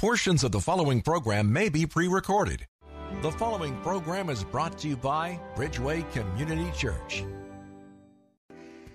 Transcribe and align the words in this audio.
Portions 0.00 0.44
of 0.44 0.50
the 0.50 0.60
following 0.60 1.02
program 1.02 1.52
may 1.52 1.68
be 1.68 1.84
pre 1.84 2.08
recorded. 2.08 2.66
The 3.20 3.32
following 3.32 3.78
program 3.82 4.30
is 4.30 4.42
brought 4.42 4.78
to 4.78 4.88
you 4.88 4.96
by 4.96 5.38
Bridgeway 5.54 6.10
Community 6.12 6.70
Church. 6.74 7.22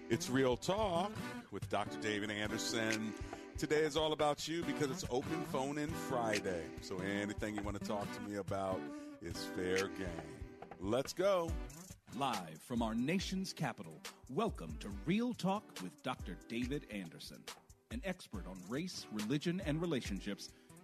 It's 0.09 0.31
Real 0.31 0.57
Talk 0.57 1.11
with 1.51 1.69
Dr. 1.69 1.99
David 2.01 2.31
Anderson. 2.31 3.13
Today 3.55 3.81
is 3.81 3.95
all 3.95 4.13
about 4.13 4.47
you 4.47 4.63
because 4.63 4.89
it's 4.89 5.05
Open 5.11 5.45
Phone 5.51 5.77
In 5.77 5.89
Friday. 5.89 6.63
So 6.81 6.97
anything 7.21 7.55
you 7.55 7.61
want 7.61 7.79
to 7.79 7.87
talk 7.87 8.11
to 8.15 8.21
me 8.27 8.37
about 8.37 8.81
is 9.21 9.45
fair 9.55 9.89
game. 9.89 10.07
Let's 10.79 11.13
go. 11.13 11.51
Live 12.17 12.59
from 12.67 12.81
our 12.81 12.95
nation's 12.95 13.53
capital, 13.53 14.01
welcome 14.31 14.75
to 14.79 14.89
Real 15.05 15.35
Talk 15.35 15.65
with 15.83 16.01
Dr. 16.01 16.35
David 16.49 16.87
Anderson. 16.89 17.43
An 17.91 18.01
expert 18.03 18.47
on 18.47 18.57
race, 18.67 19.05
religion, 19.13 19.61
and 19.67 19.79
relationships, 19.79 20.49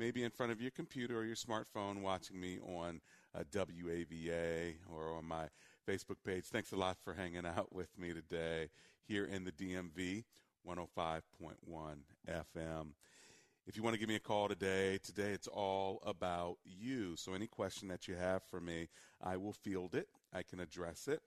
maybe 0.00 0.24
in 0.24 0.30
front 0.30 0.50
of 0.50 0.62
your 0.62 0.70
computer 0.70 1.18
or 1.18 1.24
your 1.24 1.36
smartphone 1.36 2.00
watching 2.00 2.40
me 2.40 2.58
on 2.66 3.02
uh, 3.34 3.42
WAVA 3.52 4.76
or 4.90 5.14
on 5.14 5.26
my 5.26 5.44
Facebook 5.86 6.16
page. 6.24 6.44
Thanks 6.46 6.72
a 6.72 6.76
lot 6.76 6.96
for 7.04 7.12
hanging 7.12 7.44
out 7.44 7.70
with 7.70 7.90
me 7.98 8.14
today 8.14 8.70
here 9.06 9.26
in 9.26 9.44
the 9.44 9.52
DMV 9.52 10.24
105.1 10.66 11.22
FM. 12.26 12.86
If 13.66 13.76
you 13.76 13.82
want 13.82 13.92
to 13.92 14.00
give 14.00 14.08
me 14.08 14.16
a 14.16 14.20
call 14.20 14.48
today, 14.48 14.98
today 15.04 15.32
it's 15.32 15.46
all 15.46 16.02
about 16.06 16.56
you. 16.64 17.14
So 17.16 17.34
any 17.34 17.46
question 17.46 17.86
that 17.88 18.08
you 18.08 18.14
have 18.14 18.42
for 18.50 18.58
me, 18.58 18.88
I 19.22 19.36
will 19.36 19.52
field 19.52 19.94
it. 19.94 20.08
I 20.32 20.42
can 20.42 20.60
address 20.60 21.08
it. 21.08 21.20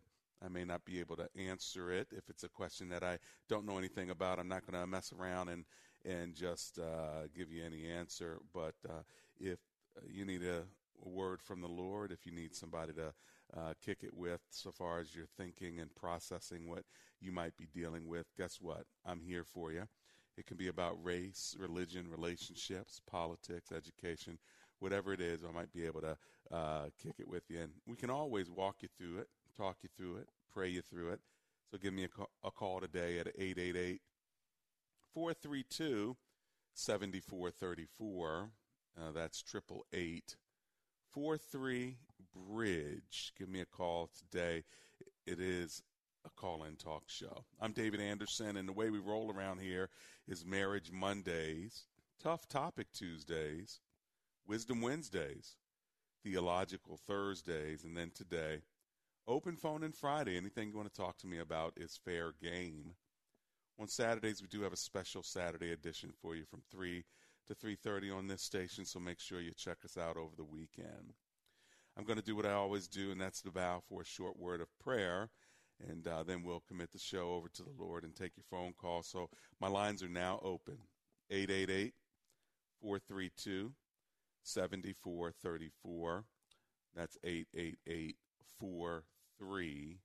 I 0.43 0.49
may 0.49 0.65
not 0.65 0.83
be 0.83 0.99
able 0.99 1.15
to 1.17 1.29
answer 1.37 1.91
it 1.91 2.07
if 2.11 2.27
it's 2.27 2.43
a 2.43 2.49
question 2.49 2.89
that 2.89 3.03
I 3.03 3.19
don't 3.47 3.67
know 3.67 3.77
anything 3.77 4.09
about. 4.09 4.39
I'm 4.39 4.47
not 4.47 4.65
going 4.65 4.81
to 4.81 4.87
mess 4.87 5.13
around 5.13 5.49
and 5.49 5.63
and 6.05 6.33
just 6.33 6.79
uh, 6.79 7.27
give 7.35 7.51
you 7.51 7.63
any 7.63 7.87
answer. 7.87 8.39
But 8.53 8.75
uh, 8.87 9.03
if 9.39 9.59
you 10.07 10.25
need 10.25 10.43
a, 10.43 10.63
word 11.05 11.41
from 11.41 11.61
the 11.61 11.67
Lord, 11.67 12.11
if 12.11 12.25
you 12.25 12.31
need 12.31 12.55
somebody 12.55 12.93
to 12.93 13.13
uh, 13.57 13.73
kick 13.83 13.99
it 14.03 14.13
with, 14.13 14.41
so 14.49 14.71
far 14.71 14.99
as 14.99 15.15
you're 15.15 15.25
thinking 15.37 15.79
and 15.79 15.93
processing 15.95 16.69
what 16.69 16.83
you 17.19 17.31
might 17.31 17.57
be 17.57 17.67
dealing 17.73 18.07
with, 18.07 18.25
guess 18.37 18.59
what? 18.61 18.85
I'm 19.05 19.21
here 19.21 19.43
for 19.43 19.71
you. 19.71 19.87
It 20.37 20.45
can 20.47 20.57
be 20.57 20.67
about 20.67 21.03
race, 21.03 21.55
religion, 21.59 22.07
relationships, 22.09 23.01
politics, 23.09 23.71
education, 23.71 24.39
whatever 24.79 25.13
it 25.13 25.21
is. 25.21 25.41
I 25.47 25.53
might 25.53 25.71
be 25.71 25.85
able 25.85 26.01
to 26.01 26.17
uh, 26.51 26.85
kick 27.01 27.15
it 27.19 27.27
with 27.27 27.43
you, 27.49 27.61
and 27.61 27.71
we 27.85 27.95
can 27.95 28.09
always 28.09 28.49
walk 28.49 28.77
you 28.81 28.89
through 28.97 29.19
it, 29.19 29.27
talk 29.55 29.77
you 29.83 29.89
through 29.95 30.17
it, 30.17 30.29
pray 30.51 30.69
you 30.69 30.81
through 30.81 31.11
it. 31.11 31.19
So 31.69 31.77
give 31.77 31.93
me 31.93 32.05
a 32.05 32.07
call, 32.07 32.29
a 32.43 32.51
call 32.51 32.79
today 32.79 33.19
at 33.19 33.27
888 33.27 34.01
432 35.13 36.17
7434. 36.73 38.49
Uh, 38.95 39.11
that's 39.11 39.41
triple 39.41 39.85
eight 39.93 40.35
four 41.11 41.37
three 41.37 41.97
bridge. 42.35 43.33
Give 43.37 43.49
me 43.49 43.61
a 43.61 43.65
call 43.65 44.09
today. 44.17 44.63
It 45.27 45.39
is 45.39 45.83
a 46.25 46.29
call 46.29 46.63
in 46.63 46.75
talk 46.75 47.03
show. 47.07 47.45
I'm 47.61 47.73
David 47.73 47.99
Anderson, 47.99 48.57
and 48.57 48.67
the 48.67 48.73
way 48.73 48.89
we 48.89 48.99
roll 48.99 49.31
around 49.31 49.59
here 49.59 49.89
is 50.27 50.45
Marriage 50.45 50.91
Mondays, 50.91 51.83
Tough 52.21 52.47
Topic 52.47 52.87
Tuesdays, 52.93 53.81
Wisdom 54.47 54.81
Wednesdays, 54.81 55.57
Theological 56.23 56.97
Thursdays, 56.97 57.83
and 57.83 57.95
then 57.95 58.11
today, 58.15 58.61
Open 59.27 59.55
Phone 59.55 59.83
and 59.83 59.95
Friday. 59.95 60.37
Anything 60.37 60.69
you 60.69 60.77
want 60.77 60.91
to 60.91 61.01
talk 61.01 61.17
to 61.19 61.27
me 61.27 61.37
about 61.37 61.73
is 61.77 61.99
fair 62.03 62.33
game. 62.41 62.95
On 63.79 63.87
Saturdays, 63.87 64.41
we 64.41 64.47
do 64.47 64.61
have 64.61 64.73
a 64.73 64.77
special 64.77 65.23
Saturday 65.23 65.71
edition 65.71 66.11
for 66.21 66.35
you 66.35 66.45
from 66.45 66.61
3 66.71 67.03
to 67.47 67.55
3.30 67.55 68.15
on 68.15 68.27
this 68.27 68.43
station, 68.43 68.85
so 68.85 68.99
make 68.99 69.19
sure 69.19 69.41
you 69.41 69.51
check 69.57 69.77
us 69.83 69.97
out 69.97 70.15
over 70.15 70.35
the 70.37 70.43
weekend. 70.43 71.13
I'm 71.97 72.05
going 72.05 72.19
to 72.19 72.25
do 72.25 72.35
what 72.35 72.45
I 72.45 72.53
always 72.53 72.87
do, 72.87 73.11
and 73.11 73.19
that's 73.19 73.41
to 73.41 73.51
bow 73.51 73.81
for 73.89 74.01
a 74.01 74.05
short 74.05 74.37
word 74.37 74.61
of 74.61 74.67
prayer, 74.79 75.29
and 75.87 76.07
uh, 76.07 76.23
then 76.23 76.43
we'll 76.43 76.63
commit 76.67 76.91
the 76.91 76.99
show 76.99 77.33
over 77.33 77.49
to 77.49 77.63
the 77.63 77.73
Lord 77.77 78.03
and 78.03 78.15
take 78.15 78.33
your 78.37 78.45
phone 78.49 78.73
call. 78.79 79.03
So 79.03 79.29
my 79.59 79.67
lines 79.67 80.03
are 80.03 80.09
now 80.09 80.39
open 80.43 80.77
888 81.29 81.93
432 82.81 83.73
7434. 84.43 86.25
That's 86.95 87.17
888 87.23 88.15
43 88.59 89.99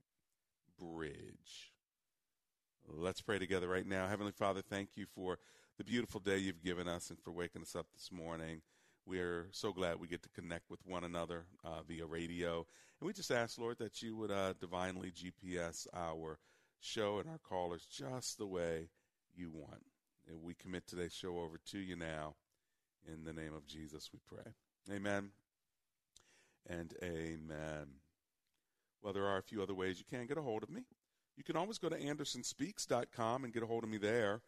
Bridge. 0.78 1.72
Let's 2.90 3.20
pray 3.20 3.38
together 3.38 3.68
right 3.68 3.86
now. 3.86 4.08
Heavenly 4.08 4.32
Father, 4.32 4.62
thank 4.62 4.90
you 4.96 5.06
for 5.14 5.38
the 5.76 5.84
beautiful 5.84 6.20
day 6.20 6.38
you've 6.38 6.62
given 6.62 6.88
us 6.88 7.10
and 7.10 7.18
for 7.20 7.30
waking 7.30 7.62
us 7.62 7.76
up 7.76 7.86
this 7.92 8.10
morning. 8.10 8.62
We're 9.04 9.48
so 9.52 9.72
glad 9.72 10.00
we 10.00 10.08
get 10.08 10.22
to 10.22 10.28
connect 10.30 10.70
with 10.70 10.80
one 10.84 11.04
another 11.04 11.44
uh, 11.64 11.82
via 11.86 12.06
radio. 12.06 12.66
And 13.00 13.06
we 13.06 13.12
just 13.12 13.30
ask, 13.30 13.58
Lord, 13.58 13.78
that 13.78 14.02
you 14.02 14.16
would 14.16 14.30
uh, 14.30 14.54
divinely 14.58 15.10
GPS 15.10 15.86
our 15.94 16.38
show 16.80 17.18
and 17.18 17.28
our 17.28 17.38
callers 17.38 17.86
just 17.86 18.38
the 18.38 18.46
way 18.46 18.88
you 19.36 19.50
want. 19.50 19.84
And 20.28 20.42
we 20.42 20.54
commit 20.54 20.86
today's 20.86 21.14
show 21.14 21.38
over 21.38 21.58
to 21.70 21.78
you 21.78 21.94
now. 21.94 22.34
In 23.06 23.24
the 23.24 23.32
name 23.32 23.54
of 23.54 23.66
Jesus, 23.66 24.10
we 24.12 24.18
pray. 24.26 24.52
Amen 24.94 25.30
and 26.68 26.94
amen. 27.02 27.86
Well, 29.02 29.12
there 29.12 29.26
are 29.26 29.38
a 29.38 29.42
few 29.42 29.62
other 29.62 29.74
ways 29.74 29.98
you 29.98 30.04
can 30.08 30.26
get 30.26 30.38
a 30.38 30.42
hold 30.42 30.62
of 30.62 30.70
me. 30.70 30.82
You 31.38 31.44
can 31.44 31.54
always 31.54 31.78
go 31.78 31.88
to 31.88 31.96
andersonspeaks.com 31.96 33.44
and 33.44 33.54
get 33.54 33.62
a 33.62 33.66
hold 33.66 33.84
of 33.84 33.90
me 33.90 33.96
there. 33.96 34.40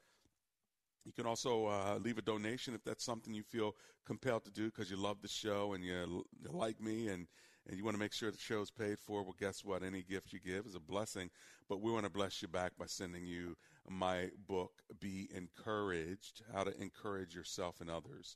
You 1.04 1.12
can 1.12 1.24
also 1.24 1.66
uh, 1.66 2.00
leave 2.02 2.18
a 2.18 2.22
donation 2.22 2.74
if 2.74 2.82
that's 2.82 3.04
something 3.04 3.32
you 3.32 3.44
feel 3.44 3.76
compelled 4.04 4.44
to 4.46 4.50
do 4.50 4.66
because 4.66 4.90
you 4.90 4.96
love 4.96 5.22
the 5.22 5.28
show 5.28 5.72
and 5.72 5.84
you, 5.84 6.26
you 6.42 6.50
like 6.50 6.80
me 6.80 7.06
and, 7.06 7.28
and 7.68 7.78
you 7.78 7.84
want 7.84 7.94
to 7.94 8.00
make 8.00 8.12
sure 8.12 8.32
the 8.32 8.38
show 8.38 8.60
is 8.60 8.72
paid 8.72 8.98
for. 8.98 9.22
Well, 9.22 9.36
guess 9.38 9.64
what? 9.64 9.84
Any 9.84 10.02
gift 10.02 10.32
you 10.32 10.40
give 10.40 10.66
is 10.66 10.74
a 10.74 10.80
blessing. 10.80 11.30
But 11.68 11.80
we 11.80 11.92
want 11.92 12.06
to 12.06 12.10
bless 12.10 12.42
you 12.42 12.48
back 12.48 12.72
by 12.76 12.86
sending 12.86 13.24
you 13.24 13.56
my 13.88 14.30
book, 14.48 14.72
Be 14.98 15.28
Encouraged 15.32 16.42
How 16.52 16.64
to 16.64 16.76
Encourage 16.82 17.36
Yourself 17.36 17.80
and 17.80 17.88
Others. 17.88 18.34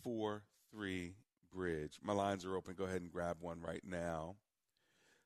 43 0.02 1.14
Bridge. 1.54 2.00
My 2.02 2.14
lines 2.14 2.44
are 2.44 2.56
open. 2.56 2.74
Go 2.74 2.86
ahead 2.86 3.02
and 3.02 3.12
grab 3.12 3.38
one 3.40 3.62
right 3.62 3.84
now. 3.86 4.38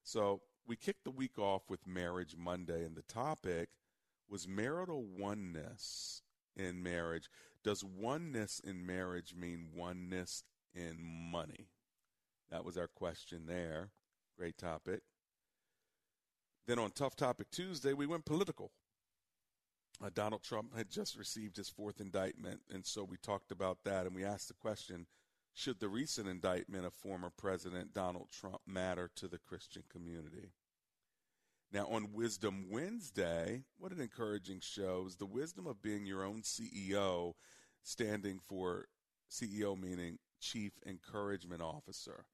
So, 0.04 0.42
we 0.68 0.76
kicked 0.76 1.04
the 1.04 1.12
week 1.12 1.38
off 1.38 1.64
with 1.70 1.88
Marriage 1.88 2.36
Monday, 2.38 2.84
and 2.86 2.96
the 2.96 3.02
topic 3.04 3.70
was 4.30 4.48
marital 4.48 5.04
oneness 5.04 6.22
in 6.56 6.82
marriage. 6.82 7.30
Does 7.64 7.84
oneness 7.84 8.60
in 8.64 8.86
marriage 8.86 9.36
mean 9.36 9.70
oneness 9.76 10.44
in 10.74 10.98
money? 11.02 11.68
That 12.50 12.66
was 12.66 12.78
our 12.78 12.88
question 12.88 13.46
there. 13.48 13.92
Great 14.38 14.58
topic. 14.58 15.02
Then 16.68 16.80
on 16.80 16.92
Tough 16.92 17.16
Topic 17.16 17.48
Tuesday, 17.52 17.94
we 17.94 18.08
went 18.08 18.26
political. 18.26 18.72
Uh, 20.04 20.10
Donald 20.14 20.42
Trump 20.42 20.76
had 20.76 20.90
just 20.90 21.18
received 21.18 21.58
his 21.58 21.70
fourth 21.70 22.00
indictment, 22.00 22.62
and 22.74 22.86
so 22.86 23.04
we 23.04 23.18
talked 23.18 23.52
about 23.52 23.80
that, 23.84 24.06
and 24.06 24.16
we 24.16 24.24
asked 24.24 24.48
the 24.48 24.54
question 24.54 25.06
should 25.54 25.80
the 25.80 25.90
recent 25.90 26.28
indictment 26.28 26.86
of 26.86 26.94
former 26.94 27.30
President 27.30 27.94
Donald 27.94 28.30
Trump 28.32 28.62
matter 28.66 29.10
to 29.16 29.28
the 29.28 29.38
Christian 29.38 29.84
community? 29.92 30.54
Now, 31.74 31.88
on 31.88 32.14
Wisdom 32.14 32.66
Wednesday, 32.70 33.64
what 33.78 33.92
an 33.92 34.02
encouraging 34.02 34.60
show 34.62 35.06
is 35.08 35.16
the 35.16 35.26
wisdom 35.26 35.68
of 35.68 35.82
being 35.82 36.06
your 36.06 36.24
own 36.24 36.42
CEO, 36.42 37.34
standing 37.82 38.40
for 38.40 38.88
CEO 39.30 39.80
meaning 39.80 40.20
Chief 40.42 40.74
Encouragement 40.86 41.62
Officer. 41.62 42.26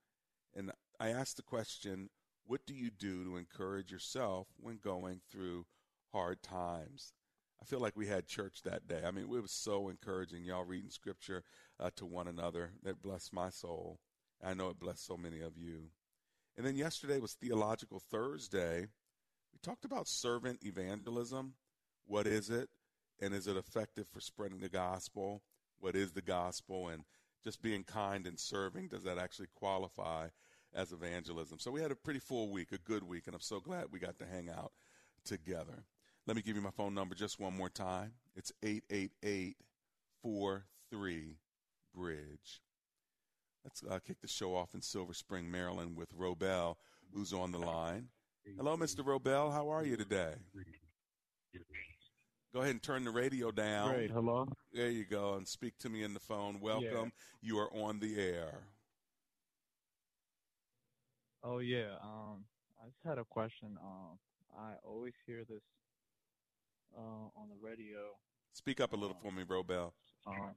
And 0.55 0.71
I 0.99 1.09
asked 1.09 1.37
the 1.37 1.43
question 1.43 2.09
what 2.47 2.65
do 2.65 2.73
you 2.73 2.89
do 2.89 3.25
to 3.25 3.37
encourage 3.37 3.91
yourself 3.91 4.47
when 4.57 4.77
going 4.77 5.19
through 5.29 5.65
hard 6.13 6.41
times? 6.41 7.13
I 7.62 7.65
feel 7.65 7.80
like 7.80 7.98
we 7.98 8.07
had 8.07 8.27
church 8.27 8.62
that 8.63 8.88
day. 8.88 9.01
I 9.06 9.12
mean, 9.12 9.25
it 9.25 9.42
was 9.42 9.51
so 9.51 9.89
encouraging. 9.89 10.44
Y'all 10.44 10.63
reading 10.63 10.89
scripture 10.89 11.44
uh, 11.80 11.89
to 11.95 12.06
one 12.06 12.27
another 12.27 12.71
that 12.83 13.01
blessed 13.01 13.33
my 13.33 13.50
soul. 13.50 14.00
I 14.44 14.54
know 14.54 14.69
it 14.69 14.80
blessed 14.80 15.06
so 15.06 15.18
many 15.18 15.42
of 15.42 15.57
you. 15.57 15.89
And 16.56 16.65
then 16.65 16.75
yesterday 16.75 17.19
was 17.19 17.33
Theological 17.33 18.00
Thursday. 18.00 18.81
We 19.54 19.59
talked 19.62 19.86
about 19.86 20.07
servant 20.07 20.59
evangelism. 20.63 21.54
What 22.06 22.27
is 22.27 22.50
it? 22.50 22.69
And 23.19 23.33
is 23.33 23.48
it 23.48 23.57
effective 23.57 24.07
for 24.07 24.19
spreading 24.19 24.60
the 24.60 24.69
gospel? 24.69 25.42
What 25.80 25.95
is 25.95 26.12
the 26.12 26.21
gospel? 26.21 26.89
And 26.89 27.03
just 27.44 27.62
being 27.62 27.83
kind 27.83 28.27
and 28.27 28.39
serving, 28.39 28.89
does 28.89 29.03
that 29.03 29.18
actually 29.18 29.48
qualify 29.56 30.27
as 30.74 30.92
evangelism. 30.92 31.60
So 31.60 31.71
we 31.71 31.81
had 31.81 31.92
a 31.92 31.95
pretty 31.95 32.19
full 32.19 32.51
week, 32.51 32.71
a 32.71 32.77
good 32.77 33.03
week, 33.03 33.24
and 33.25 33.36
I'm 33.36 33.42
so 33.42 33.60
glad 33.60 33.86
we 33.92 34.00
got 34.00 34.19
to 34.19 34.25
hang 34.25 34.50
out 34.50 34.71
together. 35.25 35.86
Let 36.27 36.35
me 36.35 36.41
give 36.41 36.57
you 36.57 36.62
my 36.62 36.71
phone 36.71 36.94
number 36.94 37.15
just 37.15 37.39
one 37.39 37.56
more 37.56 37.69
time. 37.69 38.12
It's 38.35 38.51
888 38.62 39.56
43 40.21 41.38
Bridge. 41.95 42.62
Let's 43.63 43.81
uh, 43.89 44.00
kick 44.06 44.19
the 44.21 44.27
show 44.27 44.53
off 44.53 44.74
in 44.74 44.81
Silver 44.81 45.13
Spring, 45.13 45.50
Maryland 45.50 45.95
with 45.95 46.13
Robel, 46.18 46.75
who's 47.13 47.31
on 47.31 47.53
the 47.53 47.57
line. 47.57 48.09
Hello, 48.57 48.75
Mr. 48.75 49.06
Robel. 49.06 49.53
How 49.53 49.69
are 49.69 49.85
you 49.85 49.95
today? 49.95 50.33
Go 52.53 52.59
ahead 52.59 52.71
and 52.71 52.83
turn 52.83 53.06
the 53.06 53.12
radio 53.12 53.50
down. 53.50 53.94
Great. 53.94 54.12
Hello. 54.12 54.50
There 54.74 54.89
you 54.89 55.06
go. 55.06 55.35
And 55.35 55.47
speak 55.47 55.77
to 55.79 55.89
me 55.89 56.03
in 56.03 56.13
the 56.13 56.19
phone. 56.19 56.59
Welcome. 56.59 56.83
Yeah. 56.83 57.06
You 57.41 57.59
are 57.59 57.74
on 57.74 58.00
the 58.00 58.19
air. 58.19 58.63
Oh 61.41 61.59
yeah. 61.59 61.95
Um, 62.03 62.44
I 62.83 62.88
just 62.88 63.06
had 63.06 63.18
a 63.18 63.24
question. 63.24 63.77
Um, 63.81 64.18
I 64.57 64.74
always 64.83 65.13
hear 65.25 65.44
this 65.47 65.62
uh, 66.95 67.28
on 67.36 67.50
the 67.50 67.56
radio. 67.62 68.00
Speak 68.54 68.80
up 68.80 68.94
a 68.94 68.95
little 68.95 69.18
for 69.22 69.31
me, 69.31 69.44
Robel. 69.44 69.92
Um, 70.25 70.56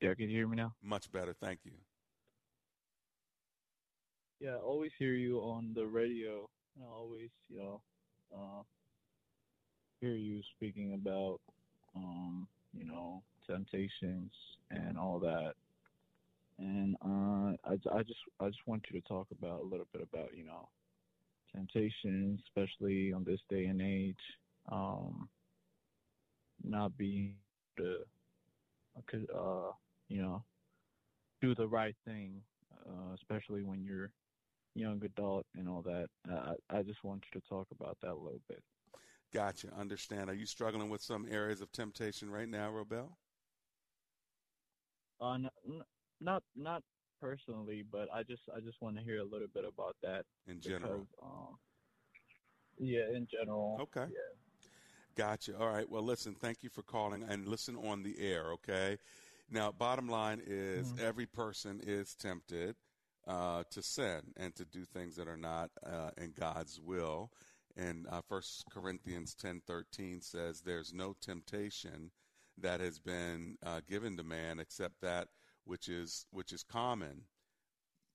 yeah, 0.00 0.14
can 0.14 0.28
you 0.28 0.36
hear 0.36 0.48
me 0.48 0.56
now? 0.56 0.74
Much 0.82 1.10
better, 1.12 1.34
thank 1.40 1.60
you. 1.64 1.72
Yeah, 4.40 4.56
I 4.56 4.58
always 4.58 4.90
hear 4.98 5.14
you 5.14 5.38
on 5.38 5.72
the 5.74 5.86
radio. 5.86 6.48
I 6.80 6.86
always, 6.92 7.30
you 7.48 7.58
know, 7.58 7.82
uh, 8.34 8.62
hear 10.00 10.14
you 10.14 10.40
speaking 10.56 10.94
about, 10.94 11.40
um, 11.94 12.48
you 12.72 12.84
know, 12.84 13.22
temptations 13.46 14.32
and 14.70 14.98
all 14.98 15.18
that 15.20 15.54
and 16.58 16.96
uh, 17.04 17.56
I, 17.68 17.98
I 17.98 18.02
just 18.02 18.20
I 18.40 18.46
just 18.48 18.66
want 18.66 18.84
you 18.90 19.00
to 19.00 19.08
talk 19.08 19.28
about 19.32 19.60
a 19.60 19.64
little 19.64 19.86
bit 19.92 20.02
about 20.02 20.36
you 20.36 20.44
know 20.44 20.68
temptation, 21.54 22.38
especially 22.46 23.12
on 23.12 23.24
this 23.24 23.40
day 23.48 23.66
and 23.66 23.80
age, 23.82 24.16
um, 24.70 25.28
not 26.62 26.96
being 26.96 27.36
to 27.78 27.98
uh, 29.34 29.70
you 30.08 30.22
know 30.22 30.44
do 31.40 31.54
the 31.54 31.66
right 31.66 31.94
thing, 32.06 32.40
uh, 32.86 33.14
especially 33.14 33.62
when 33.62 33.82
you're 33.82 34.10
young 34.74 35.02
adult 35.04 35.46
and 35.56 35.68
all 35.68 35.82
that. 35.82 36.06
I, 36.30 36.54
I 36.78 36.82
just 36.82 37.02
want 37.04 37.24
you 37.32 37.40
to 37.40 37.48
talk 37.48 37.66
about 37.72 37.98
that 38.02 38.12
a 38.12 38.14
little 38.14 38.40
bit. 38.48 38.62
Gotcha. 39.32 39.68
Understand. 39.74 40.30
Are 40.30 40.34
you 40.34 40.46
struggling 40.46 40.88
with 40.90 41.02
some 41.02 41.26
areas 41.30 41.60
of 41.60 41.72
temptation 41.72 42.30
right 42.30 42.48
now, 42.48 42.70
Robel? 42.70 43.10
Uh, 45.20 45.34
n- 45.66 45.82
not 46.20 46.42
not 46.54 46.82
personally, 47.22 47.84
but 47.90 48.08
I 48.12 48.22
just 48.24 48.42
I 48.54 48.60
just 48.60 48.82
want 48.82 48.96
to 48.96 49.02
hear 49.02 49.20
a 49.20 49.24
little 49.24 49.48
bit 49.54 49.64
about 49.64 49.96
that 50.02 50.24
in 50.46 50.60
general. 50.60 51.06
Because, 51.10 51.22
um, 51.22 51.56
yeah, 52.78 53.06
in 53.14 53.26
general. 53.30 53.78
Okay. 53.80 54.06
Yeah. 54.10 54.68
Gotcha. 55.14 55.56
All 55.56 55.68
right. 55.68 55.88
Well, 55.88 56.02
listen. 56.02 56.34
Thank 56.34 56.62
you 56.62 56.70
for 56.70 56.82
calling 56.82 57.24
and 57.28 57.46
listen 57.46 57.76
on 57.76 58.02
the 58.02 58.16
air. 58.18 58.52
Okay. 58.54 58.98
Now, 59.50 59.70
bottom 59.70 60.08
line 60.08 60.42
is 60.44 60.88
mm-hmm. 60.88 61.06
every 61.06 61.26
person 61.26 61.80
is 61.86 62.14
tempted 62.14 62.74
uh, 63.26 63.62
to 63.70 63.82
sin 63.82 64.20
and 64.36 64.54
to 64.56 64.64
do 64.64 64.84
things 64.84 65.16
that 65.16 65.28
are 65.28 65.36
not 65.36 65.70
uh, 65.86 66.10
in 66.16 66.32
God's 66.38 66.80
will. 66.80 67.30
And 67.76 68.06
uh, 68.10 68.22
First 68.28 68.64
Corinthians 68.70 69.34
ten 69.34 69.62
thirteen 69.66 70.20
says, 70.20 70.60
"There's 70.60 70.92
no 70.92 71.14
temptation 71.20 72.10
that 72.58 72.80
has 72.80 72.98
been 72.98 73.56
uh, 73.64 73.80
given 73.88 74.16
to 74.16 74.24
man 74.24 74.58
except 74.58 75.00
that 75.00 75.28
which 75.64 75.88
is 75.88 76.26
which 76.30 76.52
is 76.52 76.62
common 76.62 77.22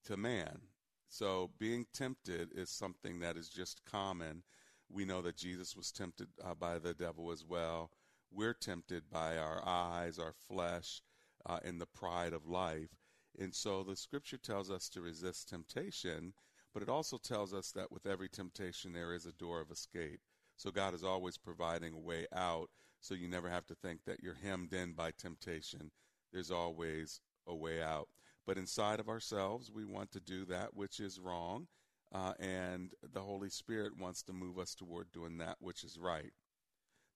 to 0.04 0.16
man. 0.16 0.60
So 1.08 1.50
being 1.58 1.86
tempted 1.94 2.50
is 2.54 2.70
something 2.70 3.20
that 3.20 3.36
is 3.36 3.48
just 3.48 3.84
common. 3.84 4.42
We 4.90 5.04
know 5.04 5.22
that 5.22 5.36
Jesus 5.36 5.76
was 5.76 5.90
tempted 5.90 6.28
uh, 6.44 6.54
by 6.54 6.78
the 6.78 6.94
devil 6.94 7.30
as 7.30 7.44
well. 7.44 7.90
We're 8.30 8.54
tempted 8.54 9.10
by 9.10 9.38
our 9.38 9.62
eyes, 9.66 10.18
our 10.18 10.34
flesh, 10.48 11.02
uh, 11.46 11.60
and 11.64 11.80
the 11.80 11.86
pride 11.86 12.32
of 12.32 12.46
life. 12.46 12.90
And 13.38 13.54
so 13.54 13.82
the 13.82 13.96
scripture 13.96 14.36
tells 14.36 14.70
us 14.70 14.88
to 14.90 15.00
resist 15.00 15.48
temptation, 15.48 16.34
but 16.74 16.82
it 16.82 16.88
also 16.88 17.16
tells 17.18 17.54
us 17.54 17.70
that 17.72 17.90
with 17.90 18.06
every 18.06 18.28
temptation 18.28 18.92
there 18.92 19.14
is 19.14 19.26
a 19.26 19.32
door 19.32 19.60
of 19.60 19.70
escape. 19.70 20.20
So 20.56 20.70
God 20.70 20.92
is 20.92 21.04
always 21.04 21.38
providing 21.38 21.94
a 21.94 21.98
way 21.98 22.26
out, 22.34 22.68
so 23.00 23.14
you 23.14 23.28
never 23.28 23.48
have 23.48 23.66
to 23.66 23.74
think 23.76 24.00
that 24.04 24.20
you're 24.20 24.34
hemmed 24.42 24.74
in 24.74 24.92
by 24.92 25.12
temptation. 25.12 25.90
There's 26.32 26.50
always 26.50 27.20
a 27.48 27.54
way 27.54 27.82
out. 27.82 28.08
But 28.46 28.58
inside 28.58 29.00
of 29.00 29.08
ourselves, 29.08 29.70
we 29.70 29.84
want 29.84 30.12
to 30.12 30.20
do 30.20 30.44
that 30.46 30.74
which 30.74 31.00
is 31.00 31.20
wrong, 31.20 31.66
uh, 32.12 32.32
and 32.38 32.92
the 33.12 33.20
Holy 33.20 33.50
Spirit 33.50 33.98
wants 33.98 34.22
to 34.22 34.32
move 34.32 34.58
us 34.58 34.74
toward 34.74 35.12
doing 35.12 35.38
that 35.38 35.56
which 35.60 35.84
is 35.84 35.98
right. 35.98 36.32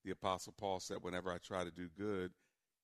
The 0.05 0.11
Apostle 0.11 0.55
Paul 0.59 0.81
said, 0.81 0.99
Whenever 1.01 1.31
I 1.31 1.39
try 1.39 1.65
to 1.65 1.71
do 1.71 1.89
good, 1.97 2.33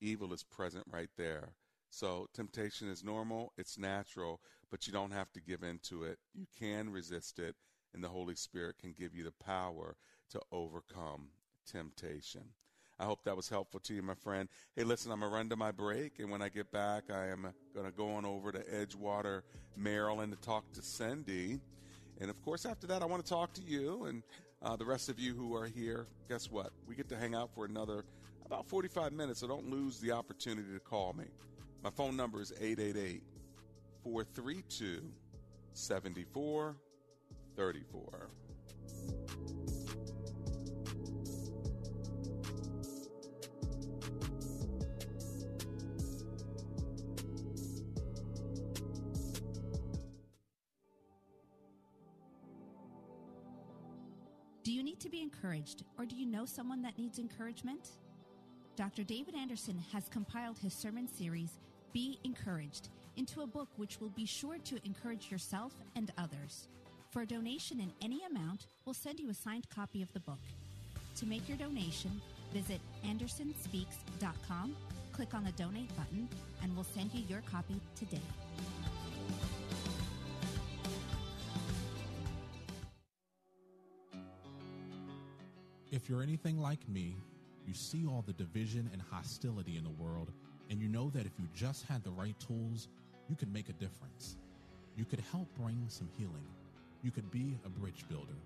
evil 0.00 0.32
is 0.32 0.44
present 0.44 0.84
right 0.90 1.10
there. 1.16 1.50
So 1.90 2.28
temptation 2.34 2.88
is 2.88 3.02
normal, 3.02 3.52
it's 3.56 3.78
natural, 3.78 4.40
but 4.70 4.86
you 4.86 4.92
don't 4.92 5.10
have 5.10 5.32
to 5.32 5.40
give 5.40 5.62
in 5.62 5.78
to 5.84 6.04
it. 6.04 6.18
You 6.34 6.46
can 6.58 6.90
resist 6.90 7.38
it, 7.38 7.56
and 7.94 8.04
the 8.04 8.08
Holy 8.08 8.34
Spirit 8.34 8.78
can 8.78 8.94
give 8.98 9.14
you 9.14 9.24
the 9.24 9.44
power 9.44 9.96
to 10.30 10.40
overcome 10.52 11.28
temptation. 11.66 12.52
I 13.00 13.04
hope 13.04 13.22
that 13.24 13.36
was 13.36 13.48
helpful 13.48 13.78
to 13.80 13.94
you, 13.94 14.02
my 14.02 14.14
friend. 14.14 14.48
Hey, 14.74 14.82
listen, 14.82 15.12
I'm 15.12 15.20
going 15.20 15.30
to 15.30 15.36
run 15.36 15.48
to 15.50 15.56
my 15.56 15.70
break, 15.70 16.18
and 16.18 16.30
when 16.30 16.42
I 16.42 16.48
get 16.48 16.72
back, 16.72 17.04
I 17.12 17.28
am 17.28 17.46
going 17.74 17.86
to 17.86 17.92
go 17.92 18.14
on 18.14 18.24
over 18.24 18.50
to 18.50 18.58
Edgewater, 18.58 19.42
Maryland 19.76 20.32
to 20.32 20.38
talk 20.38 20.72
to 20.72 20.82
Cindy. 20.82 21.60
And 22.20 22.28
of 22.28 22.42
course, 22.42 22.66
after 22.66 22.88
that, 22.88 23.02
I 23.02 23.06
want 23.06 23.24
to 23.24 23.28
talk 23.28 23.52
to 23.54 23.62
you 23.62 24.06
and 24.06 24.24
uh, 24.62 24.74
the 24.74 24.84
rest 24.84 25.08
of 25.08 25.20
you 25.20 25.34
who 25.34 25.54
are 25.54 25.66
here. 25.66 26.08
Guess 26.28 26.50
what? 26.50 26.72
We 26.88 26.96
get 26.96 27.08
to 27.10 27.16
hang 27.16 27.36
out 27.36 27.54
for 27.54 27.64
another 27.64 28.04
about 28.44 28.66
45 28.66 29.12
minutes, 29.12 29.38
so 29.40 29.46
don't 29.46 29.70
lose 29.70 30.00
the 30.00 30.10
opportunity 30.10 30.72
to 30.72 30.80
call 30.80 31.12
me. 31.12 31.26
My 31.84 31.90
phone 31.90 32.16
number 32.16 32.40
is 32.40 32.52
888 32.60 33.22
432 34.02 35.02
7434. 35.74 38.30
You 54.78 54.84
need 54.84 55.00
to 55.00 55.10
be 55.10 55.20
encouraged, 55.20 55.82
or 55.98 56.06
do 56.06 56.14
you 56.14 56.24
know 56.24 56.44
someone 56.44 56.80
that 56.82 56.96
needs 56.96 57.18
encouragement? 57.18 57.88
Dr. 58.76 59.02
David 59.02 59.34
Anderson 59.34 59.76
has 59.92 60.08
compiled 60.08 60.56
his 60.56 60.72
sermon 60.72 61.08
series, 61.08 61.58
Be 61.92 62.20
Encouraged, 62.22 62.88
into 63.16 63.40
a 63.40 63.46
book 63.46 63.68
which 63.76 64.00
will 64.00 64.10
be 64.10 64.24
sure 64.24 64.56
to 64.58 64.78
encourage 64.84 65.32
yourself 65.32 65.72
and 65.96 66.12
others. 66.16 66.68
For 67.10 67.22
a 67.22 67.26
donation 67.26 67.80
in 67.80 67.92
any 68.00 68.22
amount, 68.24 68.68
we'll 68.84 68.94
send 68.94 69.18
you 69.18 69.30
a 69.30 69.34
signed 69.34 69.68
copy 69.68 70.00
of 70.00 70.12
the 70.12 70.20
book. 70.20 70.38
To 71.16 71.26
make 71.26 71.48
your 71.48 71.58
donation, 71.58 72.20
visit 72.54 72.80
andersonspeaks.com, 73.04 74.76
click 75.10 75.34
on 75.34 75.42
the 75.42 75.52
donate 75.52 75.96
button, 75.96 76.28
and 76.62 76.72
we'll 76.76 76.84
send 76.84 77.12
you 77.12 77.24
your 77.28 77.42
copy 77.50 77.80
today. 77.96 78.22
If 86.08 86.12
you're 86.12 86.22
anything 86.22 86.58
like 86.58 86.88
me, 86.88 87.16
you 87.66 87.74
see 87.74 88.06
all 88.06 88.24
the 88.26 88.32
division 88.32 88.88
and 88.94 89.02
hostility 89.10 89.76
in 89.76 89.84
the 89.84 90.02
world, 90.02 90.32
and 90.70 90.80
you 90.80 90.88
know 90.88 91.10
that 91.10 91.26
if 91.26 91.32
you 91.38 91.46
just 91.54 91.84
had 91.84 92.02
the 92.02 92.10
right 92.12 92.34
tools, 92.40 92.88
you 93.28 93.36
could 93.36 93.52
make 93.52 93.68
a 93.68 93.74
difference. 93.74 94.38
You 94.96 95.04
could 95.04 95.22
help 95.30 95.48
bring 95.60 95.84
some 95.88 96.08
healing. 96.16 96.46
You 97.02 97.10
could 97.10 97.30
be 97.30 97.58
a 97.66 97.68
bridge 97.68 98.06
builder. 98.08 98.38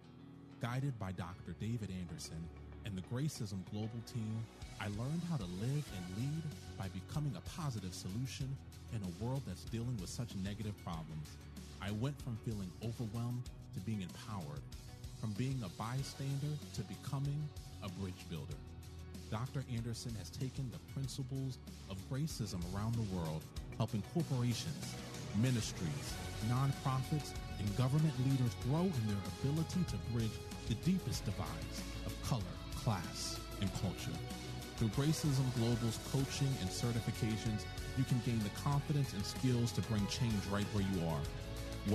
Guided 0.60 0.98
by 0.98 1.12
Dr. 1.12 1.54
David 1.60 1.90
Anderson 2.00 2.44
and 2.84 2.98
the 2.98 3.02
Gracism 3.02 3.62
Global 3.70 4.02
team, 4.12 4.44
I 4.80 4.86
learned 4.98 5.22
how 5.30 5.36
to 5.36 5.44
live 5.44 5.84
and 5.96 6.16
lead 6.18 6.42
by 6.76 6.88
becoming 6.88 7.36
a 7.36 7.48
positive 7.56 7.94
solution 7.94 8.48
in 8.92 9.00
a 9.04 9.24
world 9.24 9.42
that's 9.46 9.66
dealing 9.66 9.96
with 10.00 10.10
such 10.10 10.34
negative 10.34 10.74
problems. 10.82 11.36
I 11.80 11.92
went 11.92 12.20
from 12.22 12.36
feeling 12.44 12.72
overwhelmed 12.82 13.48
to 13.74 13.80
being 13.82 14.02
empowered 14.02 14.62
from 15.22 15.30
being 15.34 15.62
a 15.64 15.68
bystander 15.80 16.50
to 16.74 16.82
becoming 16.82 17.38
a 17.84 17.88
bridge 18.00 18.26
builder. 18.28 18.58
Dr. 19.30 19.62
Anderson 19.72 20.12
has 20.18 20.28
taken 20.30 20.68
the 20.72 20.82
principles 20.92 21.58
of 21.88 21.96
gracism 22.10 22.58
around 22.74 22.96
the 22.96 23.16
world, 23.16 23.40
helping 23.78 24.02
corporations, 24.12 24.96
ministries, 25.40 26.14
nonprofits, 26.50 27.30
and 27.60 27.76
government 27.78 28.12
leaders 28.26 28.50
grow 28.66 28.82
in 28.82 29.04
their 29.06 29.22
ability 29.38 29.84
to 29.86 29.96
bridge 30.12 30.34
the 30.68 30.74
deepest 30.82 31.24
divides 31.24 31.82
of 32.04 32.12
color, 32.28 32.42
class, 32.74 33.38
and 33.60 33.70
culture. 33.80 34.18
Through 34.76 34.88
Gracism 34.88 35.46
Global's 35.56 36.00
coaching 36.10 36.50
and 36.60 36.68
certifications, 36.68 37.62
you 37.96 38.02
can 38.04 38.20
gain 38.26 38.40
the 38.40 38.50
confidence 38.68 39.12
and 39.12 39.24
skills 39.24 39.70
to 39.72 39.82
bring 39.82 40.04
change 40.08 40.34
right 40.50 40.66
where 40.74 40.82
you 40.82 41.06
are. 41.06 41.22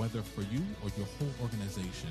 Whether 0.00 0.22
for 0.22 0.42
you 0.42 0.64
or 0.82 0.88
your 0.96 1.06
whole 1.18 1.34
organization, 1.42 2.08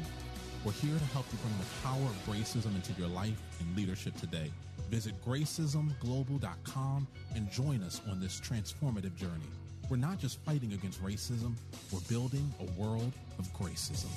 we're 0.67 0.74
here 0.74 1.00
to 1.00 1.05
help 1.05 1.25
you 1.31 1.38
bring 1.38 1.57
the 1.59 1.88
power 1.88 2.09
of 2.09 2.25
gracism 2.27 2.75
into 2.75 2.91
your 3.00 3.07
life 3.07 3.41
and 3.62 3.77
leadership 3.77 4.13
today. 4.17 4.51
Visit 4.89 5.13
gracismglobal.com 5.25 7.07
and 7.36 7.50
join 7.50 7.81
us 7.83 8.01
on 8.12 8.19
this 8.19 8.41
transformative 8.41 9.15
journey. 9.15 9.47
We're 9.89 9.95
not 9.95 10.19
just 10.19 10.41
fighting 10.41 10.74
against 10.74 11.01
racism, 11.01 11.53
we're 11.89 12.01
building 12.09 12.53
a 12.59 12.65
world 12.81 13.13
of 13.39 13.47
gracism. 13.53 14.09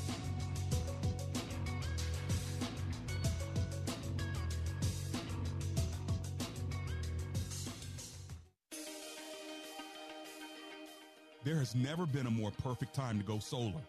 There 11.44 11.58
has 11.58 11.76
never 11.76 12.06
been 12.06 12.26
a 12.26 12.30
more 12.30 12.50
perfect 12.60 12.92
time 12.92 13.20
to 13.20 13.24
go 13.24 13.38
solar. 13.38 13.82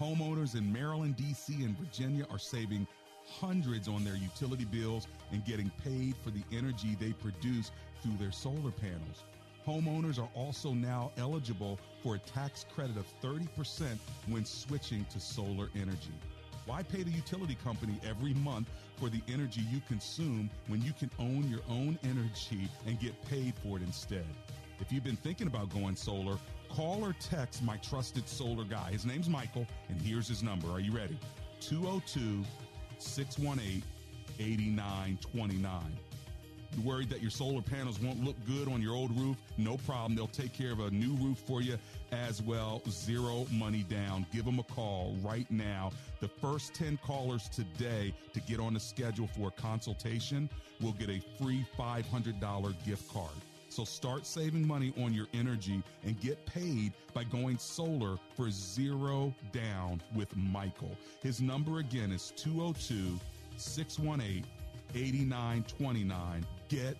Homeowners 0.00 0.54
in 0.56 0.70
Maryland, 0.70 1.16
D.C., 1.16 1.54
and 1.64 1.76
Virginia 1.78 2.26
are 2.30 2.38
saving 2.38 2.86
hundreds 3.26 3.88
on 3.88 4.04
their 4.04 4.16
utility 4.16 4.66
bills 4.66 5.08
and 5.32 5.44
getting 5.44 5.70
paid 5.82 6.14
for 6.22 6.30
the 6.30 6.42
energy 6.52 6.96
they 7.00 7.12
produce 7.12 7.70
through 8.02 8.16
their 8.18 8.30
solar 8.30 8.70
panels. 8.70 9.24
Homeowners 9.66 10.18
are 10.18 10.28
also 10.34 10.72
now 10.72 11.10
eligible 11.16 11.80
for 12.02 12.14
a 12.14 12.18
tax 12.18 12.66
credit 12.72 12.96
of 12.96 13.06
30% 13.22 13.96
when 14.28 14.44
switching 14.44 15.04
to 15.06 15.18
solar 15.18 15.70
energy. 15.74 16.14
Why 16.66 16.82
pay 16.82 17.02
the 17.02 17.10
utility 17.10 17.56
company 17.64 17.98
every 18.06 18.34
month 18.34 18.68
for 18.96 19.08
the 19.08 19.22
energy 19.32 19.62
you 19.72 19.80
consume 19.88 20.50
when 20.66 20.82
you 20.82 20.92
can 20.92 21.10
own 21.18 21.48
your 21.48 21.62
own 21.70 21.98
energy 22.04 22.68
and 22.86 23.00
get 23.00 23.20
paid 23.28 23.54
for 23.62 23.78
it 23.78 23.82
instead? 23.82 24.26
If 24.78 24.92
you've 24.92 25.04
been 25.04 25.16
thinking 25.16 25.46
about 25.46 25.70
going 25.70 25.96
solar, 25.96 26.36
Call 26.68 27.04
or 27.04 27.14
text 27.20 27.62
my 27.62 27.76
trusted 27.78 28.28
solar 28.28 28.64
guy. 28.64 28.90
His 28.90 29.06
name's 29.06 29.28
Michael, 29.28 29.66
and 29.88 30.00
here's 30.00 30.28
his 30.28 30.42
number. 30.42 30.68
Are 30.68 30.80
you 30.80 30.92
ready? 30.92 31.18
202 31.60 32.44
618 32.98 33.82
8929. 34.38 35.82
You 36.76 36.82
worried 36.82 37.08
that 37.10 37.22
your 37.22 37.30
solar 37.30 37.62
panels 37.62 38.00
won't 38.00 38.22
look 38.22 38.36
good 38.46 38.68
on 38.68 38.82
your 38.82 38.94
old 38.94 39.18
roof? 39.18 39.36
No 39.56 39.78
problem. 39.78 40.14
They'll 40.14 40.26
take 40.26 40.52
care 40.52 40.72
of 40.72 40.80
a 40.80 40.90
new 40.90 41.14
roof 41.14 41.38
for 41.38 41.62
you 41.62 41.78
as 42.12 42.42
well. 42.42 42.82
Zero 42.90 43.46
money 43.50 43.82
down. 43.84 44.26
Give 44.32 44.44
them 44.44 44.58
a 44.58 44.62
call 44.64 45.16
right 45.22 45.50
now. 45.50 45.92
The 46.20 46.28
first 46.28 46.74
10 46.74 46.98
callers 46.98 47.48
today 47.48 48.12
to 48.34 48.40
get 48.40 48.60
on 48.60 48.74
the 48.74 48.80
schedule 48.80 49.26
for 49.28 49.48
a 49.48 49.50
consultation 49.52 50.50
will 50.82 50.92
get 50.92 51.08
a 51.08 51.22
free 51.40 51.64
$500 51.78 52.74
gift 52.84 53.10
card. 53.12 53.30
So 53.76 53.84
start 53.84 54.24
saving 54.24 54.66
money 54.66 54.94
on 55.04 55.12
your 55.12 55.26
energy 55.34 55.82
and 56.02 56.18
get 56.18 56.46
paid 56.46 56.94
by 57.12 57.24
going 57.24 57.58
solar 57.58 58.16
for 58.34 58.50
zero 58.50 59.34
down 59.52 60.00
with 60.14 60.34
Michael. 60.34 60.96
His 61.22 61.42
number 61.42 61.80
again 61.80 62.10
is 62.10 62.32
202 62.36 63.20
618 63.58 64.46
8929. 64.94 66.46
Get 66.70 66.96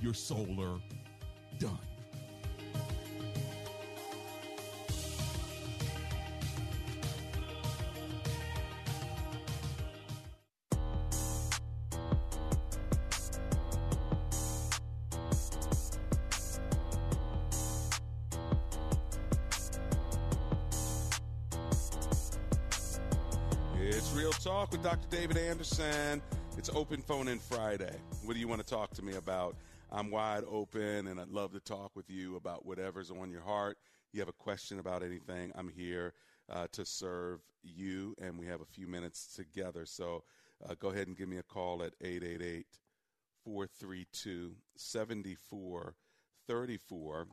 your 0.00 0.12
solar 0.12 0.80
done. 1.60 1.78
Talk 24.42 24.72
with 24.72 24.82
Dr. 24.82 25.06
David 25.10 25.36
Anderson. 25.36 26.22
It's 26.56 26.70
open 26.70 27.02
phone 27.02 27.28
in 27.28 27.38
Friday. 27.38 27.94
What 28.24 28.32
do 28.32 28.40
you 28.40 28.48
want 28.48 28.60
to 28.60 28.66
talk 28.66 28.94
to 28.94 29.02
me 29.02 29.16
about? 29.16 29.54
I'm 29.92 30.10
wide 30.10 30.44
open 30.50 31.08
and 31.08 31.20
I'd 31.20 31.28
love 31.28 31.52
to 31.52 31.60
talk 31.60 31.94
with 31.94 32.08
you 32.08 32.36
about 32.36 32.64
whatever's 32.64 33.10
on 33.10 33.30
your 33.30 33.42
heart. 33.42 33.76
You 34.12 34.20
have 34.20 34.30
a 34.30 34.32
question 34.32 34.78
about 34.78 35.02
anything, 35.02 35.52
I'm 35.54 35.68
here 35.68 36.14
uh, 36.50 36.68
to 36.72 36.86
serve 36.86 37.40
you, 37.62 38.14
and 38.18 38.38
we 38.38 38.46
have 38.46 38.62
a 38.62 38.64
few 38.64 38.86
minutes 38.86 39.34
together. 39.36 39.84
So 39.84 40.24
uh, 40.66 40.74
go 40.78 40.88
ahead 40.88 41.08
and 41.08 41.16
give 41.16 41.28
me 41.28 41.36
a 41.36 41.42
call 41.42 41.82
at 41.82 41.92
888 42.00 42.64
432 43.44 44.54
7434. 44.76 47.26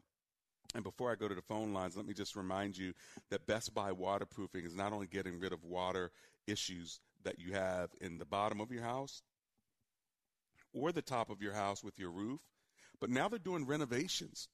And 0.75 0.83
before 0.83 1.11
I 1.11 1.15
go 1.15 1.27
to 1.27 1.35
the 1.35 1.41
phone 1.41 1.73
lines, 1.73 1.95
let 1.95 2.05
me 2.05 2.13
just 2.13 2.35
remind 2.35 2.77
you 2.77 2.93
that 3.29 3.47
Best 3.47 3.73
Buy 3.73 3.91
Waterproofing 3.91 4.65
is 4.65 4.75
not 4.75 4.93
only 4.93 5.07
getting 5.07 5.39
rid 5.39 5.53
of 5.53 5.63
water 5.63 6.11
issues 6.45 6.99
that 7.23 7.39
you 7.39 7.53
have 7.53 7.89
in 8.01 8.17
the 8.17 8.25
bottom 8.25 8.59
of 8.59 8.71
your 8.71 8.83
house 8.83 9.21
or 10.73 10.91
the 10.91 11.01
top 11.01 11.29
of 11.29 11.41
your 11.41 11.53
house 11.53 11.83
with 11.83 11.97
your 11.97 12.11
roof, 12.11 12.41
but 12.99 13.09
now 13.09 13.27
they're 13.27 13.39
doing 13.39 13.65
renovations. 13.65 14.49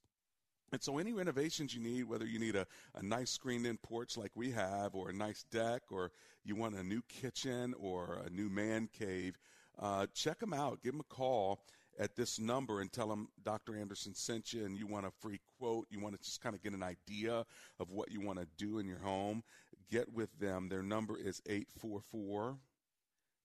And 0.72 0.82
so, 0.82 0.98
any 0.98 1.14
renovations 1.14 1.76
you 1.76 1.82
need, 1.82 2.06
whether 2.06 2.26
you 2.26 2.40
need 2.40 2.56
a, 2.56 2.66
a 2.96 3.04
nice 3.04 3.30
screened 3.30 3.68
in 3.68 3.78
porch 3.78 4.18
like 4.18 4.32
we 4.34 4.52
have, 4.52 4.96
or 4.96 5.10
a 5.10 5.14
nice 5.14 5.44
deck, 5.52 5.84
or 5.92 6.12
you 6.44 6.56
want 6.56 6.76
a 6.76 6.84
new 6.84 7.04
kitchen 7.08 7.76
or 7.80 8.22
a 8.26 8.30
new 8.32 8.50
man 8.50 8.90
cave, 8.92 9.38
uh, 9.78 10.08
check 10.16 10.40
them 10.40 10.52
out. 10.52 10.82
Give 10.82 10.94
them 10.94 11.02
a 11.02 11.14
call 11.14 11.62
at 12.00 12.16
this 12.16 12.40
number 12.40 12.82
and 12.82 12.92
tell 12.92 13.08
them 13.08 13.28
Dr. 13.44 13.78
Anderson 13.78 14.16
sent 14.16 14.54
you 14.54 14.66
and 14.66 14.78
you 14.78 14.88
want 14.88 15.06
a 15.06 15.12
free 15.22 15.40
quote, 15.60 15.88
you 15.90 16.00
want 16.00 16.16
to 16.16 16.24
just 16.24 16.42
kind 16.42 16.56
of 16.56 16.64
get 16.64 16.74
an 16.74 16.84
idea 16.84 17.46
of 17.80 17.92
what 17.92 18.12
you 18.12 18.22
want 18.22 18.40
to 18.40 18.48
do 18.58 18.80
in 18.80 18.88
your 18.88 19.00
home, 19.00 19.44
get 19.92 20.12
with 20.14 20.38
them. 20.40 20.70
Their 20.70 20.84
number 20.84 21.18
is 21.18 21.42
844 21.48 22.58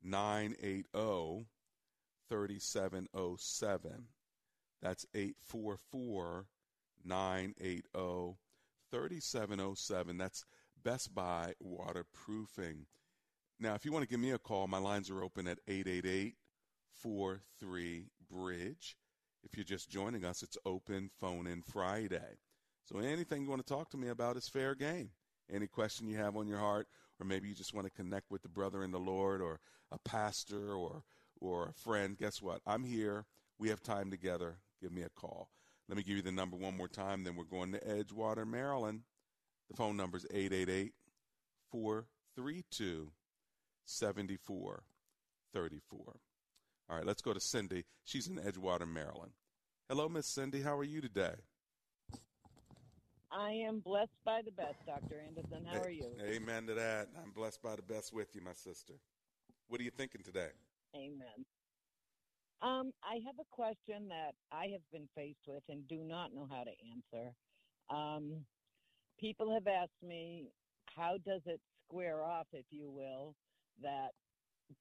980 0.02 1.46
3707. 2.28 4.04
That's 4.80 5.06
844 5.14 6.46
980 7.04 8.36
3707. 8.90 10.18
That's 10.18 10.44
Best 10.82 11.14
Buy 11.14 11.54
Waterproofing. 11.60 12.86
Now, 13.60 13.74
if 13.74 13.84
you 13.84 13.92
want 13.92 14.04
to 14.04 14.08
give 14.08 14.20
me 14.20 14.30
a 14.30 14.38
call, 14.38 14.68
my 14.68 14.78
lines 14.78 15.10
are 15.10 15.22
open 15.22 15.48
at 15.48 15.58
888 15.66 16.36
43 17.02 18.06
Bridge. 18.30 18.96
If 19.42 19.56
you're 19.56 19.64
just 19.64 19.88
joining 19.88 20.24
us, 20.24 20.42
it's 20.42 20.58
open 20.66 21.10
phone 21.20 21.46
in 21.46 21.62
Friday. 21.62 22.38
So 22.84 22.98
anything 22.98 23.42
you 23.42 23.48
want 23.48 23.66
to 23.66 23.72
talk 23.72 23.90
to 23.90 23.96
me 23.96 24.08
about 24.08 24.36
is 24.36 24.48
fair 24.48 24.74
game. 24.74 25.10
Any 25.50 25.66
question 25.66 26.08
you 26.08 26.16
have 26.16 26.36
on 26.36 26.46
your 26.46 26.58
heart, 26.58 26.88
or 27.20 27.26
maybe 27.26 27.48
you 27.48 27.54
just 27.54 27.74
want 27.74 27.86
to 27.86 27.92
connect 27.92 28.30
with 28.30 28.42
the 28.42 28.48
brother 28.48 28.82
in 28.82 28.90
the 28.90 28.98
Lord, 28.98 29.40
or 29.40 29.60
a 29.90 29.98
pastor, 29.98 30.74
or 30.74 31.02
or 31.40 31.68
a 31.68 31.72
friend, 31.72 32.18
guess 32.18 32.42
what? 32.42 32.60
I'm 32.66 32.84
here. 32.84 33.26
We 33.58 33.68
have 33.68 33.82
time 33.82 34.10
together. 34.10 34.58
Give 34.80 34.92
me 34.92 35.02
a 35.02 35.08
call. 35.08 35.50
Let 35.88 35.96
me 35.96 36.02
give 36.02 36.16
you 36.16 36.22
the 36.22 36.32
number 36.32 36.56
one 36.56 36.76
more 36.76 36.88
time. 36.88 37.24
Then 37.24 37.36
we're 37.36 37.44
going 37.44 37.72
to 37.72 37.80
Edgewater, 37.80 38.46
Maryland. 38.46 39.02
The 39.70 39.76
phone 39.76 39.96
number 39.96 40.16
is 40.16 40.26
888 40.30 40.92
432 41.70 43.10
7434. 43.84 46.20
All 46.90 46.96
right, 46.96 47.04
let's 47.04 47.20
go 47.20 47.34
to 47.34 47.40
Cindy. 47.40 47.84
She's 48.04 48.28
in 48.28 48.36
Edgewater, 48.36 48.88
Maryland. 48.88 49.32
Hello, 49.90 50.08
Miss 50.08 50.26
Cindy. 50.26 50.62
How 50.62 50.76
are 50.78 50.84
you 50.84 51.02
today? 51.02 51.34
I 53.30 53.50
am 53.50 53.80
blessed 53.80 54.16
by 54.24 54.40
the 54.42 54.52
best, 54.52 54.76
Dr. 54.86 55.20
Anderson. 55.26 55.66
How 55.70 55.82
are 55.82 55.90
you? 55.90 56.12
Amen 56.22 56.66
to 56.66 56.74
that. 56.74 57.08
I'm 57.22 57.30
blessed 57.32 57.62
by 57.62 57.76
the 57.76 57.82
best 57.82 58.14
with 58.14 58.34
you, 58.34 58.40
my 58.40 58.54
sister. 58.54 58.94
What 59.68 59.82
are 59.82 59.84
you 59.84 59.90
thinking 59.90 60.22
today? 60.22 60.48
Amen. 60.96 61.44
Um, 62.62 62.90
I 63.04 63.16
have 63.26 63.34
a 63.38 63.44
question 63.50 64.08
that 64.08 64.32
I 64.50 64.68
have 64.72 64.80
been 64.90 65.08
faced 65.14 65.44
with 65.46 65.62
and 65.68 65.86
do 65.88 66.02
not 66.02 66.34
know 66.34 66.48
how 66.50 66.64
to 66.64 66.72
answer. 67.20 67.34
Um, 67.90 68.46
people 69.20 69.52
have 69.52 69.66
asked 69.66 70.02
me, 70.02 70.46
how 70.96 71.18
does 71.24 71.42
it 71.44 71.60
square 71.86 72.24
off, 72.24 72.46
if 72.54 72.64
you 72.70 72.90
will, 72.90 73.34
that 73.82 74.12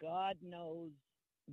God 0.01 0.37
knows 0.41 0.91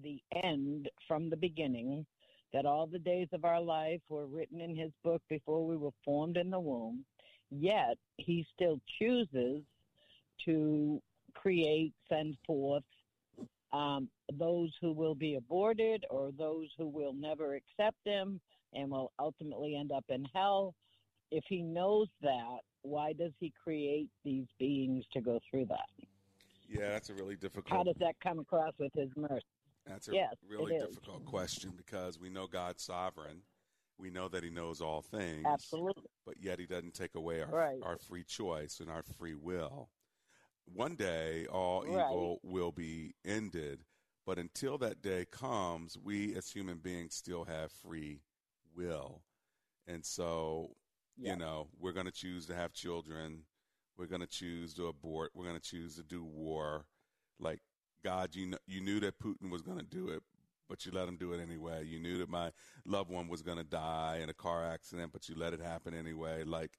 the 0.03 0.21
end 0.43 0.89
from 1.07 1.31
the 1.31 1.37
beginning, 1.37 2.07
that 2.53 2.67
all 2.67 2.87
the 2.87 2.99
days 2.99 3.29
of 3.33 3.45
our 3.45 3.61
life 3.61 4.01
were 4.09 4.27
written 4.27 4.61
in 4.61 4.77
his 4.77 4.93
book 5.03 5.23
before 5.29 5.67
we 5.67 5.77
were 5.77 5.91
formed 6.05 6.37
in 6.37 6.51
the 6.51 6.61
womb, 6.61 7.05
yet 7.51 7.97
he 8.17 8.47
still 8.55 8.81
chooses 8.99 9.63
to 10.45 11.01
create, 11.35 11.93
send 12.09 12.37
forth 12.47 12.85
um, 13.73 14.09
those 14.39 14.71
who 14.81 14.93
will 14.93 15.15
be 15.15 15.35
aborted 15.35 16.05
or 16.11 16.31
those 16.39 16.69
who 16.79 16.87
will 16.87 17.13
never 17.13 17.57
accept 17.57 17.99
him 18.05 18.41
and 18.73 18.91
will 18.91 19.13
ultimately 19.19 19.77
end 19.77 19.91
up 19.91 20.05
in 20.09 20.25
hell. 20.33 20.75
If 21.31 21.45
he 21.49 21.63
knows 21.63 22.09
that, 22.23 22.59
why 22.83 23.13
does 23.15 23.33
he 23.41 23.53
create 23.63 24.09
these 24.25 24.47
beings 24.59 25.05
to 25.13 25.21
go 25.21 25.41
through 25.51 25.67
that? 25.67 25.89
Yeah, 26.69 26.91
that's 26.91 27.11
a 27.11 27.15
really 27.15 27.37
difficult. 27.37 27.77
How 27.77 27.83
does 27.83 27.97
that 27.99 28.15
come 28.23 28.39
across 28.39 28.73
with 28.79 28.93
his 28.95 29.11
mercy? 29.17 29.45
That's 29.87 30.09
a 30.09 30.14
yes, 30.14 30.35
really 30.49 30.79
difficult 30.79 31.25
question 31.26 31.73
because 31.76 32.19
we 32.19 32.31
know 32.31 32.47
God's 32.47 32.83
sovereign. 32.83 33.43
We 33.99 34.11
know 34.11 34.29
that 34.29 34.43
He 34.43 34.50
knows 34.50 34.81
all 34.81 35.03
things. 35.03 35.45
Absolutely. 35.47 36.11
But 36.25 36.37
yet 36.41 36.59
He 36.59 36.67
doesn't 36.67 36.95
take 36.95 37.14
away 37.14 37.43
our 37.43 37.49
right. 37.49 37.81
our 37.83 37.99
free 37.99 38.25
choice 38.25 38.81
and 38.81 38.91
our 38.91 39.03
free 39.19 39.35
will. 39.35 39.91
One 40.73 40.95
day, 40.95 41.47
all 41.47 41.82
right. 41.82 41.91
evil 41.91 42.41
will 42.43 42.73
be 42.73 43.15
ended. 43.25 43.85
But 44.26 44.39
until 44.39 44.78
that 44.78 45.02
day 45.02 45.26
comes, 45.30 45.99
we 46.02 46.35
as 46.35 46.50
human 46.50 46.78
beings 46.78 47.15
still 47.15 47.45
have 47.45 47.71
free 47.71 48.23
will. 48.75 49.21
And 49.87 50.04
so, 50.04 50.71
you 51.19 51.37
know, 51.37 51.69
we're 51.78 51.93
going 51.93 52.06
to 52.06 52.13
choose 52.13 52.47
to 52.47 52.54
have 52.54 52.73
children. 52.73 53.43
We're 53.99 54.06
going 54.06 54.23
to 54.23 54.26
choose 54.26 54.73
to 54.75 54.87
abort. 54.87 55.32
We're 55.35 55.45
going 55.45 55.61
to 55.61 55.63
choose 55.63 55.97
to 55.97 56.02
do 56.02 56.25
war. 56.25 56.87
Like 57.39 57.61
God, 58.04 58.34
you 58.34 58.47
know, 58.47 58.58
you 58.67 58.80
knew 58.80 59.00
that 59.00 59.19
Putin 59.19 59.50
was 59.50 59.62
going 59.62 59.78
to 59.78 59.84
do 59.84 60.08
it, 60.08 60.23
but 60.69 60.84
you 60.84 60.93
let 60.93 61.08
him 61.08 61.17
do 61.17 61.32
it 61.32 61.40
anyway. 61.40 61.84
You 61.84 61.99
knew 61.99 62.19
that 62.19 62.28
my 62.28 62.52
loved 62.84 63.10
one 63.10 63.28
was 63.28 63.43
going 63.43 63.58
to 63.58 63.64
die 63.64 64.21
in 64.23 64.28
a 64.28 64.34
car 64.34 64.64
accident, 64.64 65.12
but 65.12 65.28
you 65.28 65.34
let 65.34 65.54
it 65.54 65.60
happen 65.60 65.95
anyway. 65.95 66.45
Like 66.45 66.73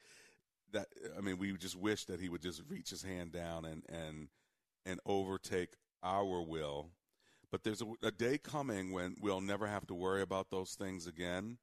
that. 0.72 0.88
I 1.18 1.22
mean, 1.22 1.38
we 1.38 1.52
just 1.58 1.76
wish 1.76 2.06
that 2.06 2.20
he 2.20 2.30
would 2.30 2.42
just 2.42 2.62
reach 2.70 2.92
his 2.92 3.04
hand 3.04 3.32
down 3.32 3.66
and 3.66 3.84
and 3.90 4.28
and 4.86 5.00
overtake 5.06 5.74
our 6.04 6.42
will. 6.42 6.92
But 7.52 7.64
there's 7.64 7.82
a, 7.82 7.86
a 8.04 8.12
day 8.12 8.38
coming 8.38 8.92
when 8.92 9.16
we'll 9.20 9.42
never 9.42 9.66
have 9.66 9.88
to 9.88 9.96
worry 9.96 10.22
about 10.22 10.52
those 10.52 10.76
things 10.76 11.08
again, 11.08 11.58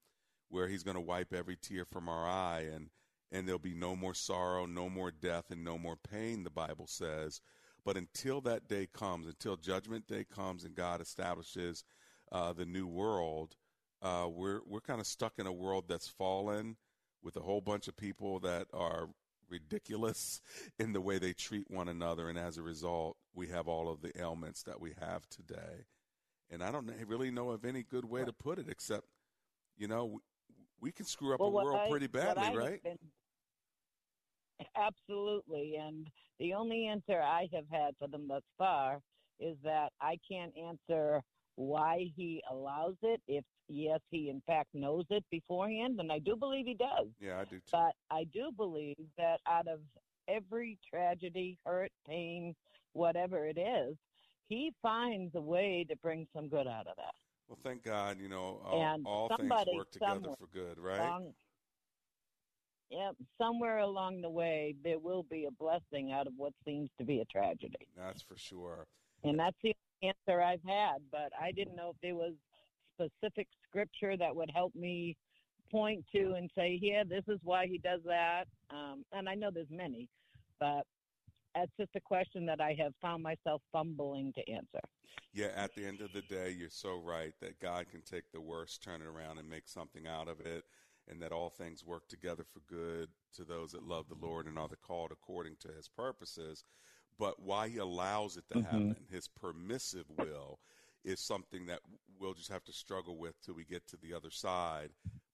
where 0.48 0.66
he's 0.66 0.82
going 0.82 0.96
to 0.96 1.00
wipe 1.00 1.32
every 1.32 1.56
tear 1.56 1.84
from 1.84 2.08
our 2.08 2.26
eye 2.26 2.66
and 2.72 2.90
and 3.30 3.46
there'll 3.46 3.58
be 3.58 3.74
no 3.74 3.96
more 3.96 4.14
sorrow, 4.14 4.66
no 4.66 4.90
more 4.90 5.10
death, 5.10 5.46
and 5.50 5.64
no 5.64 5.78
more 5.78 5.96
pain. 5.96 6.44
The 6.44 6.50
Bible 6.50 6.86
says 6.86 7.40
but 7.84 7.96
until 7.96 8.40
that 8.42 8.68
day 8.68 8.88
comes, 8.92 9.26
until 9.26 9.56
Judgment 9.56 10.06
Day 10.06 10.24
comes, 10.24 10.64
and 10.64 10.74
God 10.74 11.00
establishes 11.00 11.84
uh, 12.30 12.52
the 12.52 12.64
new 12.64 12.86
world, 12.86 13.56
uh, 14.00 14.28
we're 14.30 14.60
we're 14.66 14.80
kind 14.80 15.00
of 15.00 15.06
stuck 15.06 15.34
in 15.38 15.46
a 15.46 15.52
world 15.52 15.84
that's 15.88 16.08
fallen 16.08 16.76
with 17.22 17.36
a 17.36 17.40
whole 17.40 17.60
bunch 17.60 17.88
of 17.88 17.96
people 17.96 18.40
that 18.40 18.66
are 18.72 19.08
ridiculous 19.48 20.40
in 20.78 20.92
the 20.92 21.00
way 21.00 21.18
they 21.18 21.32
treat 21.32 21.70
one 21.70 21.88
another, 21.88 22.28
and 22.28 22.38
as 22.38 22.58
a 22.58 22.62
result, 22.62 23.16
we 23.34 23.48
have 23.48 23.68
all 23.68 23.90
of 23.90 24.00
the 24.00 24.18
ailments 24.20 24.62
that 24.64 24.80
we 24.80 24.94
have 25.00 25.28
today. 25.28 25.86
And 26.50 26.62
I 26.62 26.70
don't 26.70 26.90
really 27.06 27.30
know 27.30 27.50
of 27.50 27.64
any 27.64 27.82
good 27.82 28.04
way 28.04 28.24
to 28.24 28.32
put 28.32 28.58
it, 28.58 28.66
except 28.68 29.06
you 29.76 29.88
know 29.88 30.04
we, 30.06 30.20
we 30.80 30.92
can 30.92 31.06
screw 31.06 31.34
up 31.34 31.40
well, 31.40 31.48
a 31.50 31.64
world 31.64 31.80
I, 31.86 31.90
pretty 31.90 32.08
badly, 32.08 32.56
right? 32.56 32.82
Been, 32.82 32.98
absolutely, 34.76 35.76
and 35.80 36.06
the 36.38 36.54
only 36.54 36.86
answer 36.86 37.20
I 37.20 37.48
have 37.52 37.66
had 37.70 37.94
for 37.98 38.08
them 38.08 38.28
thus 38.28 38.42
far 38.58 39.00
is 39.40 39.56
that 39.64 39.92
I 40.00 40.18
can't 40.30 40.52
answer 40.56 41.22
why 41.56 42.06
he 42.16 42.42
allows 42.50 42.96
it. 43.02 43.20
If 43.26 43.44
yes, 43.68 44.00
he 44.10 44.28
in 44.30 44.42
fact 44.46 44.68
knows 44.74 45.04
it 45.10 45.24
beforehand, 45.30 46.00
and 46.00 46.10
I 46.12 46.18
do 46.18 46.36
believe 46.36 46.66
he 46.66 46.74
does. 46.74 47.08
Yeah, 47.20 47.40
I 47.40 47.44
do 47.44 47.56
too. 47.56 47.62
But 47.72 47.92
I 48.10 48.24
do 48.32 48.50
believe 48.56 48.96
that 49.18 49.40
out 49.46 49.68
of 49.68 49.80
every 50.28 50.78
tragedy, 50.88 51.58
hurt, 51.64 51.90
pain, 52.06 52.54
whatever 52.92 53.46
it 53.46 53.58
is, 53.58 53.96
he 54.48 54.72
finds 54.82 55.34
a 55.34 55.40
way 55.40 55.84
to 55.88 55.96
bring 55.96 56.26
some 56.34 56.48
good 56.48 56.66
out 56.66 56.86
of 56.86 56.96
that. 56.96 57.14
Well, 57.48 57.58
thank 57.62 57.82
God, 57.82 58.18
you 58.20 58.28
know, 58.28 58.60
all, 58.64 59.00
all 59.04 59.36
things 59.36 59.52
work 59.74 59.90
together 59.90 60.30
for 60.38 60.46
good, 60.52 60.78
right? 60.78 60.98
Yep. 62.92 63.16
Somewhere 63.38 63.78
along 63.78 64.20
the 64.20 64.28
way, 64.28 64.74
there 64.84 64.98
will 64.98 65.22
be 65.22 65.46
a 65.46 65.50
blessing 65.50 66.12
out 66.12 66.26
of 66.26 66.34
what 66.36 66.52
seems 66.64 66.90
to 66.98 67.04
be 67.04 67.20
a 67.20 67.24
tragedy. 67.24 67.88
That's 67.96 68.20
for 68.20 68.36
sure. 68.36 68.86
And 69.24 69.38
that's 69.38 69.56
the 69.62 69.74
answer 70.02 70.42
I've 70.42 70.62
had, 70.66 70.98
but 71.10 71.32
I 71.40 71.52
didn't 71.52 71.76
know 71.76 71.90
if 71.90 71.96
there 72.02 72.14
was 72.14 72.34
specific 72.94 73.48
scripture 73.68 74.16
that 74.18 74.34
would 74.34 74.50
help 74.54 74.74
me 74.74 75.16
point 75.70 76.04
to 76.14 76.34
and 76.34 76.50
say, 76.54 76.78
yeah, 76.82 77.02
this 77.08 77.24
is 77.28 77.38
why 77.42 77.66
he 77.66 77.78
does 77.78 78.00
that. 78.04 78.44
Um, 78.70 79.04
and 79.12 79.26
I 79.28 79.34
know 79.34 79.50
there's 79.50 79.70
many, 79.70 80.08
but 80.60 80.82
that's 81.54 81.70
just 81.78 81.90
a 81.96 82.00
question 82.00 82.44
that 82.46 82.60
I 82.60 82.76
have 82.78 82.92
found 83.00 83.22
myself 83.22 83.62
fumbling 83.72 84.34
to 84.34 84.52
answer. 84.52 84.80
Yeah, 85.32 85.48
at 85.56 85.74
the 85.74 85.86
end 85.86 86.02
of 86.02 86.12
the 86.12 86.22
day, 86.22 86.50
you're 86.50 86.68
so 86.68 87.00
right 87.02 87.32
that 87.40 87.58
God 87.58 87.86
can 87.90 88.02
take 88.02 88.30
the 88.32 88.40
worst, 88.40 88.82
turn 88.82 89.00
it 89.00 89.06
around, 89.06 89.38
and 89.38 89.48
make 89.48 89.66
something 89.66 90.06
out 90.06 90.28
of 90.28 90.40
it 90.40 90.64
and 91.08 91.20
that 91.20 91.32
all 91.32 91.50
things 91.50 91.84
work 91.84 92.08
together 92.08 92.44
for 92.44 92.60
good 92.72 93.08
to 93.34 93.44
those 93.44 93.72
that 93.72 93.86
love 93.86 94.08
the 94.08 94.26
Lord 94.26 94.46
and 94.46 94.58
are 94.58 94.68
the 94.68 94.76
called 94.76 95.12
according 95.12 95.56
to 95.60 95.68
his 95.68 95.88
purposes. 95.88 96.64
But 97.18 97.40
why 97.42 97.68
he 97.68 97.78
allows 97.78 98.36
it 98.36 98.44
to 98.52 98.58
mm-hmm. 98.58 98.64
happen, 98.64 98.96
his 99.10 99.28
permissive 99.28 100.06
will, 100.16 100.58
is 101.04 101.20
something 101.20 101.66
that 101.66 101.80
we'll 102.18 102.34
just 102.34 102.50
have 102.50 102.64
to 102.64 102.72
struggle 102.72 103.18
with 103.18 103.34
till 103.42 103.54
we 103.54 103.64
get 103.64 103.86
to 103.88 103.96
the 103.96 104.14
other 104.14 104.30
side. 104.30 104.90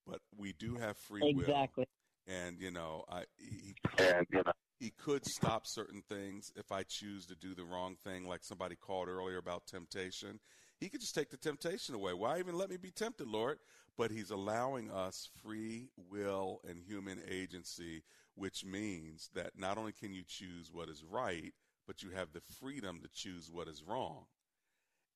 But 0.06 0.20
we 0.36 0.54
do 0.54 0.76
have 0.76 0.96
free 0.96 1.20
exactly. 1.22 1.34
will. 1.34 1.54
Exactly. 1.54 1.86
And, 2.26 2.60
you 2.60 2.70
know, 2.70 3.04
I, 3.08 3.24
he, 3.36 3.74
and, 3.98 4.26
you 4.30 4.42
know, 4.44 4.52
he 4.78 4.90
could 4.90 5.24
stop 5.24 5.66
certain 5.66 6.02
things 6.08 6.52
if 6.56 6.72
I 6.72 6.82
choose 6.82 7.26
to 7.26 7.34
do 7.34 7.54
the 7.54 7.64
wrong 7.64 7.96
thing, 8.04 8.26
like 8.26 8.44
somebody 8.44 8.76
called 8.76 9.08
earlier 9.08 9.38
about 9.38 9.66
temptation. 9.66 10.40
He 10.78 10.88
could 10.88 11.00
just 11.00 11.14
take 11.14 11.30
the 11.30 11.36
temptation 11.36 11.94
away. 11.94 12.12
Why 12.12 12.38
even 12.38 12.56
let 12.56 12.70
me 12.70 12.76
be 12.76 12.90
tempted, 12.90 13.26
Lord? 13.26 13.58
But 13.98 14.12
he's 14.12 14.30
allowing 14.30 14.90
us 14.90 15.28
free 15.42 15.88
will 16.08 16.60
and 16.66 16.80
human 16.80 17.20
agency, 17.28 18.04
which 18.36 18.64
means 18.64 19.28
that 19.34 19.58
not 19.58 19.76
only 19.76 19.92
can 19.92 20.14
you 20.14 20.22
choose 20.26 20.70
what 20.72 20.88
is 20.88 21.04
right, 21.04 21.52
but 21.86 22.02
you 22.02 22.10
have 22.10 22.32
the 22.32 22.40
freedom 22.60 23.00
to 23.02 23.08
choose 23.12 23.50
what 23.52 23.66
is 23.66 23.82
wrong. 23.82 24.26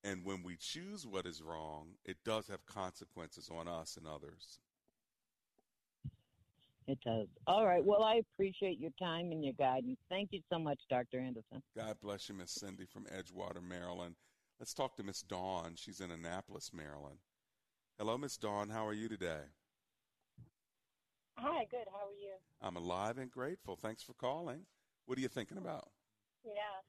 And 0.02 0.24
when 0.24 0.42
we 0.42 0.56
choose 0.56 1.06
what 1.06 1.26
is 1.26 1.40
wrong, 1.40 1.90
it 2.04 2.16
does 2.24 2.48
have 2.48 2.66
consequences 2.66 3.48
on 3.56 3.68
us 3.68 3.96
and 3.96 4.06
others. 4.08 4.58
It 6.88 6.98
does. 7.04 7.28
All 7.46 7.64
right. 7.64 7.84
Well, 7.84 8.02
I 8.02 8.16
appreciate 8.16 8.80
your 8.80 8.90
time 8.98 9.30
and 9.30 9.44
your 9.44 9.54
guidance. 9.54 9.98
Thank 10.08 10.30
you 10.32 10.40
so 10.50 10.58
much, 10.58 10.80
Dr. 10.90 11.20
Anderson. 11.20 11.62
God 11.76 11.96
bless 12.02 12.28
you, 12.28 12.34
Miss 12.34 12.50
Cindy 12.50 12.86
from 12.86 13.04
Edgewater, 13.04 13.62
Maryland. 13.62 14.16
Let's 14.58 14.74
talk 14.74 14.96
to 14.96 15.04
Miss 15.04 15.22
Dawn. 15.22 15.74
She's 15.76 16.00
in 16.00 16.10
Annapolis, 16.10 16.72
Maryland. 16.74 17.18
Hello, 17.98 18.18
Miss 18.18 18.36
Dawn. 18.36 18.70
How 18.70 18.86
are 18.86 18.92
you 18.92 19.08
today? 19.08 19.42
Hi, 21.36 21.64
good. 21.70 21.86
How 21.92 22.08
are 22.08 22.18
you? 22.18 22.34
I'm 22.60 22.76
alive 22.76 23.18
and 23.18 23.30
grateful. 23.30 23.76
Thanks 23.76 24.02
for 24.02 24.14
calling. 24.14 24.66
What 25.06 25.18
are 25.18 25.20
you 25.20 25.28
thinking 25.28 25.58
about? 25.58 25.88
Yeah. 26.44 26.82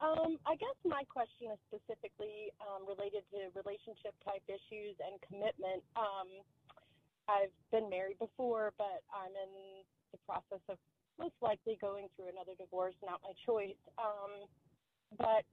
Um, 0.00 0.38
I 0.46 0.56
guess 0.56 0.74
my 0.84 1.04
question 1.08 1.52
is 1.52 1.58
specifically 1.70 2.50
um, 2.60 2.82
related 2.86 3.22
to 3.30 3.48
relationship 3.54 4.14
type 4.24 4.42
issues 4.48 4.98
and 4.98 5.20
commitment. 5.22 5.84
Um, 5.96 6.28
I've 7.28 7.54
been 7.70 7.88
married 7.88 8.18
before, 8.18 8.72
but 8.76 9.06
I'm 9.14 9.32
in 9.32 9.84
the 10.12 10.18
process 10.26 10.60
of 10.68 10.76
most 11.18 11.38
likely 11.40 11.78
going 11.80 12.08
through 12.16 12.28
another 12.34 12.58
divorce, 12.58 12.94
not 13.04 13.22
my 13.22 13.32
choice. 13.46 13.78
Um, 13.96 14.50
but, 15.16 15.46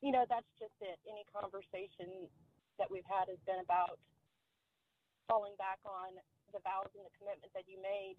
you 0.00 0.12
know, 0.12 0.24
that's 0.30 0.48
just 0.58 0.78
it. 0.80 0.96
Any 1.04 1.26
conversation 1.34 2.30
that 2.80 2.88
we've 2.88 3.06
had 3.06 3.28
has 3.28 3.38
been 3.44 3.60
about 3.60 4.00
falling 5.28 5.54
back 5.60 5.78
on 5.86 6.16
the 6.50 6.58
vows 6.66 6.90
and 6.96 7.06
the 7.06 7.14
commitment 7.14 7.52
that 7.54 7.68
you 7.70 7.78
made. 7.78 8.18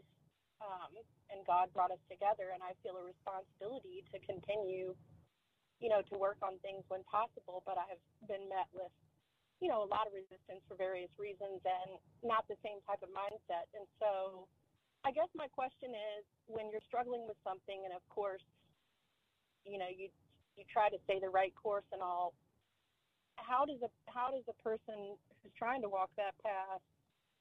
Um, 0.62 0.94
and 1.34 1.42
God 1.50 1.74
brought 1.74 1.90
us 1.90 2.00
together, 2.06 2.54
and 2.54 2.62
I 2.62 2.78
feel 2.86 2.94
a 2.96 3.04
responsibility 3.04 4.06
to 4.14 4.22
continue, 4.22 4.94
you 5.82 5.90
know, 5.90 6.06
to 6.06 6.16
work 6.16 6.38
on 6.46 6.62
things 6.62 6.86
when 6.88 7.02
possible. 7.10 7.66
But 7.66 7.82
I 7.82 7.90
have 7.90 8.04
been 8.30 8.46
met 8.46 8.70
with, 8.70 8.94
you 9.58 9.68
know, 9.68 9.82
a 9.82 9.90
lot 9.90 10.06
of 10.06 10.14
resistance 10.14 10.62
for 10.70 10.78
various 10.78 11.10
reasons 11.18 11.66
and 11.66 11.98
not 12.22 12.46
the 12.46 12.62
same 12.62 12.78
type 12.86 13.02
of 13.02 13.10
mindset. 13.10 13.66
And 13.74 13.90
so, 13.98 14.46
I 15.02 15.10
guess 15.10 15.34
my 15.34 15.50
question 15.50 15.98
is, 15.98 16.22
when 16.46 16.70
you're 16.70 16.86
struggling 16.86 17.26
with 17.26 17.42
something, 17.42 17.82
and 17.82 17.94
of 17.98 18.06
course, 18.14 18.46
you 19.66 19.82
know, 19.82 19.90
you 19.90 20.14
you 20.54 20.64
try 20.70 20.94
to 20.94 21.00
stay 21.10 21.18
the 21.18 21.34
right 21.34 21.54
course 21.58 21.88
and 21.90 22.06
all. 22.06 22.38
How 23.42 23.66
does 23.66 23.82
a 23.82 23.92
how 24.08 24.32
does 24.32 24.46
a 24.48 24.58
person 24.64 25.18
who's 25.42 25.56
trying 25.58 25.82
to 25.82 25.90
walk 25.90 26.10
that 26.16 26.38
path 26.46 26.82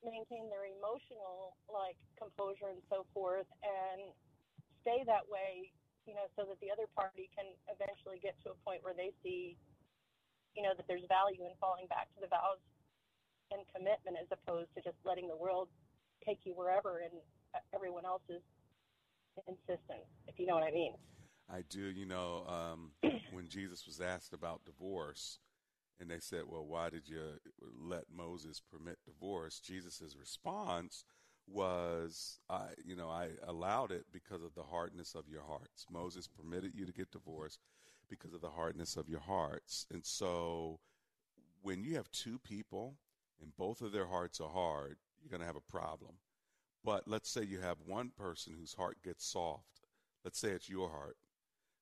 maintain 0.05 0.49
their 0.49 0.65
emotional 0.65 1.57
like 1.69 1.97
composure 2.17 2.73
and 2.73 2.81
so 2.89 3.05
forth 3.13 3.49
and 3.61 4.09
stay 4.81 5.05
that 5.05 5.25
way 5.29 5.69
you 6.09 6.17
know 6.17 6.25
so 6.37 6.49
that 6.49 6.57
the 6.65 6.73
other 6.73 6.89
party 6.97 7.29
can 7.37 7.45
eventually 7.69 8.17
get 8.25 8.33
to 8.41 8.53
a 8.53 8.59
point 8.65 8.81
where 8.81 8.97
they 8.97 9.13
see 9.21 9.57
you 10.57 10.65
know 10.65 10.73
that 10.77 10.89
there's 10.89 11.05
value 11.09 11.45
in 11.45 11.53
falling 11.61 11.85
back 11.93 12.09
to 12.17 12.21
the 12.25 12.31
vows 12.33 12.61
and 13.53 13.61
commitment 13.69 14.17
as 14.17 14.29
opposed 14.33 14.73
to 14.73 14.81
just 14.81 14.97
letting 15.05 15.29
the 15.29 15.37
world 15.37 15.69
take 16.25 16.41
you 16.49 16.57
wherever 16.57 17.05
and 17.05 17.15
everyone 17.77 18.09
else's 18.09 18.43
insistence 19.49 20.09
if 20.27 20.41
you 20.41 20.47
know 20.47 20.57
what 20.57 20.65
i 20.65 20.73
mean? 20.73 20.95
I 21.51 21.63
do 21.69 21.91
you 21.93 22.07
know 22.07 22.47
um, 22.47 22.93
when 23.33 23.49
jesus 23.49 23.87
was 23.87 24.01
asked 24.01 24.33
about 24.33 24.65
divorce 24.65 25.39
and 26.01 26.11
they 26.11 26.19
said, 26.19 26.45
Well, 26.49 26.65
why 26.67 26.91
did 26.91 27.09
you 27.09 27.21
let 27.79 28.05
Moses 28.15 28.61
permit 28.61 28.99
divorce? 29.05 29.61
Jesus' 29.61 30.17
response 30.19 31.05
was, 31.47 32.39
I, 32.49 32.69
you 32.85 32.97
know, 32.97 33.09
I 33.09 33.29
allowed 33.47 33.93
it 33.93 34.07
because 34.13 34.43
of 34.43 34.55
the 34.55 34.63
hardness 34.63 35.15
of 35.15 35.29
your 35.29 35.43
hearts. 35.43 35.87
Moses 35.91 36.29
permitted 36.29 36.73
you 36.75 36.87
to 36.87 36.93
get 36.93 37.11
divorced 37.11 37.59
because 38.09 38.33
of 38.33 38.41
the 38.41 38.51
hardness 38.51 38.97
of 38.97 39.09
your 39.09 39.21
hearts. 39.21 39.87
And 39.93 40.05
so 40.05 40.81
when 41.63 41.83
you 41.83 41.97
have 41.97 42.11
two 42.11 42.39
people 42.39 42.97
and 43.43 43.57
both 43.57 43.83
of 43.83 43.93
their 43.93 44.07
hearts 44.07 44.41
are 44.41 44.49
hard, 44.49 44.97
you're 45.21 45.31
going 45.31 45.41
to 45.41 45.47
have 45.47 45.57
a 45.57 45.73
problem. 45.73 46.13
But 46.85 47.07
let's 47.07 47.29
say 47.29 47.43
you 47.43 47.61
have 47.61 47.77
one 47.87 48.11
person 48.17 48.55
whose 48.59 48.75
heart 48.75 48.99
gets 49.05 49.27
soft. 49.27 49.81
Let's 50.25 50.39
say 50.39 50.51
it's 50.51 50.69
your 50.69 50.89
heart. 50.89 51.17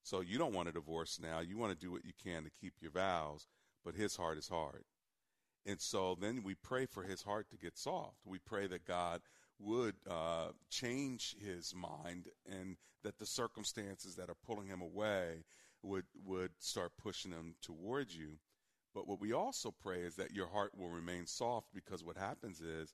So 0.03 0.21
you 0.21 0.37
don't 0.37 0.53
want 0.53 0.69
a 0.69 0.73
divorce 0.73 1.19
now. 1.21 1.39
You 1.39 1.57
want 1.57 1.71
to 1.71 1.85
do 1.85 1.91
what 1.91 2.05
you 2.05 2.13
can 2.21 2.43
to 2.43 2.49
keep 2.49 2.73
your 2.81 2.91
vows 2.91 3.47
but 3.83 3.95
his 3.95 4.15
heart 4.15 4.37
is 4.37 4.47
hard. 4.47 4.83
And 5.65 5.81
so 5.81 6.17
then 6.19 6.43
we 6.43 6.55
pray 6.55 6.85
for 6.85 7.03
his 7.03 7.21
heart 7.21 7.49
to 7.49 7.57
get 7.57 7.77
soft. 7.77 8.17
We 8.25 8.39
pray 8.39 8.67
that 8.67 8.85
God 8.85 9.21
would 9.59 9.95
uh, 10.09 10.49
change 10.69 11.35
his 11.39 11.73
mind 11.75 12.29
and 12.49 12.77
that 13.03 13.19
the 13.19 13.25
circumstances 13.25 14.15
that 14.15 14.29
are 14.29 14.37
pulling 14.45 14.67
him 14.67 14.81
away 14.81 15.43
would, 15.83 16.05
would 16.25 16.51
start 16.59 16.93
pushing 17.01 17.31
him 17.31 17.55
towards 17.61 18.15
you. 18.15 18.39
But 18.93 19.07
what 19.07 19.21
we 19.21 19.33
also 19.33 19.73
pray 19.81 20.01
is 20.01 20.15
that 20.15 20.33
your 20.33 20.47
heart 20.47 20.71
will 20.75 20.89
remain 20.89 21.25
soft 21.25 21.67
because 21.73 22.03
what 22.03 22.17
happens 22.17 22.61
is 22.61 22.93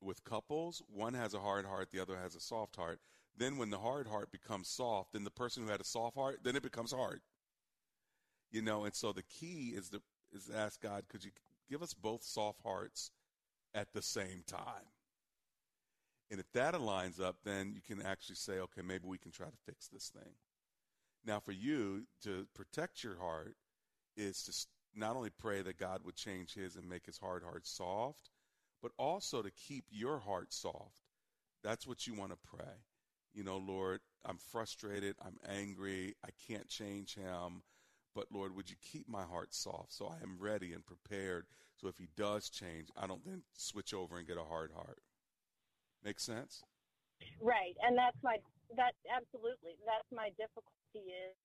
with 0.00 0.24
couples, 0.24 0.82
one 0.88 1.14
has 1.14 1.34
a 1.34 1.40
hard 1.40 1.64
heart, 1.64 1.90
the 1.90 2.00
other 2.00 2.16
has 2.16 2.34
a 2.34 2.40
soft 2.40 2.76
heart. 2.76 3.00
Then 3.36 3.56
when 3.56 3.70
the 3.70 3.78
hard 3.78 4.06
heart 4.06 4.30
becomes 4.30 4.68
soft, 4.68 5.12
then 5.12 5.24
the 5.24 5.30
person 5.30 5.64
who 5.64 5.70
had 5.70 5.80
a 5.80 5.84
soft 5.84 6.16
heart, 6.16 6.40
then 6.42 6.56
it 6.56 6.62
becomes 6.62 6.92
hard. 6.92 7.20
You 8.50 8.62
know, 8.62 8.84
and 8.84 8.94
so 8.94 9.12
the 9.12 9.22
key 9.22 9.74
is 9.76 9.90
to 9.90 10.00
is 10.32 10.50
ask 10.54 10.80
God, 10.82 11.04
could 11.08 11.24
you 11.24 11.30
give 11.70 11.82
us 11.82 11.94
both 11.94 12.22
soft 12.22 12.60
hearts 12.62 13.10
at 13.74 13.92
the 13.92 14.02
same 14.02 14.42
time? 14.46 14.90
And 16.30 16.40
if 16.40 16.50
that 16.52 16.74
aligns 16.74 17.20
up, 17.20 17.36
then 17.44 17.72
you 17.74 17.80
can 17.80 18.04
actually 18.04 18.36
say, 18.36 18.54
okay, 18.54 18.82
maybe 18.82 19.06
we 19.06 19.18
can 19.18 19.30
try 19.30 19.46
to 19.46 19.56
fix 19.64 19.88
this 19.88 20.08
thing. 20.08 20.34
Now, 21.24 21.40
for 21.40 21.52
you 21.52 22.04
to 22.24 22.46
protect 22.54 23.04
your 23.04 23.16
heart 23.16 23.54
is 24.16 24.42
to 24.44 24.98
not 24.98 25.16
only 25.16 25.30
pray 25.30 25.62
that 25.62 25.78
God 25.78 26.00
would 26.04 26.16
change 26.16 26.54
his 26.54 26.76
and 26.76 26.88
make 26.88 27.06
his 27.06 27.18
hard 27.18 27.42
heart 27.42 27.66
soft, 27.66 28.30
but 28.82 28.92
also 28.98 29.42
to 29.42 29.50
keep 29.50 29.84
your 29.90 30.18
heart 30.18 30.52
soft. 30.52 31.02
That's 31.62 31.86
what 31.86 32.06
you 32.06 32.14
want 32.14 32.32
to 32.32 32.38
pray. 32.56 32.74
You 33.34 33.44
know, 33.44 33.58
Lord, 33.58 34.00
I'm 34.24 34.38
frustrated. 34.38 35.16
I'm 35.24 35.36
angry. 35.48 36.14
I 36.24 36.30
can't 36.48 36.68
change 36.68 37.14
him. 37.14 37.62
But 38.16 38.32
Lord, 38.32 38.56
would 38.56 38.70
you 38.70 38.76
keep 38.80 39.06
my 39.06 39.28
heart 39.28 39.52
soft 39.52 39.92
so 39.92 40.08
I 40.08 40.16
am 40.24 40.40
ready 40.40 40.72
and 40.72 40.80
prepared 40.80 41.44
so 41.76 41.88
if 41.88 42.00
he 42.00 42.08
does 42.16 42.48
change, 42.48 42.88
I 42.96 43.06
don't 43.06 43.20
then 43.28 43.44
switch 43.52 43.92
over 43.92 44.16
and 44.16 44.26
get 44.26 44.40
a 44.40 44.48
hard 44.48 44.72
heart. 44.72 45.04
Make 46.02 46.18
sense? 46.18 46.64
Right. 47.36 47.76
And 47.84 47.92
that's 47.92 48.16
my 48.24 48.40
that 48.80 48.96
absolutely. 49.04 49.76
That's 49.84 50.08
my 50.08 50.32
difficulty 50.40 51.12
is 51.12 51.36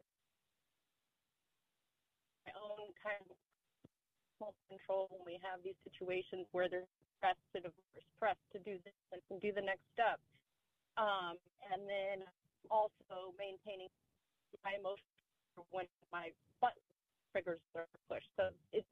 my 2.48 2.56
own 2.56 2.96
kind 3.04 3.20
of 4.40 4.56
control 4.72 5.12
when 5.12 5.28
we 5.28 5.36
have 5.44 5.60
these 5.68 5.78
situations 5.84 6.48
where 6.56 6.72
they're 6.72 6.88
pressed 7.20 7.44
to 7.52 7.60
divorce, 7.68 8.08
pressed 8.16 8.48
to 8.56 8.60
do 8.64 8.80
this 8.88 8.96
and 9.12 9.44
do 9.44 9.52
the 9.52 9.62
next 9.62 9.84
step. 9.92 10.24
Um, 10.96 11.36
and 11.68 11.84
then 11.84 12.24
also 12.72 13.36
maintaining 13.36 13.92
my 14.64 14.80
emotions 14.80 15.11
when 15.72 15.86
my 16.12 16.32
butt 16.60 16.74
triggers 17.32 17.60
are 17.76 17.88
pushed. 18.10 18.28
So 18.38 18.50
it's 18.74 18.86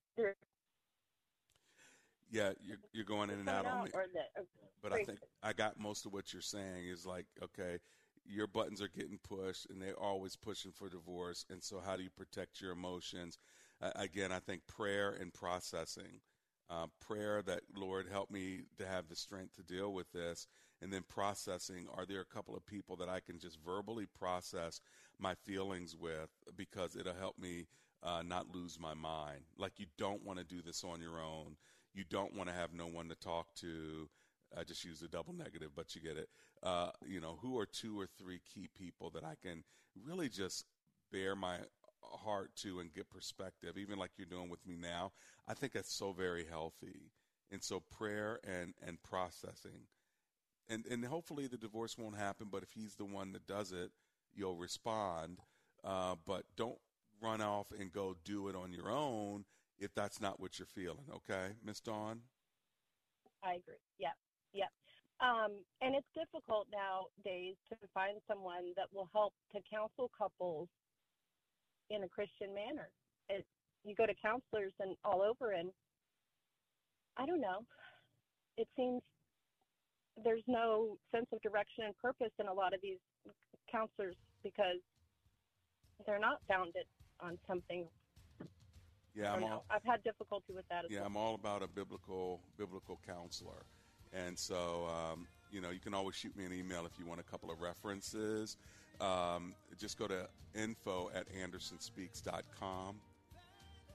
yeah, 2.32 2.52
you're, 2.62 2.78
you're 2.93 3.06
going 3.06 3.30
in 3.30 3.39
and 3.39 3.50
out 3.50 3.65
on 3.65 3.86
me. 3.86 3.91
The, 3.91 4.43
but 4.82 4.93
I 4.93 5.04
think 5.04 5.19
I 5.43 5.54
got 5.54 5.80
most 5.80 6.06
of 6.06 6.13
what 6.13 6.32
you're 6.32 6.41
saying 6.41 6.88
is 6.88 7.06
like, 7.06 7.26
okay, 7.43 7.80
your 8.26 8.48
buttons 8.48 8.82
are 8.82 8.89
getting 8.89 9.19
pushed 9.24 9.67
and 9.69 9.82
they're 9.82 10.00
always 10.00 10.36
pushing 10.36 10.72
for 10.72 10.89
divorce. 10.89 11.45
And 11.50 11.63
so, 11.63 11.82
how 11.84 11.95
do 11.95 12.04
you 12.04 12.10
protect 12.10 12.62
your 12.62 12.72
emotions? 12.72 13.38
Uh, 13.82 13.91
again, 13.95 14.32
I 14.32 14.39
think 14.39 14.65
prayer 14.67 15.17
and 15.19 15.34
processing. 15.34 16.22
Uh, 16.69 16.86
prayer 17.00 17.41
that, 17.41 17.62
Lord, 17.76 18.06
help 18.12 18.30
me 18.30 18.62
to 18.78 18.86
have 18.86 19.08
the 19.08 19.15
strength 19.15 19.56
to 19.56 19.63
deal 19.63 19.91
with 19.91 20.12
this. 20.12 20.45
And 20.82 20.93
then 20.93 21.04
processing, 21.10 21.88
are 21.98 22.06
there 22.06 22.22
a 22.22 22.26
couple 22.34 22.56
of 22.56 22.65
people 22.65 22.95
that 22.98 23.10
I 23.10 23.22
can 23.22 23.39
just 23.39 23.58
verbally 23.65 24.06
process 24.06 24.80
my 25.20 25.36
feelings 25.46 25.96
with 25.96 26.30
because 26.56 26.96
it'll 26.96 27.14
help 27.14 27.38
me 27.38 27.68
uh, 28.04 28.24
not 28.26 28.54
lose 28.54 28.80
my 28.80 28.94
mind. 28.94 29.42
Like 29.58 29.74
you 29.78 29.86
don't 29.98 30.26
want 30.26 30.40
to 30.40 30.46
do 30.46 30.62
this 30.62 30.84
on 30.84 31.02
your 31.02 31.20
own. 31.20 31.58
You 31.94 32.04
don't 32.10 32.36
want 32.36 32.50
to 32.50 32.56
have 32.56 32.74
no 32.74 32.88
one 32.88 33.10
to 33.10 33.16
talk 33.16 33.54
to. 33.56 34.10
I 34.58 34.64
just 34.64 34.84
use 34.84 35.02
a 35.02 35.08
double 35.08 35.34
negative, 35.34 35.72
but 35.76 35.96
you 35.96 36.02
get 36.02 36.18
it. 36.18 36.30
Uh, 36.64 36.90
you 37.06 37.20
know, 37.20 37.38
who 37.42 37.58
are 37.60 37.66
two 37.66 38.00
or 38.00 38.08
three 38.18 38.42
key 38.54 38.70
people 38.78 39.10
that 39.12 39.24
I 39.24 39.36
can 39.42 39.64
really 40.04 40.30
just 40.30 40.66
bear 41.12 41.36
my 41.36 41.58
heart 42.02 42.52
to 42.58 42.80
and 42.80 42.94
get 42.94 43.10
perspective, 43.10 43.78
even 43.78 44.00
like 44.00 44.12
you're 44.18 44.26
doing 44.26 44.50
with 44.50 44.66
me 44.66 44.76
now. 44.76 45.12
I 45.48 45.54
think 45.54 45.74
that's 45.74 45.94
so 45.94 46.12
very 46.12 46.46
healthy. 46.50 47.12
And 47.52 47.64
so 47.64 47.82
prayer 47.98 48.40
and, 48.44 48.74
and 48.86 49.02
processing. 49.02 49.88
And, 50.70 50.86
and 50.86 51.04
hopefully 51.06 51.48
the 51.48 51.58
divorce 51.58 51.98
won't 51.98 52.18
happen, 52.18 52.48
but 52.52 52.62
if 52.62 52.72
he's 52.72 52.96
the 52.96 53.06
one 53.06 53.32
that 53.32 53.48
does 53.48 53.72
it, 53.72 53.92
you'll 54.39 54.56
respond. 54.56 55.39
Uh, 55.84 56.15
but 56.25 56.43
don't 56.56 56.80
run 57.21 57.41
off 57.41 57.67
and 57.78 57.91
go 57.91 58.15
do 58.23 58.47
it 58.47 58.56
on 58.56 58.71
your 58.71 58.89
own 58.89 59.45
if 59.78 59.93
that's 59.93 60.19
not 60.19 60.39
what 60.39 60.58
you're 60.58 60.65
feeling. 60.65 61.06
Okay, 61.13 61.54
Miss 61.63 61.80
Dawn. 61.80 62.21
I 63.43 63.52
agree. 63.54 63.80
Yep. 63.99 64.13
Yep. 64.54 64.69
Um, 65.21 65.52
and 65.82 65.95
it's 65.95 66.08
difficult 66.15 66.67
nowadays 66.71 67.56
to 67.69 67.75
find 67.93 68.17
someone 68.28 68.71
that 68.75 68.88
will 68.93 69.10
help 69.13 69.34
to 69.54 69.60
counsel 69.71 70.10
couples 70.17 70.67
in 71.89 72.04
a 72.04 72.08
Christian 72.08 72.54
manner. 72.54 72.89
It, 73.30 73.45
you 73.84 73.95
go 73.95 74.06
to 74.06 74.13
counselors 74.21 74.73
and 74.80 74.95
all 75.04 75.21
over, 75.21 75.52
and 75.52 75.71
I 77.17 77.25
don't 77.25 77.41
know. 77.41 77.63
It 78.58 78.67
seems 78.75 79.02
there's 80.23 80.43
no 80.47 80.97
sense 81.13 81.28
of 81.32 81.41
direction 81.41 81.86
and 81.86 81.97
purpose 81.97 82.32
in 82.39 82.47
a 82.47 82.54
lot 82.54 82.73
of 82.73 82.82
these 82.82 82.99
counselors 83.71 84.15
because 84.43 84.80
they're 86.06 86.19
not 86.19 86.39
founded 86.47 86.86
on 87.19 87.38
something. 87.47 87.88
Yeah, 89.15 89.34
I'm 89.34 89.43
all, 89.43 89.65
I've 89.69 89.84
had 89.84 90.04
difficulty 90.04 90.54
with 90.54 90.67
that 90.69 90.86
as 90.86 90.91
yeah, 90.91 90.99
well. 90.99 91.08
I'm 91.08 91.17
all 91.17 91.36
about 91.36 91.63
a 91.63 91.67
biblical 91.67 92.39
biblical 92.58 92.99
counselor, 93.06 93.65
and 94.13 94.38
so 94.38 94.88
um, 94.88 95.28
you 95.52 95.62
know 95.62 95.71
you 95.71 95.80
can 95.80 95.93
always 95.93 96.15
shoot 96.15 96.36
me 96.38 96.45
an 96.45 96.54
email 96.54 96.86
if 96.86 96.97
you 96.99 97.06
want 97.06 97.19
a 97.19 97.23
couple 97.23 97.52
of 97.52 97.60
references. 97.60 98.58
Um, 99.02 99.56
just 99.78 99.97
go 99.97 100.08
to 100.08 100.28
info 100.56 101.10
at 101.13 101.25
andersonspeaks.com. 101.34 102.95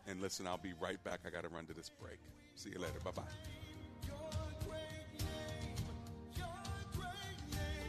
And 0.07 0.21
listen, 0.21 0.47
I'll 0.47 0.59
be 0.59 0.75
right 0.81 1.03
back. 1.05 1.21
I 1.27 1.31
got 1.31 1.43
to 1.43 1.49
run 1.49 1.67
to 1.67 1.75
this 1.75 1.91
break. 2.01 2.19
See 2.57 2.71
you 2.71 2.79
later. 2.79 3.01
Bye 3.03 3.11
bye. 3.13 3.64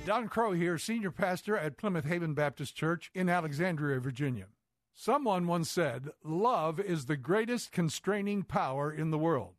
Don 0.05 0.27
Crow 0.27 0.51
here, 0.51 0.77
senior 0.77 1.09
pastor 1.09 1.57
at 1.57 1.77
Plymouth 1.77 2.05
Haven 2.05 2.35
Baptist 2.35 2.75
Church 2.75 3.09
in 3.15 3.27
Alexandria, 3.27 3.99
Virginia. 3.99 4.45
Someone 4.93 5.47
once 5.47 5.67
said, 5.67 6.09
Love 6.23 6.79
is 6.79 7.05
the 7.05 7.17
greatest 7.17 7.71
constraining 7.71 8.43
power 8.43 8.93
in 8.93 9.09
the 9.09 9.17
world. 9.17 9.55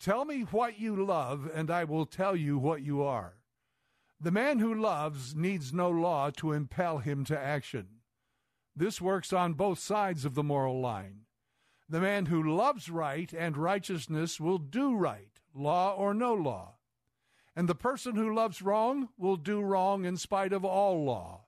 Tell 0.00 0.24
me 0.24 0.40
what 0.40 0.80
you 0.80 0.96
love, 1.04 1.50
and 1.52 1.70
I 1.70 1.84
will 1.84 2.06
tell 2.06 2.34
you 2.34 2.56
what 2.56 2.80
you 2.80 3.02
are. 3.02 3.34
The 4.18 4.30
man 4.30 4.58
who 4.58 4.74
loves 4.74 5.34
needs 5.34 5.74
no 5.74 5.90
law 5.90 6.30
to 6.38 6.52
impel 6.52 6.98
him 6.98 7.22
to 7.26 7.38
action. 7.38 7.88
This 8.74 9.02
works 9.02 9.34
on 9.34 9.52
both 9.52 9.78
sides 9.78 10.24
of 10.24 10.34
the 10.34 10.42
moral 10.42 10.80
line. 10.80 11.26
The 11.90 12.00
man 12.00 12.24
who 12.24 12.56
loves 12.56 12.88
right 12.88 13.30
and 13.34 13.54
righteousness 13.54 14.40
will 14.40 14.56
do 14.56 14.96
right, 14.96 15.42
law 15.54 15.94
or 15.94 16.14
no 16.14 16.32
law. 16.32 16.73
And 17.56 17.68
the 17.68 17.74
person 17.74 18.16
who 18.16 18.34
loves 18.34 18.62
wrong 18.62 19.10
will 19.16 19.36
do 19.36 19.60
wrong 19.60 20.04
in 20.04 20.16
spite 20.16 20.52
of 20.52 20.64
all 20.64 21.04
law. 21.04 21.44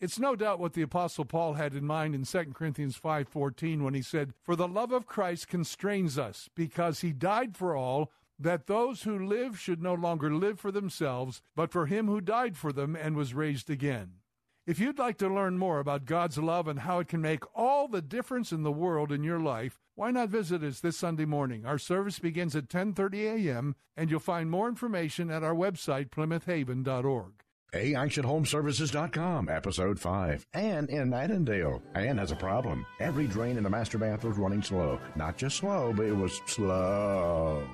It's 0.00 0.18
no 0.18 0.34
doubt 0.36 0.58
what 0.58 0.72
the 0.72 0.82
apostle 0.82 1.24
Paul 1.24 1.54
had 1.54 1.74
in 1.74 1.84
mind 1.84 2.14
in 2.14 2.24
2 2.24 2.54
Corinthians 2.54 2.96
5:14 2.98 3.82
when 3.82 3.94
he 3.94 4.02
said, 4.02 4.34
"For 4.42 4.56
the 4.56 4.68
love 4.68 4.92
of 4.92 5.06
Christ 5.06 5.48
constrains 5.48 6.18
us, 6.18 6.50
because 6.54 7.00
he 7.00 7.12
died 7.12 7.56
for 7.56 7.76
all, 7.76 8.10
that 8.38 8.66
those 8.66 9.04
who 9.04 9.16
live 9.16 9.58
should 9.58 9.80
no 9.80 9.94
longer 9.94 10.34
live 10.34 10.58
for 10.58 10.72
themselves, 10.72 11.40
but 11.54 11.70
for 11.70 11.86
him 11.86 12.08
who 12.08 12.20
died 12.20 12.56
for 12.56 12.72
them 12.72 12.96
and 12.96 13.16
was 13.16 13.32
raised 13.32 13.70
again." 13.70 14.20
If 14.66 14.78
you'd 14.78 14.98
like 14.98 15.18
to 15.18 15.28
learn 15.28 15.58
more 15.58 15.78
about 15.78 16.06
God's 16.06 16.38
love 16.38 16.68
and 16.68 16.80
how 16.80 16.98
it 16.98 17.08
can 17.08 17.20
make 17.20 17.44
all 17.54 17.86
the 17.86 18.00
difference 18.00 18.50
in 18.50 18.62
the 18.62 18.72
world 18.72 19.12
in 19.12 19.22
your 19.22 19.38
life, 19.38 19.78
why 19.94 20.10
not 20.10 20.30
visit 20.30 20.62
us 20.62 20.80
this 20.80 20.96
Sunday 20.96 21.26
morning? 21.26 21.66
Our 21.66 21.76
service 21.76 22.18
begins 22.18 22.56
at 22.56 22.68
10:30 22.68 23.46
a.m. 23.46 23.76
and 23.94 24.10
you'll 24.10 24.20
find 24.20 24.50
more 24.50 24.66
information 24.66 25.30
at 25.30 25.42
our 25.42 25.54
website 25.54 26.08
plymouthhaven.org. 26.08 27.32
AActionHomeservices.com, 27.74 29.48
Episode 29.50 30.00
5. 30.00 30.46
Anne 30.54 30.86
in 30.88 31.12
Annandale. 31.12 31.82
Anne 31.94 32.16
has 32.16 32.30
a 32.30 32.36
problem. 32.36 32.86
Every 33.00 33.26
drain 33.26 33.58
in 33.58 33.64
the 33.64 33.70
master 33.70 33.98
bath 33.98 34.24
was 34.24 34.38
running 34.38 34.62
slow. 34.62 34.98
Not 35.14 35.36
just 35.36 35.58
slow, 35.58 35.92
but 35.94 36.06
it 36.06 36.16
was 36.16 36.40
slow. 36.46 37.68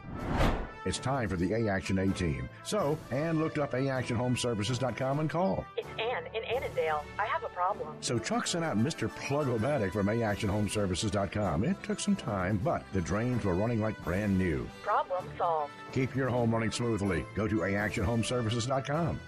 It's 0.84 0.98
time 0.98 1.28
for 1.28 1.36
the 1.36 1.52
A 1.52 1.68
Action 1.68 1.98
A 1.98 2.08
team. 2.08 2.48
So, 2.64 2.98
Ann 3.10 3.38
looked 3.38 3.58
up 3.58 3.72
AActionHomeservices.com 3.72 5.20
and 5.20 5.28
called. 5.28 5.64
It's 5.76 5.88
Ann 5.98 6.24
in 6.34 6.42
Annandale. 6.44 7.02
I 7.18 7.26
have 7.26 7.44
a 7.44 7.48
problem. 7.48 7.88
So 8.00 8.18
Chuck 8.18 8.46
sent 8.46 8.64
out 8.64 8.78
Mr. 8.78 9.14
Plug-O-Matic 9.14 9.92
from 9.92 10.06
AActionHomeservices.com. 10.06 11.64
It 11.64 11.82
took 11.82 12.00
some 12.00 12.16
time, 12.16 12.58
but 12.64 12.82
the 12.92 13.00
drains 13.00 13.44
were 13.44 13.54
running 13.54 13.80
like 13.80 14.02
brand 14.04 14.38
new. 14.38 14.66
Problem 14.82 15.24
solved. 15.36 15.72
Keep 15.92 16.14
your 16.14 16.28
home 16.28 16.52
running 16.52 16.70
smoothly. 16.70 17.24
Go 17.34 17.46
to 17.46 17.56
AActionHomeservices.com. 17.56 19.20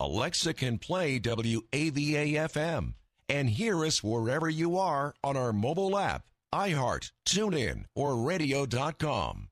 Alexa 0.00 0.54
can 0.54 0.78
play 0.78 1.20
WAVA 1.20 2.32
FM 2.50 2.94
and 3.28 3.48
hear 3.48 3.84
us 3.84 4.02
wherever 4.02 4.50
you 4.50 4.76
are 4.76 5.14
on 5.22 5.36
our 5.36 5.52
mobile 5.52 5.96
app, 5.96 6.24
iHeart, 6.52 7.12
TuneIn, 7.24 7.84
or 7.94 8.16
radio.com. 8.16 9.48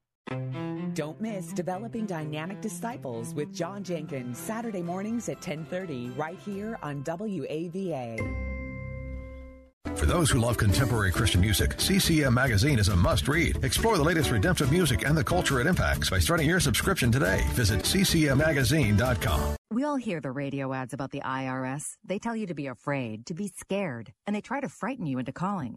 Don't 0.95 1.21
miss 1.21 1.53
Developing 1.53 2.07
Dynamic 2.07 2.61
Disciples 2.61 3.33
with 3.35 3.55
John 3.55 3.85
Jenkins, 3.85 4.39
Saturday 4.39 4.83
mornings 4.83 5.29
at 5.29 5.41
10:30 5.41 6.11
right 6.17 6.39
here 6.39 6.79
on 6.83 7.03
WAVA. 7.05 8.19
For 9.97 10.07
those 10.07 10.31
who 10.31 10.39
love 10.39 10.57
contemporary 10.57 11.11
Christian 11.11 11.41
music, 11.41 11.81
CCM 11.81 12.33
Magazine 12.33 12.79
is 12.79 12.89
a 12.89 12.97
must 12.97 13.29
read. 13.29 13.65
Explore 13.65 13.97
the 13.97 14.03
latest 14.03 14.31
redemptive 14.31 14.71
music 14.71 15.05
and 15.07 15.17
the 15.17 15.25
culture 15.25 15.61
it 15.61 15.67
impacts 15.67 16.11
by 16.11 16.19
starting 16.19 16.49
your 16.49 16.61
subscription 16.61 17.11
today. 17.11 17.45
Visit 17.51 17.81
ccmmagazine.com. 17.81 19.57
We 19.71 19.85
all 19.85 19.97
hear 19.97 20.21
the 20.21 20.33
radio 20.33 20.73
ads 20.73 20.93
about 20.93 21.11
the 21.11 21.21
IRS. 21.21 21.97
They 22.05 22.19
tell 22.19 22.37
you 22.37 22.47
to 22.47 22.55
be 22.55 22.67
afraid, 22.67 23.27
to 23.27 23.35
be 23.35 23.49
scared, 23.49 24.13
and 24.27 24.35
they 24.35 24.41
try 24.41 24.61
to 24.61 24.69
frighten 24.69 25.07
you 25.07 25.19
into 25.19 25.33
calling. 25.33 25.77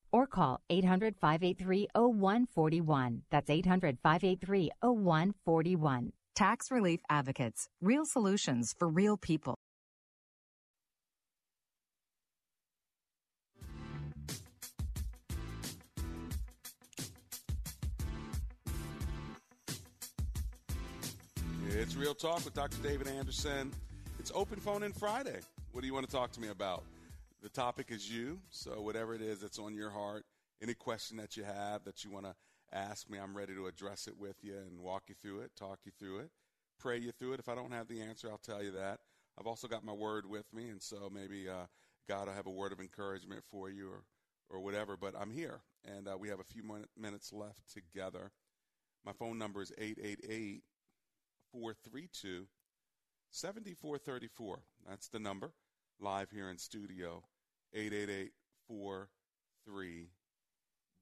or 0.11 0.27
call 0.27 0.61
800 0.69 1.15
583 1.15 1.87
0141. 1.93 3.23
That's 3.31 3.49
800 3.49 3.97
583 4.01 4.71
0141. 4.81 6.13
Tax 6.35 6.71
Relief 6.71 7.01
Advocates. 7.09 7.67
Real 7.81 8.05
solutions 8.05 8.73
for 8.77 8.87
real 8.87 9.17
people. 9.17 9.55
It's 21.73 21.95
Real 21.95 22.13
Talk 22.13 22.43
with 22.45 22.53
Dr. 22.53 22.77
David 22.83 23.07
Anderson. 23.07 23.71
It's 24.19 24.31
Open 24.35 24.59
Phone 24.59 24.83
in 24.83 24.91
Friday. 24.93 25.39
What 25.71 25.81
do 25.81 25.87
you 25.87 25.93
want 25.93 26.05
to 26.05 26.11
talk 26.11 26.31
to 26.33 26.41
me 26.41 26.49
about? 26.49 26.83
The 27.41 27.49
topic 27.49 27.87
is 27.89 28.07
you, 28.07 28.39
so 28.51 28.81
whatever 28.81 29.15
it 29.15 29.21
is 29.21 29.39
that's 29.39 29.57
on 29.57 29.73
your 29.73 29.89
heart, 29.89 30.25
any 30.61 30.75
question 30.75 31.17
that 31.17 31.35
you 31.35 31.43
have 31.43 31.83
that 31.85 32.03
you 32.03 32.11
want 32.11 32.25
to 32.25 32.35
ask 32.71 33.09
me, 33.09 33.17
I'm 33.17 33.35
ready 33.35 33.55
to 33.55 33.65
address 33.65 34.05
it 34.05 34.15
with 34.15 34.35
you 34.43 34.57
and 34.57 34.79
walk 34.79 35.03
you 35.07 35.15
through 35.19 35.41
it, 35.41 35.51
talk 35.57 35.79
you 35.83 35.91
through 35.97 36.19
it, 36.19 36.29
pray 36.79 36.99
you 36.99 37.11
through 37.11 37.33
it. 37.33 37.39
If 37.39 37.49
I 37.49 37.55
don't 37.55 37.71
have 37.71 37.87
the 37.87 37.99
answer, 37.99 38.29
I'll 38.29 38.37
tell 38.37 38.61
you 38.61 38.69
that. 38.73 38.99
I've 39.39 39.47
also 39.47 39.67
got 39.67 39.83
my 39.83 39.91
word 39.91 40.29
with 40.29 40.45
me, 40.53 40.69
and 40.69 40.79
so 40.79 41.09
maybe 41.11 41.49
uh, 41.49 41.65
God 42.07 42.27
will 42.27 42.35
have 42.35 42.45
a 42.45 42.51
word 42.51 42.73
of 42.73 42.79
encouragement 42.79 43.41
for 43.49 43.71
you 43.71 43.89
or, 43.89 44.03
or 44.49 44.59
whatever. 44.59 44.95
But 44.95 45.15
I'm 45.19 45.31
here, 45.31 45.61
and 45.83 46.07
uh, 46.07 46.17
we 46.19 46.29
have 46.29 46.39
a 46.39 46.43
few 46.43 46.61
min- 46.61 46.85
minutes 46.95 47.33
left 47.33 47.73
together. 47.73 48.31
My 49.03 49.13
phone 49.13 49.39
number 49.39 49.63
is 49.63 49.71
888 49.79 50.61
432 51.51 52.45
7434. 53.31 54.59
That's 54.87 55.07
the 55.07 55.19
number. 55.19 55.53
Live 56.03 56.31
here 56.31 56.49
in 56.49 56.57
studio. 56.57 57.21
888 57.75 58.31
43 58.67 60.09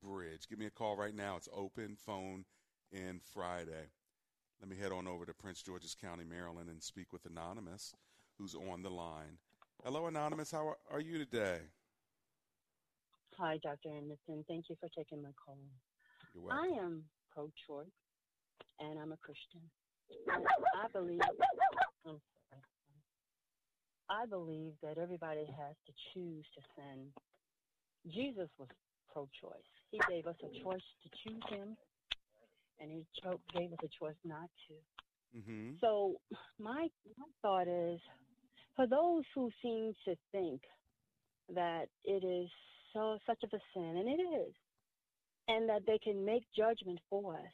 Bridge. 0.04 0.50
Give 0.50 0.60
me 0.60 0.66
a 0.66 0.70
call 0.70 0.98
right 0.98 1.16
now. 1.16 1.38
It's 1.38 1.48
open 1.56 1.96
phone 1.96 2.44
in 2.92 3.22
Friday. 3.34 3.92
Let 4.60 4.70
me 4.70 4.76
head 4.76 4.92
on 4.92 5.08
over 5.08 5.26
to 5.26 5.34
Prince 5.34 5.64
George's 5.64 5.96
County, 5.96 6.26
Maryland, 6.26 6.70
and 6.70 6.84
speak 6.84 7.14
with 7.14 7.26
Anonymous, 7.26 7.96
who's 8.38 8.56
on 8.56 8.82
the 8.84 8.90
line. 8.90 9.38
Hello, 9.86 10.08
Anonymous. 10.08 10.52
How 10.52 10.68
are, 10.68 10.78
are 10.92 11.00
you 11.00 11.18
today? 11.18 11.60
Hi, 13.38 13.58
Dr. 13.64 13.96
Anderson. 13.96 14.44
Thank 14.50 14.66
you 14.70 14.76
for 14.82 14.90
taking 14.90 15.22
my 15.22 15.30
call. 15.46 15.56
You're 16.36 16.44
welcome. 16.44 16.74
I 16.74 16.78
am 16.78 17.04
pro 17.32 17.50
choice 17.66 17.88
and 18.82 19.00
I'm 19.00 19.14
a 19.14 19.18
Christian. 19.18 19.62
I 20.30 20.88
believe 20.92 21.22
I'm 21.22 21.36
sorry. 22.04 22.39
I 24.10 24.26
believe 24.26 24.74
that 24.82 24.98
everybody 24.98 25.46
has 25.46 25.76
to 25.86 25.94
choose 26.14 26.46
to 26.56 26.62
sin. 26.76 27.12
Jesus 28.12 28.50
was 28.58 28.68
pro-choice. 29.12 29.72
He 29.92 30.00
gave 30.10 30.26
us 30.28 30.36
a 30.44 30.64
choice 30.64 30.82
to 31.04 31.10
choose 31.24 31.44
him, 31.50 31.78
and 32.80 32.92
he 32.92 33.06
cho- 33.22 33.40
gave 33.54 33.72
us 33.74 33.80
a 33.84 33.90
choice 34.04 34.16
not 34.24 34.50
to. 34.68 35.40
Mm-hmm. 35.40 35.74
So 35.82 36.16
my 36.60 36.90
my 37.18 37.26
thought 37.42 37.68
is, 37.68 38.00
for 38.76 38.88
those 38.88 39.24
who 39.36 39.52
seem 39.62 39.94
to 40.06 40.16
think 40.32 40.62
that 41.54 41.86
it 42.04 42.24
is 42.24 42.50
so 42.94 43.20
such 43.28 43.44
of 43.44 43.50
a 43.54 43.60
sin, 43.74 43.98
and 43.98 44.08
it 44.08 44.22
is, 44.22 44.54
and 45.48 45.70
that 45.70 45.86
they 45.86 46.00
can 46.00 46.26
make 46.26 46.44
judgment 46.56 47.00
for 47.10 47.36
us, 47.36 47.54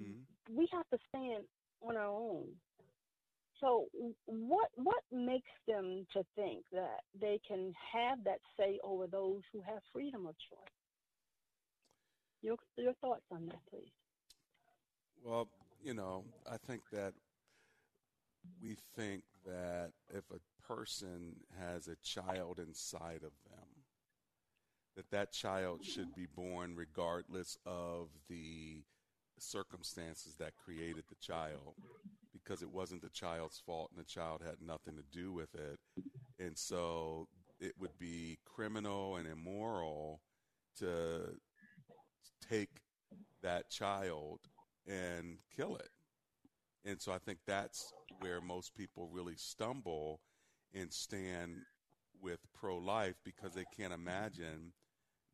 Mm-hmm. 0.00 0.56
we 0.56 0.68
have 0.72 0.88
to 0.90 0.98
stand 1.08 1.42
on 1.82 1.96
our 1.96 2.06
own. 2.06 2.46
So 3.60 3.86
what 4.26 4.68
what 4.76 5.02
makes 5.10 5.50
them 5.66 6.06
to 6.12 6.24
think 6.36 6.64
that 6.72 7.00
they 7.20 7.40
can 7.46 7.74
have 7.92 8.22
that 8.24 8.38
say 8.58 8.78
over 8.84 9.06
those 9.06 9.42
who 9.52 9.60
have 9.62 9.80
freedom 9.92 10.26
of 10.26 10.34
choice? 10.38 10.74
Your 12.42 12.56
your 12.76 12.94
thoughts 12.94 13.24
on 13.32 13.46
that, 13.46 13.58
please. 13.70 13.90
Well, 15.24 15.48
you 15.82 15.94
know, 15.94 16.24
I 16.50 16.56
think 16.56 16.82
that 16.92 17.14
we 18.62 18.76
think 18.96 19.24
that 19.44 19.90
if 20.10 20.24
a 20.30 20.40
person 20.66 21.36
has 21.58 21.88
a 21.88 21.96
child 21.96 22.58
inside 22.60 23.22
of 23.24 23.32
them, 23.50 23.84
that 24.96 25.10
that 25.10 25.32
child 25.32 25.84
should 25.84 26.14
be 26.14 26.26
born 26.26 26.74
regardless 26.76 27.58
of 27.66 28.08
the 28.28 28.82
circumstances 29.42 30.36
that 30.38 30.56
created 30.56 31.04
the 31.08 31.16
child 31.20 31.74
because 32.32 32.62
it 32.62 32.70
wasn't 32.70 33.02
the 33.02 33.08
child's 33.10 33.60
fault 33.64 33.90
and 33.90 34.02
the 34.02 34.08
child 34.08 34.42
had 34.44 34.56
nothing 34.60 34.96
to 34.96 35.02
do 35.12 35.32
with 35.32 35.54
it. 35.54 35.78
And 36.38 36.56
so 36.56 37.28
it 37.60 37.72
would 37.78 37.98
be 37.98 38.38
criminal 38.44 39.16
and 39.16 39.26
immoral 39.26 40.20
to 40.78 41.36
take 42.48 42.80
that 43.42 43.70
child 43.70 44.40
and 44.86 45.38
kill 45.54 45.76
it. 45.76 45.90
And 46.84 47.00
so 47.00 47.12
I 47.12 47.18
think 47.18 47.38
that's 47.46 47.92
where 48.20 48.40
most 48.40 48.74
people 48.74 49.08
really 49.12 49.36
stumble 49.36 50.20
and 50.74 50.92
stand 50.92 51.56
with 52.20 52.38
pro 52.54 52.76
life 52.78 53.16
because 53.24 53.52
they 53.54 53.64
can't 53.76 53.92
imagine 53.92 54.72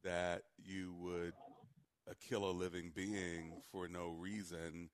that 0.02 0.42
you 0.58 0.94
would 1.00 1.32
uh, 2.08 2.14
kill 2.20 2.44
a 2.44 2.52
living 2.52 2.92
being 2.94 3.62
for 3.70 3.88
no 3.88 4.08
reason. 4.08 4.90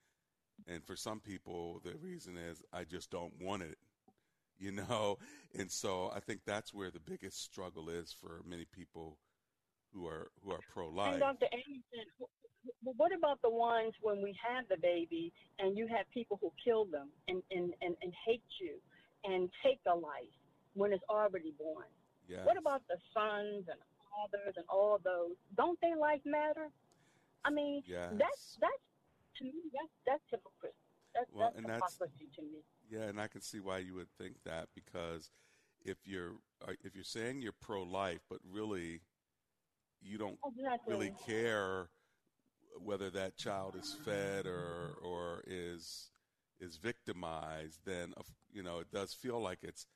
And 0.66 0.84
for 0.84 0.96
some 0.96 1.20
people, 1.20 1.80
the 1.84 1.94
reason 1.96 2.36
is, 2.36 2.62
I 2.72 2.84
just 2.84 3.10
don't 3.10 3.32
want 3.40 3.62
it, 3.62 3.78
you 4.58 4.72
know? 4.72 5.18
And 5.58 5.70
so 5.70 6.12
I 6.14 6.20
think 6.20 6.40
that's 6.46 6.74
where 6.74 6.90
the 6.90 7.00
biggest 7.00 7.42
struggle 7.42 7.88
is 7.88 8.12
for 8.12 8.42
many 8.46 8.66
people 8.70 9.18
who 9.92 10.06
are 10.06 10.30
who 10.44 10.52
are 10.52 10.60
pro 10.72 10.88
life. 10.88 11.12
And 11.12 11.20
Dr. 11.20 11.46
Anderson, 11.52 12.06
wh- 12.20 12.24
wh- 12.84 12.98
what 12.98 13.12
about 13.16 13.40
the 13.42 13.50
ones 13.50 13.94
when 14.02 14.22
we 14.22 14.36
have 14.46 14.68
the 14.68 14.76
baby 14.76 15.32
and 15.58 15.76
you 15.76 15.86
have 15.88 16.06
people 16.12 16.38
who 16.40 16.52
kill 16.62 16.84
them 16.84 17.08
and, 17.28 17.42
and, 17.50 17.72
and, 17.82 17.96
and 18.02 18.12
hate 18.26 18.42
you 18.60 18.74
and 19.24 19.50
take 19.64 19.80
a 19.86 19.94
life 19.94 20.36
when 20.74 20.92
it's 20.92 21.04
already 21.08 21.52
born? 21.58 21.86
Yes. 22.28 22.40
What 22.44 22.56
about 22.56 22.82
the 22.88 22.96
sons 23.12 23.64
and 23.68 23.80
fathers 24.10 24.54
and 24.56 24.64
all 24.68 25.00
those? 25.02 25.32
Don't 25.56 25.80
their 25.80 25.96
life 25.96 26.20
matter? 26.24 26.68
I 27.44 27.50
mean, 27.50 27.82
Yes. 27.86 28.12
that's 28.18 28.56
that's 28.60 28.82
to 29.36 29.44
me 29.44 29.52
that's 29.72 29.92
that's 30.06 30.24
hypocrisy. 30.30 30.74
That's, 31.14 31.30
Well, 31.32 31.46
that's 31.48 31.56
and 31.58 31.66
that's- 31.66 31.92
hypocrisy 31.94 32.28
to 32.36 32.42
me. 32.42 32.62
Yeah, 32.88 33.02
and 33.04 33.20
I 33.20 33.28
can 33.28 33.40
see 33.40 33.60
why 33.60 33.78
you 33.78 33.94
would 33.94 34.10
think 34.18 34.42
that 34.44 34.68
because 34.74 35.30
if 35.82 35.96
you're 36.04 36.32
uh, 36.66 36.72
if 36.82 36.94
you're 36.94 37.04
saying 37.04 37.40
you're 37.42 37.52
pro 37.52 37.82
life, 37.82 38.20
but 38.28 38.38
really 38.44 39.00
you 40.02 40.18
don't 40.18 40.38
Exactly. 40.44 40.92
really 40.94 41.12
care 41.26 41.88
whether 42.78 43.10
that 43.10 43.36
child 43.36 43.76
is 43.76 43.94
fed 44.04 44.46
or 44.46 44.94
or 45.02 45.42
is 45.46 46.10
is 46.60 46.76
victimized, 46.76 47.80
then 47.84 48.12
you 48.52 48.62
know 48.62 48.78
it 48.80 48.90
does 48.92 49.14
feel 49.14 49.40
like 49.40 49.60
it's 49.62 49.86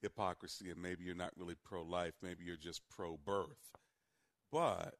hypocrisy, 0.00 0.70
and 0.70 0.80
maybe 0.80 1.04
you're 1.04 1.14
not 1.14 1.32
really 1.36 1.54
pro 1.64 1.82
life. 1.82 2.14
Maybe 2.22 2.44
you're 2.44 2.56
just 2.56 2.88
pro 2.88 3.16
birth. 3.16 3.70
But 4.50 4.94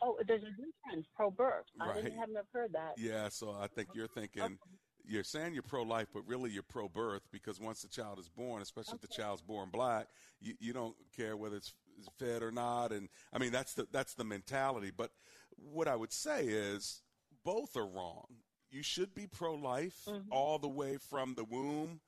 Oh, 0.00 0.16
there's 0.26 0.42
a 0.42 0.50
difference. 0.50 1.06
Pro 1.14 1.30
birth. 1.30 1.66
I 1.80 1.94
didn't 1.94 2.18
haven't 2.18 2.38
heard 2.52 2.72
that. 2.72 2.94
Yeah, 2.96 3.28
so 3.28 3.50
I 3.50 3.66
think 3.66 3.88
you're 3.94 4.08
thinking 4.08 4.58
you're 5.04 5.24
saying 5.24 5.54
you're 5.54 5.62
pro 5.62 5.82
life, 5.82 6.08
but 6.12 6.26
really 6.26 6.50
you're 6.50 6.62
pro 6.62 6.88
birth 6.88 7.22
because 7.32 7.60
once 7.60 7.82
the 7.82 7.88
child 7.88 8.18
is 8.18 8.28
born, 8.28 8.62
especially 8.62 8.94
if 8.94 9.00
the 9.00 9.08
child's 9.08 9.42
born 9.42 9.68
black, 9.72 10.06
you, 10.40 10.54
you 10.60 10.72
don't 10.72 10.94
care 11.16 11.36
whether 11.36 11.56
it's 11.56 11.74
fed 12.18 12.42
or 12.42 12.52
not. 12.52 12.92
And 12.92 13.08
I 13.32 13.38
mean 13.38 13.52
that's 13.52 13.74
the 13.74 13.86
that's 13.92 14.14
the 14.14 14.24
mentality. 14.24 14.90
But 14.96 15.10
what 15.56 15.88
I 15.88 15.96
would 15.96 16.12
say 16.12 16.46
is 16.46 17.02
both 17.44 17.76
are 17.76 17.86
wrong. 17.86 18.26
You 18.70 18.82
should 18.82 19.14
be 19.14 19.26
pro 19.26 19.54
life 19.54 20.08
all 20.30 20.58
the 20.58 20.68
way 20.68 20.96
from 20.96 21.34
the 21.34 21.44
womb 21.44 22.00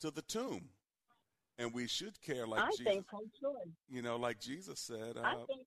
to 0.00 0.10
the 0.10 0.22
tomb. 0.22 0.70
And 1.60 1.74
we 1.74 1.88
should 1.88 2.20
care 2.22 2.46
like 2.46 2.60
I 2.60 2.70
Jesus 2.70 2.84
think 2.84 3.06
you 3.88 4.02
know, 4.02 4.16
like 4.16 4.40
Jesus 4.40 4.78
said, 4.80 5.16
uh, 5.16 5.22
I 5.22 5.34
think 5.46 5.66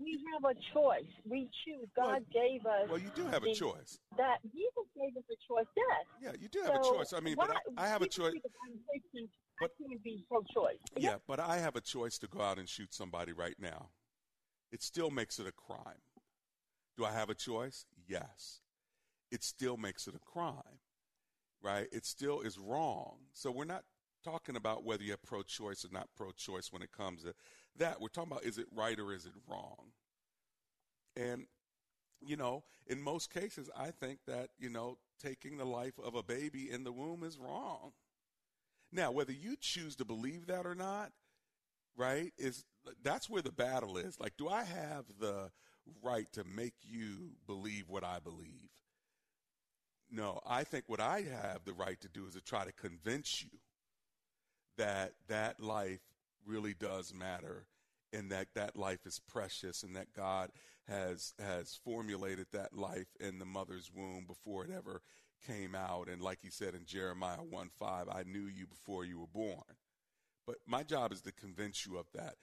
we 0.00 0.20
have 0.32 0.44
a 0.44 0.54
choice. 0.72 1.10
We 1.28 1.48
choose. 1.64 1.88
God 1.96 2.22
gave 2.32 2.64
us. 2.66 2.88
well, 2.88 2.98
you 2.98 3.10
do 3.14 3.26
have 3.26 3.42
a 3.42 3.52
choice. 3.52 3.98
That 4.16 4.38
Jesus 4.44 4.86
gave 4.94 5.16
us 5.16 5.24
a 5.30 5.38
choice. 5.46 5.66
Yes. 5.76 6.06
Yeah, 6.22 6.40
you 6.40 6.48
do 6.48 6.60
have 6.64 6.76
a 6.76 6.84
choice. 6.84 7.12
I 7.12 7.20
mean, 7.20 7.36
but 7.36 7.50
I, 7.50 7.84
I 7.84 7.88
have 7.88 8.02
a 8.02 8.08
choice. 8.08 8.32
conversation, 8.32 9.28
I 9.60 9.66
can't 9.66 10.02
be 10.02 10.24
pro-choice. 10.28 10.78
Yeah, 10.96 11.16
but 11.26 11.40
I 11.40 11.58
have 11.58 11.76
a 11.76 11.80
choice 11.80 12.18
to 12.18 12.28
go 12.28 12.40
out 12.40 12.58
and 12.58 12.68
shoot 12.68 12.94
somebody 12.94 13.32
right 13.32 13.56
now. 13.58 13.90
It 14.70 14.82
still 14.82 15.10
makes 15.10 15.38
it 15.38 15.46
a 15.46 15.52
crime. 15.52 16.02
Do 16.96 17.04
I 17.04 17.12
have 17.12 17.30
a 17.30 17.34
choice? 17.34 17.86
Yes. 18.06 18.60
It 19.30 19.42
still 19.42 19.76
makes 19.76 20.06
it 20.06 20.14
a 20.14 20.18
crime, 20.18 20.80
right? 21.62 21.86
It 21.92 22.06
still 22.06 22.40
is 22.40 22.58
wrong. 22.58 23.16
So 23.32 23.50
we're 23.50 23.64
not 23.64 23.84
talking 24.24 24.56
about 24.56 24.84
whether 24.84 25.02
you're 25.02 25.16
pro 25.16 25.42
choice 25.42 25.84
or 25.84 25.88
not 25.92 26.08
pro 26.16 26.30
choice 26.32 26.72
when 26.72 26.82
it 26.82 26.92
comes 26.92 27.22
to 27.22 27.34
that. 27.78 28.00
We're 28.00 28.08
talking 28.08 28.32
about 28.32 28.44
is 28.44 28.58
it 28.58 28.66
right 28.74 28.98
or 28.98 29.12
is 29.12 29.26
it 29.26 29.32
wrong? 29.48 29.92
And, 31.16 31.46
you 32.20 32.36
know, 32.36 32.64
in 32.86 33.02
most 33.02 33.32
cases, 33.32 33.70
I 33.76 33.90
think 33.90 34.20
that, 34.26 34.50
you 34.58 34.70
know, 34.70 34.98
taking 35.22 35.56
the 35.56 35.64
life 35.64 35.98
of 36.02 36.14
a 36.14 36.22
baby 36.22 36.70
in 36.70 36.84
the 36.84 36.92
womb 36.92 37.24
is 37.24 37.38
wrong. 37.38 37.92
Now, 38.92 39.10
whether 39.10 39.32
you 39.32 39.56
choose 39.60 39.96
to 39.96 40.04
believe 40.04 40.46
that 40.46 40.66
or 40.66 40.74
not, 40.74 41.12
right, 41.96 42.32
is 42.38 42.64
that's 43.02 43.28
where 43.28 43.42
the 43.42 43.52
battle 43.52 43.98
is. 43.98 44.18
Like, 44.18 44.36
do 44.36 44.48
I 44.48 44.64
have 44.64 45.04
the 45.20 45.50
right 46.02 46.30
to 46.32 46.44
make 46.44 46.74
you 46.82 47.32
believe 47.46 47.88
what 47.88 48.04
I 48.04 48.18
believe? 48.18 48.70
No, 50.10 50.40
I 50.46 50.64
think 50.64 50.84
what 50.86 51.00
I 51.00 51.20
have 51.20 51.64
the 51.64 51.74
right 51.74 52.00
to 52.00 52.08
do 52.08 52.26
is 52.26 52.34
to 52.34 52.40
try 52.40 52.64
to 52.64 52.72
convince 52.72 53.42
you 53.42 53.50
that 54.78 55.12
that 55.28 55.60
life 55.60 56.00
really 56.46 56.74
does 56.74 57.12
matter 57.14 57.66
and 58.12 58.30
that 58.30 58.48
that 58.54 58.76
life 58.76 59.06
is 59.06 59.20
precious 59.28 59.82
and 59.82 59.96
that 59.96 60.12
God 60.14 60.50
has 60.88 61.34
has 61.38 61.78
formulated 61.84 62.46
that 62.52 62.76
life 62.76 63.08
in 63.20 63.38
the 63.38 63.44
mother's 63.44 63.90
womb 63.94 64.24
before 64.26 64.64
it 64.64 64.70
ever 64.70 65.02
came 65.46 65.74
out. 65.74 66.08
And 66.08 66.22
like 66.22 66.38
he 66.42 66.50
said 66.50 66.74
in 66.74 66.84
Jeremiah 66.84 67.42
1 67.42 67.70
5 67.78 68.08
I 68.08 68.22
knew 68.24 68.46
you 68.46 68.66
before 68.66 69.04
you 69.04 69.18
were 69.20 69.26
born. 69.26 69.62
But 70.46 70.56
my 70.66 70.82
job 70.82 71.12
is 71.12 71.20
to 71.22 71.32
convince 71.32 71.86
you 71.86 71.98
of 71.98 72.06
that. 72.14 72.36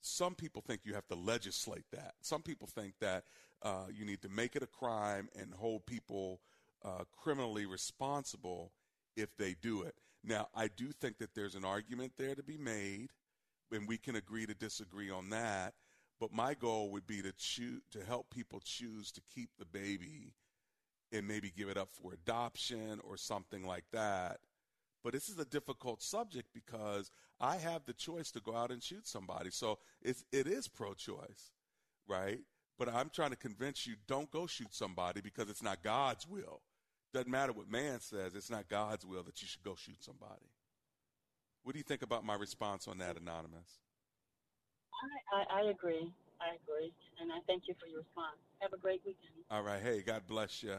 Some 0.00 0.34
people 0.34 0.62
think 0.66 0.80
you 0.84 0.94
have 0.94 1.06
to 1.08 1.14
legislate 1.14 1.84
that. 1.92 2.14
Some 2.20 2.42
people 2.42 2.66
think 2.66 2.94
that 3.00 3.22
uh, 3.62 3.86
you 3.94 4.04
need 4.04 4.20
to 4.22 4.28
make 4.28 4.56
it 4.56 4.62
a 4.64 4.66
crime 4.66 5.28
and 5.38 5.54
hold 5.54 5.86
people 5.86 6.40
uh, 6.84 7.04
criminally 7.16 7.66
responsible 7.66 8.72
if 9.16 9.36
they 9.36 9.54
do 9.62 9.82
it. 9.82 9.94
Now 10.24 10.48
I 10.56 10.68
do 10.68 10.90
think 10.90 11.18
that 11.18 11.34
there's 11.34 11.54
an 11.54 11.64
argument 11.64 12.14
there 12.18 12.34
to 12.34 12.42
be 12.42 12.56
made 12.56 13.10
and 13.72 13.88
we 13.88 13.98
can 13.98 14.16
agree 14.16 14.46
to 14.46 14.54
disagree 14.54 15.10
on 15.10 15.30
that. 15.30 15.74
But 16.20 16.32
my 16.32 16.54
goal 16.54 16.90
would 16.90 17.06
be 17.06 17.20
to 17.22 17.32
choose 17.32 17.82
to 17.90 18.04
help 18.04 18.30
people 18.30 18.60
choose 18.64 19.10
to 19.12 19.20
keep 19.34 19.50
the 19.58 19.64
baby 19.64 20.34
and 21.10 21.26
maybe 21.26 21.52
give 21.54 21.68
it 21.68 21.76
up 21.76 21.88
for 21.90 22.12
adoption 22.12 23.00
or 23.02 23.16
something 23.16 23.66
like 23.66 23.84
that. 23.92 24.38
But 25.02 25.12
this 25.12 25.28
is 25.28 25.38
a 25.38 25.44
difficult 25.44 26.00
subject 26.00 26.48
because 26.54 27.10
I 27.40 27.56
have 27.56 27.84
the 27.84 27.92
choice 27.92 28.30
to 28.32 28.40
go 28.40 28.54
out 28.54 28.70
and 28.70 28.82
shoot 28.82 29.06
somebody. 29.06 29.50
So 29.50 29.78
it's, 30.00 30.24
it 30.30 30.46
is 30.46 30.68
pro-choice, 30.68 31.52
right? 32.06 32.38
But 32.78 32.88
I'm 32.88 33.10
trying 33.10 33.30
to 33.30 33.36
convince 33.36 33.86
you 33.86 33.96
don't 34.06 34.30
go 34.30 34.46
shoot 34.46 34.72
somebody 34.74 35.20
because 35.20 35.50
it's 35.50 35.62
not 35.62 35.82
God's 35.82 36.26
will. 36.26 36.62
Doesn't 37.12 37.30
matter 37.30 37.52
what 37.52 37.68
man 37.68 38.00
says, 38.00 38.34
it's 38.34 38.50
not 38.50 38.68
God's 38.68 39.04
will 39.04 39.22
that 39.24 39.42
you 39.42 39.48
should 39.48 39.62
go 39.62 39.74
shoot 39.74 40.02
somebody. 40.02 40.46
What 41.62 41.72
do 41.72 41.78
you 41.78 41.84
think 41.84 42.02
about 42.02 42.24
my 42.24 42.34
response 42.34 42.88
on 42.88 42.98
that, 42.98 43.16
Anonymous? 43.16 43.78
I, 45.32 45.36
I, 45.36 45.60
I 45.60 45.70
agree. 45.70 46.10
I 46.40 46.56
agree. 46.62 46.92
And 47.20 47.32
I 47.32 47.38
thank 47.46 47.68
you 47.68 47.74
for 47.80 47.86
your 47.86 48.00
response. 48.00 48.36
Have 48.60 48.72
a 48.72 48.76
great 48.76 49.00
weekend. 49.04 49.32
All 49.50 49.62
right. 49.62 49.80
Hey, 49.82 50.02
God 50.02 50.22
bless 50.26 50.62
you. 50.62 50.76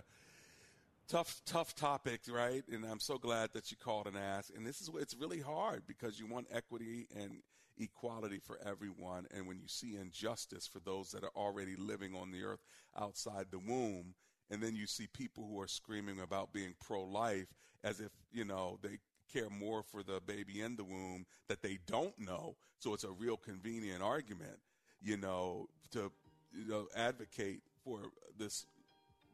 tough, 1.08 1.42
tough 1.46 1.76
topic, 1.76 2.22
right? 2.30 2.64
And 2.72 2.86
I'm 2.86 3.00
so 3.00 3.18
glad 3.18 3.54
that 3.54 3.72
you 3.72 3.78
called 3.78 4.08
and 4.08 4.18
asked. 4.18 4.52
And 4.56 4.66
this 4.66 4.82
is 4.82 4.90
it's 4.96 5.16
really 5.16 5.40
hard 5.42 5.84
because 5.88 6.20
you 6.20 6.28
want 6.28 6.48
equity 6.52 7.08
and 7.16 7.38
equality 7.78 8.40
for 8.40 8.60
everyone. 8.66 9.26
And 9.34 9.48
when 9.48 9.60
you 9.60 9.68
see 9.68 9.96
injustice 9.96 10.68
for 10.68 10.80
those 10.80 11.12
that 11.12 11.24
are 11.24 11.32
already 11.36 11.76
living 11.78 12.16
on 12.16 12.32
the 12.32 12.44
earth 12.44 12.64
outside 13.00 13.48
the 13.52 13.60
womb, 13.60 14.16
and 14.50 14.62
then 14.62 14.76
you 14.76 14.86
see 14.86 15.08
people 15.08 15.48
who 15.48 15.60
are 15.62 15.68
screaming 15.68 16.20
about 16.20 16.54
being 16.54 16.76
pro-life 16.86 17.48
as 17.84 18.00
if 18.00 18.12
you 18.32 18.46
know 18.46 18.80
they 18.82 18.98
care 19.34 19.50
more 19.50 19.84
for 19.84 20.04
the 20.04 20.22
baby 20.26 20.62
in 20.62 20.76
the 20.76 20.84
womb 20.84 21.26
that 21.48 21.62
they 21.62 21.80
don't 21.88 22.18
know. 22.20 22.56
So 22.80 22.94
it's 22.94 23.04
a 23.04 23.12
real 23.12 23.38
convenient 23.38 24.04
argument, 24.04 24.60
you 25.02 25.18
know, 25.18 25.68
to 25.92 26.12
you 26.54 26.68
know 26.68 26.88
advocate 26.96 27.62
for 27.84 28.00
this 28.38 28.66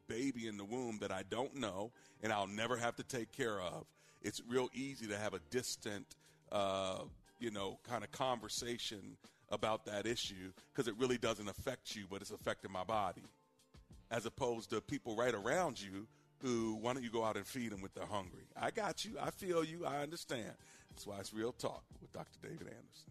baby 0.08 0.48
in 0.48 0.56
the 0.56 0.64
womb 0.64 0.98
that 1.00 1.12
I 1.12 1.22
don't 1.30 1.54
know 1.54 1.92
and 2.22 2.32
I'll 2.32 2.46
never 2.46 2.76
have 2.76 2.96
to 2.96 3.02
take 3.02 3.32
care 3.32 3.60
of. 3.60 3.86
It's 4.22 4.42
real 4.48 4.68
easy 4.74 5.06
to 5.06 5.16
have 5.16 5.34
a 5.34 5.40
distant, 5.50 6.06
uh, 6.52 7.04
you 7.38 7.50
know, 7.50 7.78
kind 7.88 8.04
of 8.04 8.10
conversation 8.10 9.16
about 9.50 9.84
that 9.86 10.06
issue 10.06 10.52
because 10.72 10.88
it 10.88 10.94
really 10.98 11.18
doesn't 11.18 11.48
affect 11.48 11.94
you, 11.94 12.04
but 12.10 12.20
it's 12.20 12.30
affecting 12.30 12.70
my 12.70 12.84
body. 12.84 13.22
As 14.10 14.26
opposed 14.26 14.70
to 14.70 14.80
people 14.80 15.16
right 15.16 15.34
around 15.34 15.80
you 15.80 16.06
who, 16.42 16.78
why 16.80 16.94
don't 16.94 17.02
you 17.02 17.10
go 17.10 17.24
out 17.24 17.36
and 17.36 17.46
feed 17.46 17.72
them 17.72 17.82
when 17.82 17.90
they're 17.94 18.06
hungry? 18.06 18.44
I 18.60 18.70
got 18.70 19.04
you. 19.04 19.12
I 19.20 19.30
feel 19.30 19.64
you. 19.64 19.84
I 19.86 19.98
understand. 19.98 20.52
That's 20.90 21.06
why 21.06 21.18
it's 21.18 21.32
Real 21.32 21.52
Talk 21.52 21.82
with 22.00 22.12
Dr. 22.12 22.38
David 22.42 22.68
Anderson. 22.68 23.10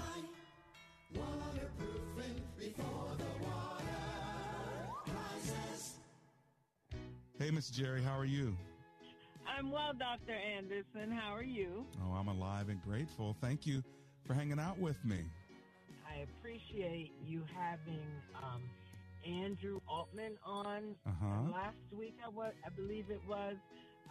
Hey, 7.41 7.49
Miss 7.49 7.71
Jerry, 7.71 8.03
how 8.03 8.19
are 8.19 8.25
you? 8.25 8.55
I'm 9.47 9.71
well, 9.71 9.93
Dr. 9.97 10.33
Anderson. 10.33 11.09
How 11.11 11.33
are 11.33 11.41
you? 11.41 11.85
Oh, 12.05 12.13
I'm 12.13 12.27
alive 12.27 12.69
and 12.69 12.79
grateful. 12.83 13.35
Thank 13.41 13.65
you 13.65 13.81
for 14.27 14.35
hanging 14.35 14.59
out 14.59 14.77
with 14.77 15.03
me. 15.03 15.21
I 16.07 16.19
appreciate 16.19 17.11
you 17.25 17.41
having 17.57 18.05
um, 18.35 18.61
Andrew 19.25 19.79
Altman 19.89 20.33
on 20.45 20.93
Uh-huh. 21.07 21.51
last 21.51 21.77
week. 21.97 22.13
I 22.23 22.29
was, 22.29 22.53
I 22.63 22.69
believe 22.69 23.05
it 23.09 23.21
was, 23.27 23.55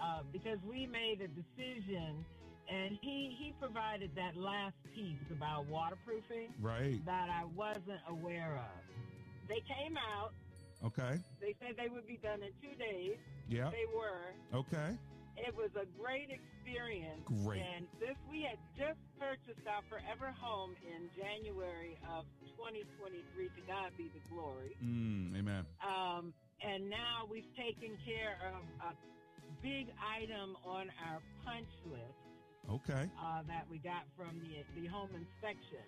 uh, 0.03 0.23
because 0.33 0.59
we 0.69 0.87
made 0.87 1.21
a 1.21 1.29
decision, 1.29 2.25
and 2.69 2.99
he 3.01 3.37
he 3.39 3.55
provided 3.61 4.11
that 4.17 4.37
last 4.37 4.75
piece 4.93 5.23
about 5.31 5.67
waterproofing 5.67 6.49
Right. 6.61 6.99
that 7.07 7.29
I 7.31 7.45
wasn't 7.55 8.01
aware 8.09 8.57
of. 8.57 8.83
They 9.47 9.63
came 9.71 9.97
out. 9.97 10.33
Okay. 10.85 11.21
They 11.41 11.55
said 11.61 11.77
they 11.77 11.89
would 11.93 12.07
be 12.07 12.19
done 12.23 12.41
in 12.43 12.53
two 12.61 12.75
days. 12.79 13.17
Yeah. 13.49 13.71
They 13.71 13.85
were. 13.93 14.33
Okay. 14.55 14.97
It 15.37 15.55
was 15.57 15.71
a 15.77 15.87
great 16.01 16.29
experience. 16.29 17.23
Great. 17.45 17.63
And 17.63 17.87
this, 18.01 18.17
we 18.29 18.43
had 18.45 18.59
just 18.77 19.01
purchased 19.19 19.65
our 19.69 19.81
forever 19.89 20.33
home 20.37 20.75
in 20.85 21.09
January 21.17 21.97
of 22.09 22.25
2023. 22.57 23.49
To 23.49 23.63
God 23.67 23.93
be 23.97 24.11
the 24.13 24.21
glory. 24.33 24.77
Mm, 24.85 25.39
amen. 25.39 25.65
Um, 25.85 26.33
and 26.61 26.89
now 26.91 27.25
we've 27.31 27.49
taken 27.57 27.97
care 28.05 28.37
of 28.53 28.61
a 28.85 28.93
big 29.63 29.89
item 30.01 30.57
on 30.65 30.91
our 31.09 31.21
punch 31.45 31.69
list 31.89 32.21
Okay. 32.69 33.09
uh, 33.21 33.43
that 33.49 33.65
we 33.71 33.79
got 33.79 34.05
from 34.17 34.41
the, 34.41 34.81
the 34.81 34.87
home 34.89 35.11
inspection. 35.17 35.85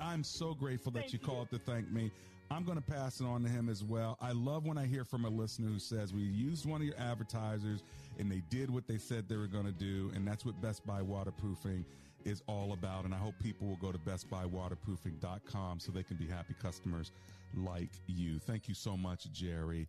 I'm 0.00 0.22
so 0.24 0.54
grateful 0.54 0.92
that 0.92 1.00
Thank 1.00 1.12
you 1.12 1.18
you. 1.20 1.26
called 1.26 1.50
to 1.50 1.58
thank 1.58 1.90
me. 1.90 2.10
I'm 2.52 2.64
going 2.64 2.76
to 2.76 2.82
pass 2.82 3.18
it 3.20 3.24
on 3.24 3.42
to 3.44 3.48
him 3.48 3.70
as 3.70 3.82
well. 3.82 4.18
I 4.20 4.32
love 4.32 4.66
when 4.66 4.76
I 4.76 4.84
hear 4.84 5.06
from 5.06 5.24
a 5.24 5.28
listener 5.30 5.68
who 5.68 5.78
says 5.78 6.12
we 6.12 6.20
used 6.20 6.66
one 6.66 6.82
of 6.82 6.86
your 6.86 6.98
advertisers 6.98 7.82
and 8.18 8.30
they 8.30 8.42
did 8.50 8.68
what 8.68 8.86
they 8.86 8.98
said 8.98 9.26
they 9.26 9.36
were 9.36 9.46
going 9.46 9.64
to 9.64 9.72
do, 9.72 10.12
and 10.14 10.28
that's 10.28 10.44
what 10.44 10.60
Best 10.60 10.86
Buy 10.86 11.00
Waterproofing 11.00 11.82
is 12.26 12.42
all 12.46 12.74
about. 12.74 13.06
And 13.06 13.14
I 13.14 13.16
hope 13.16 13.34
people 13.42 13.68
will 13.68 13.76
go 13.76 13.90
to 13.90 13.98
bestbuywaterproofing.com 13.98 15.80
so 15.80 15.92
they 15.92 16.02
can 16.02 16.18
be 16.18 16.26
happy 16.26 16.54
customers 16.60 17.12
like 17.56 17.90
you. 18.06 18.38
Thank 18.38 18.68
you 18.68 18.74
so 18.74 18.98
much, 18.98 19.32
Jerry. 19.32 19.88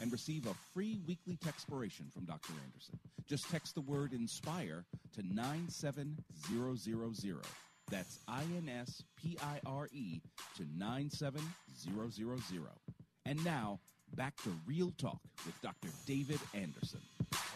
and 0.00 0.12
receive 0.12 0.46
a 0.46 0.54
free 0.72 1.00
weekly 1.06 1.36
textpiration 1.36 2.12
from 2.12 2.24
Dr. 2.24 2.52
Anderson. 2.66 2.98
Just 3.26 3.50
text 3.50 3.74
the 3.74 3.80
word 3.80 4.12
INSPIRE 4.12 4.84
to 5.14 5.34
97000. 5.34 7.40
That's 7.90 8.18
I-N-S-P-I-R-E 8.28 10.20
to 10.56 10.66
97000. 10.76 12.68
And 13.26 13.44
now, 13.44 13.80
back 14.14 14.36
to 14.42 14.50
Real 14.66 14.92
Talk 14.98 15.20
with 15.46 15.60
Dr. 15.62 15.88
David 16.06 16.40
Anderson. 16.54 17.00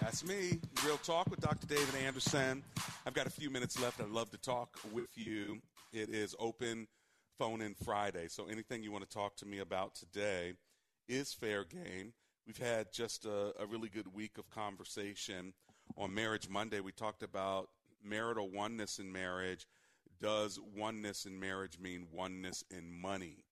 That's 0.01 0.25
me. 0.25 0.61
Real 0.85 0.97
Talk 0.99 1.31
with 1.31 1.41
Dr. 1.41 1.67
David 1.67 1.95
Anderson. 2.05 2.63
I've 3.07 3.15
got 3.15 3.27
a 3.27 3.31
few 3.31 3.51
minutes 3.51 3.81
left. 3.81 4.01
I'd 4.01 4.09
love 4.09 4.31
to 4.31 4.39
talk 4.39 4.79
with 4.93 5.17
you. 5.17 5.61
It 5.93 6.11
is 6.11 6.35
open 6.39 6.87
phone 7.39 7.63
in 7.63 7.75
Friday. 7.75 8.29
So 8.29 8.47
anything 8.47 8.83
you 8.83 8.93
want 8.93 9.09
to 9.09 9.15
talk 9.15 9.37
to 9.37 9.47
me 9.47 9.59
about 9.59 9.95
today 9.95 10.55
is 11.09 11.33
fair 11.33 11.65
game. 11.65 12.13
We've 12.49 12.57
had 12.57 12.95
just 12.95 13.27
a, 13.27 13.53
a 13.61 13.67
really 13.67 13.91
good 13.91 14.15
week 14.15 14.39
of 14.39 14.49
conversation. 14.49 15.53
On 15.99 16.15
Marriage 16.15 16.49
Monday, 16.49 16.81
we 16.81 16.93
talked 16.93 17.23
about 17.23 17.69
marital 18.03 18.51
oneness 18.51 18.99
in 18.99 19.13
marriage. 19.13 19.67
Does 20.19 20.59
oneness 20.75 21.27
in 21.27 21.39
marriage 21.39 21.79
mean 21.79 22.07
oneness 22.11 22.65
in 22.71 22.91
money? 22.91 23.45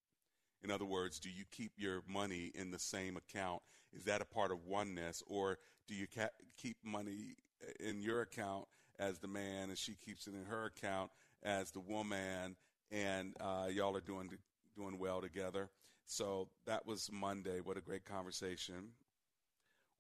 In 0.65 0.71
other 0.71 0.87
words, 0.87 1.21
do 1.21 1.29
you 1.29 1.45
keep 1.55 1.73
your 1.77 2.01
money 2.09 2.51
in 2.55 2.71
the 2.71 2.79
same 2.79 3.19
account 3.19 3.61
is 3.93 4.05
that 4.05 4.23
a 4.23 4.25
part 4.25 4.51
of 4.51 4.65
oneness, 4.65 5.23
or 5.27 5.59
do 5.87 5.95
you 5.95 6.07
ca- 6.07 6.31
keep 6.57 6.79
money 6.83 7.37
in 7.79 8.01
your 8.01 8.23
account 8.23 8.65
as 8.99 9.19
the 9.19 9.29
man, 9.29 9.69
and 9.69 9.77
she 9.77 9.95
keeps 10.07 10.27
it 10.27 10.33
in 10.33 10.47
her 10.47 10.65
account 10.75 11.11
as 11.43 11.71
the 11.71 11.81
woman, 11.81 12.57
and 12.91 13.35
uh, 13.41 13.67
y'all 13.71 13.95
are 13.95 14.01
doing 14.01 14.31
doing 14.75 14.99
well 14.99 15.21
together? 15.21 15.69
So 16.07 16.49
that 16.67 16.87
was 16.87 17.11
Monday. 17.13 17.61
What 17.61 17.77
a 17.77 17.81
great 17.81 18.05
conversation. 18.05 18.93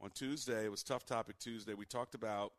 On 0.00 0.10
Tuesday, 0.10 0.64
it 0.64 0.70
was 0.70 0.82
Tough 0.82 1.04
Topic 1.04 1.38
Tuesday. 1.38 1.74
We 1.74 1.84
talked 1.84 2.14
about 2.14 2.52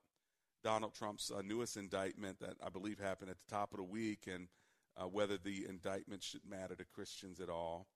Donald 0.63 0.93
Trump's 0.93 1.31
uh, 1.31 1.41
newest 1.41 1.77
indictment 1.77 2.39
that 2.39 2.55
I 2.65 2.69
believe 2.69 2.99
happened 2.99 3.29
at 3.29 3.37
the 3.37 3.55
top 3.55 3.71
of 3.71 3.77
the 3.77 3.83
week 3.83 4.27
and 4.31 4.47
uh, 4.97 5.07
whether 5.07 5.37
the 5.37 5.65
indictment 5.69 6.23
should 6.23 6.41
matter 6.47 6.75
to 6.75 6.83
Christians 6.83 7.39
at 7.39 7.49
all. 7.49 7.87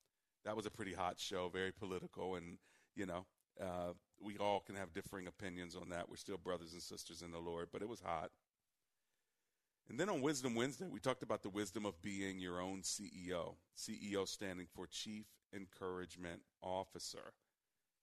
That 0.45 0.56
was 0.56 0.66
a 0.66 0.72
pretty 0.72 0.93
hot 0.93 1.20
show, 1.20 1.49
very 1.49 1.72
political, 1.72 2.36
and, 2.36 2.58
you 2.95 3.06
know, 3.06 3.26
uh, 3.62 3.93
we 4.20 4.38
all 4.38 4.62
can 4.62 4.76
have 4.76 4.93
differing 4.93 5.28
opinions 5.28 5.76
on 5.76 5.89
that. 5.89 6.10
We're 6.10 6.16
still 6.16 6.38
brothers 6.38 6.74
and 6.74 6.82
sisters 6.82 7.22
in 7.22 7.32
the 7.32 7.39
Lord, 7.39 7.68
but 7.74 7.82
it 7.82 7.89
was 7.89 7.99
hot. 7.99 8.32
And 9.92 10.00
then 10.00 10.08
on 10.08 10.22
Wisdom 10.22 10.56
Wednesday, 10.56 10.88
we 10.89 11.02
talked 11.02 11.22
about 11.22 11.44
the 11.44 11.50
wisdom 11.50 11.86
of 11.86 12.02
being 12.02 12.39
your 12.39 12.62
own 12.62 12.82
CEO. 12.82 13.56
CEO 13.78 14.26
standing 14.26 14.66
for 14.74 14.88
Chief 14.88 15.26
Encouragement 15.54 16.39
Officer. 16.62 17.34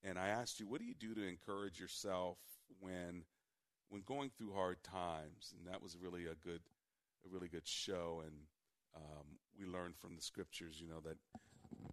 And 0.05 0.19
I 0.19 0.29
asked 0.29 0.61
you, 0.61 0.69
what 0.69 0.81
do 0.81 0.87
you 0.87 0.93
do 0.93 1.15
to 1.15 1.27
encourage 1.27 1.81
yourself 1.81 2.37
when 2.79 3.25
when 3.89 4.03
going 4.03 4.29
through 4.37 4.53
hard 4.53 4.83
times? 4.83 5.55
And 5.57 5.67
that 5.73 5.83
was 5.83 5.97
really 5.97 6.27
a 6.27 6.35
good 6.35 6.61
a 7.25 7.31
really 7.31 7.49
good 7.49 7.67
show. 7.67 8.23
And 8.23 8.35
um, 8.95 9.39
we 9.59 9.65
learned 9.65 9.97
from 9.97 10.15
the 10.15 10.21
scriptures, 10.21 10.79
you 10.79 10.89
know, 10.89 11.01
that 11.07 11.17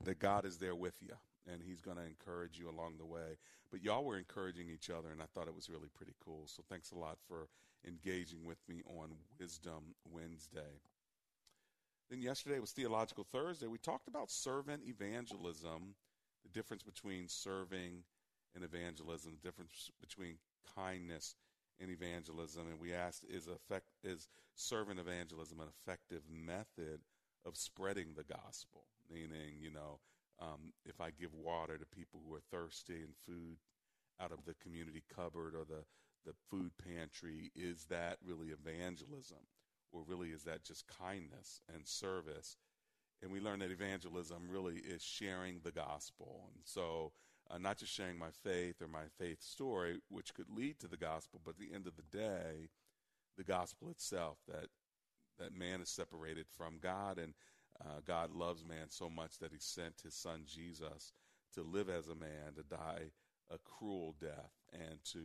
that 0.03 0.19
God 0.19 0.43
is 0.43 0.57
there 0.57 0.75
with 0.75 1.01
you 1.01 1.15
and 1.49 1.61
He's 1.63 1.79
going 1.79 1.95
to 1.95 2.03
encourage 2.03 2.59
you 2.59 2.69
along 2.69 2.97
the 2.97 3.05
way. 3.05 3.37
But 3.71 3.81
y'all 3.81 4.03
were 4.03 4.17
encouraging 4.17 4.69
each 4.69 4.89
other, 4.89 5.09
and 5.09 5.21
I 5.21 5.25
thought 5.33 5.47
it 5.47 5.55
was 5.55 5.69
really 5.69 5.89
pretty 5.95 6.15
cool. 6.19 6.47
So 6.47 6.63
thanks 6.67 6.91
a 6.91 6.97
lot 6.97 7.17
for 7.29 7.47
engaging 7.87 8.45
with 8.45 8.57
me 8.67 8.81
on 8.85 9.11
Wisdom 9.39 9.95
Wednesday. 10.09 10.81
Then 12.09 12.21
yesterday 12.21 12.59
was 12.59 12.71
Theological 12.71 13.25
Thursday. 13.31 13.67
We 13.67 13.77
talked 13.77 14.07
about 14.07 14.29
servant 14.29 14.83
evangelism, 14.85 15.95
the 16.43 16.49
difference 16.49 16.83
between 16.83 17.27
serving 17.27 18.03
and 18.53 18.63
evangelism, 18.63 19.33
the 19.33 19.47
difference 19.47 19.89
between 19.99 20.37
kindness 20.75 21.35
and 21.79 21.89
evangelism. 21.89 22.67
And 22.69 22.79
we 22.79 22.93
asked, 22.93 23.25
is, 23.29 23.47
effect, 23.47 23.87
is 24.03 24.27
servant 24.55 24.99
evangelism 24.99 25.59
an 25.59 25.67
effective 25.67 26.21
method 26.29 27.01
of 27.45 27.57
spreading 27.57 28.13
the 28.15 28.23
gospel? 28.23 28.83
Meaning, 29.11 29.57
you 29.59 29.71
know, 29.71 29.99
um, 30.39 30.73
if 30.85 31.01
I 31.01 31.09
give 31.11 31.33
water 31.33 31.77
to 31.77 31.85
people 31.85 32.21
who 32.25 32.33
are 32.35 32.41
thirsty 32.51 33.01
and 33.01 33.13
food 33.25 33.57
out 34.21 34.31
of 34.31 34.45
the 34.45 34.55
community 34.61 35.03
cupboard 35.13 35.53
or 35.55 35.65
the, 35.65 35.83
the 36.25 36.33
food 36.49 36.71
pantry, 36.83 37.51
is 37.55 37.85
that 37.85 38.17
really 38.25 38.47
evangelism? 38.47 39.37
Or 39.91 40.01
really 40.05 40.29
is 40.29 40.43
that 40.43 40.63
just 40.63 40.85
kindness 40.87 41.61
and 41.73 41.87
service? 41.87 42.57
And 43.21 43.31
we 43.31 43.39
learned 43.39 43.61
that 43.61 43.71
evangelism 43.71 44.47
really 44.49 44.75
is 44.75 45.01
sharing 45.01 45.61
the 45.63 45.71
gospel. 45.71 46.49
And 46.53 46.63
so, 46.65 47.13
uh, 47.49 47.57
not 47.57 47.77
just 47.77 47.93
sharing 47.93 48.17
my 48.17 48.31
faith 48.43 48.81
or 48.81 48.87
my 48.87 49.05
faith 49.17 49.41
story, 49.41 50.01
which 50.09 50.33
could 50.33 50.49
lead 50.49 50.79
to 50.79 50.87
the 50.87 50.97
gospel, 50.97 51.39
but 51.43 51.51
at 51.51 51.59
the 51.59 51.73
end 51.73 51.87
of 51.87 51.95
the 51.95 52.17
day, 52.17 52.69
the 53.37 53.43
gospel 53.43 53.89
itself 53.89 54.37
that 54.47 54.67
that 55.37 55.57
man 55.57 55.81
is 55.81 55.89
separated 55.89 56.45
from 56.49 56.79
God 56.81 57.17
and 57.17 57.33
uh, 57.81 57.99
God 58.05 58.31
loves 58.31 58.63
man 58.63 58.89
so 58.89 59.09
much 59.09 59.39
that 59.39 59.51
he 59.51 59.59
sent 59.59 60.01
his 60.01 60.15
son 60.15 60.43
Jesus 60.45 61.11
to 61.53 61.61
live 61.61 61.89
as 61.89 62.07
a 62.07 62.15
man, 62.15 62.53
to 62.55 62.63
die 62.63 63.11
a 63.51 63.57
cruel 63.57 64.15
death, 64.19 64.53
and 64.73 64.99
to 65.11 65.19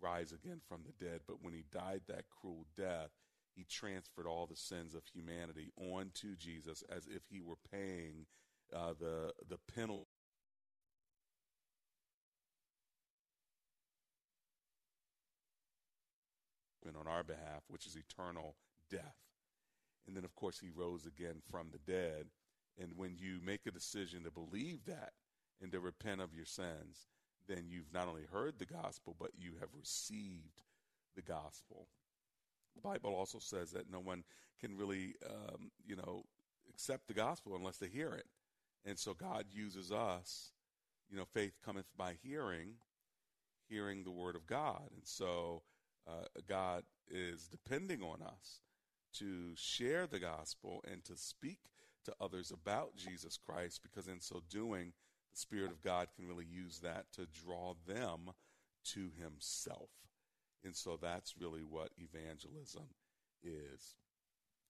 rise 0.00 0.32
again 0.32 0.60
from 0.68 0.82
the 0.84 1.04
dead. 1.04 1.20
But 1.26 1.42
when 1.42 1.52
he 1.52 1.64
died 1.72 2.02
that 2.08 2.24
cruel 2.28 2.66
death, 2.76 3.10
he 3.54 3.64
transferred 3.64 4.26
all 4.26 4.46
the 4.46 4.56
sins 4.56 4.94
of 4.94 5.02
humanity 5.06 5.70
onto 5.76 6.36
Jesus 6.36 6.82
as 6.90 7.06
if 7.06 7.22
he 7.28 7.40
were 7.40 7.58
paying 7.70 8.26
uh, 8.74 8.94
the 8.98 9.32
the 9.48 9.58
penalty. 9.74 10.08
on 17.04 17.12
our 17.12 17.22
behalf, 17.22 17.62
which 17.68 17.86
is 17.86 17.96
eternal 17.96 18.56
death. 18.90 19.16
And 20.06 20.16
then, 20.16 20.24
of 20.24 20.34
course, 20.34 20.58
he 20.58 20.70
rose 20.70 21.06
again 21.06 21.40
from 21.50 21.68
the 21.70 21.78
dead. 21.78 22.26
And 22.78 22.92
when 22.96 23.16
you 23.16 23.40
make 23.44 23.66
a 23.66 23.70
decision 23.70 24.24
to 24.24 24.30
believe 24.30 24.84
that 24.86 25.12
and 25.62 25.72
to 25.72 25.80
repent 25.80 26.20
of 26.20 26.34
your 26.34 26.44
sins, 26.44 27.06
then 27.48 27.64
you've 27.68 27.92
not 27.92 28.08
only 28.08 28.24
heard 28.32 28.58
the 28.58 28.66
gospel, 28.66 29.16
but 29.18 29.30
you 29.38 29.52
have 29.60 29.68
received 29.78 30.62
the 31.14 31.22
gospel. 31.22 31.88
The 32.74 32.80
Bible 32.80 33.14
also 33.14 33.38
says 33.38 33.70
that 33.72 33.90
no 33.90 34.00
one 34.00 34.24
can 34.60 34.76
really, 34.76 35.14
um, 35.28 35.70
you 35.86 35.96
know, 35.96 36.24
accept 36.68 37.06
the 37.06 37.14
gospel 37.14 37.54
unless 37.54 37.76
they 37.76 37.88
hear 37.88 38.12
it. 38.12 38.26
And 38.84 38.98
so 38.98 39.14
God 39.14 39.46
uses 39.50 39.92
us, 39.92 40.52
you 41.08 41.16
know, 41.16 41.24
faith 41.24 41.54
cometh 41.64 41.86
by 41.96 42.14
hearing, 42.22 42.74
hearing 43.68 44.04
the 44.04 44.10
word 44.10 44.36
of 44.36 44.46
God. 44.46 44.88
And 44.94 45.04
so 45.04 45.62
uh, 46.06 46.26
God 46.48 46.84
is 47.08 47.48
depending 47.48 48.02
on 48.02 48.22
us 48.22 48.60
to 49.14 49.52
share 49.54 50.06
the 50.06 50.18
gospel 50.18 50.82
and 50.90 51.04
to 51.04 51.16
speak 51.16 51.58
to 52.04 52.14
others 52.20 52.50
about 52.50 52.96
Jesus 52.96 53.38
Christ 53.38 53.80
because 53.82 54.08
in 54.08 54.20
so 54.20 54.42
doing, 54.50 54.92
the 55.34 55.40
Spirit 55.40 55.70
of 55.70 55.82
God 55.82 56.08
can 56.16 56.26
really 56.26 56.46
use 56.46 56.80
that 56.80 57.06
to 57.14 57.26
draw 57.44 57.74
them 57.86 58.30
to 58.92 59.10
Himself. 59.20 59.90
And 60.64 60.74
so 60.74 60.98
that's 61.00 61.34
really 61.38 61.62
what 61.62 61.90
evangelism 61.98 62.84
is. 63.42 63.96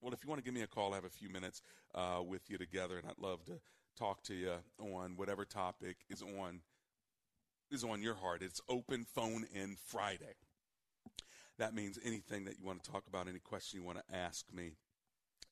Well, 0.00 0.12
if 0.12 0.22
you 0.22 0.28
want 0.28 0.40
to 0.40 0.44
give 0.44 0.54
me 0.54 0.62
a 0.62 0.66
call, 0.66 0.92
I 0.92 0.96
have 0.96 1.04
a 1.04 1.10
few 1.10 1.28
minutes 1.28 1.62
uh, 1.94 2.20
with 2.26 2.50
you 2.50 2.58
together, 2.58 2.98
and 2.98 3.06
I'd 3.06 3.18
love 3.18 3.44
to 3.46 3.60
talk 3.96 4.22
to 4.24 4.34
you 4.34 4.52
on 4.78 5.16
whatever 5.16 5.44
topic 5.44 5.98
is 6.10 6.22
on 6.22 6.60
is 7.70 7.84
on 7.84 8.02
your 8.02 8.14
heart. 8.14 8.42
It's 8.42 8.60
open 8.68 9.04
phone 9.04 9.46
in 9.54 9.76
Friday. 9.86 10.36
That 11.58 11.74
means 11.74 11.98
anything 12.04 12.44
that 12.44 12.58
you 12.58 12.66
want 12.66 12.82
to 12.82 12.90
talk 12.90 13.04
about, 13.06 13.28
any 13.28 13.38
question 13.38 13.80
you 13.80 13.86
want 13.86 13.98
to 13.98 14.16
ask 14.16 14.44
me, 14.52 14.72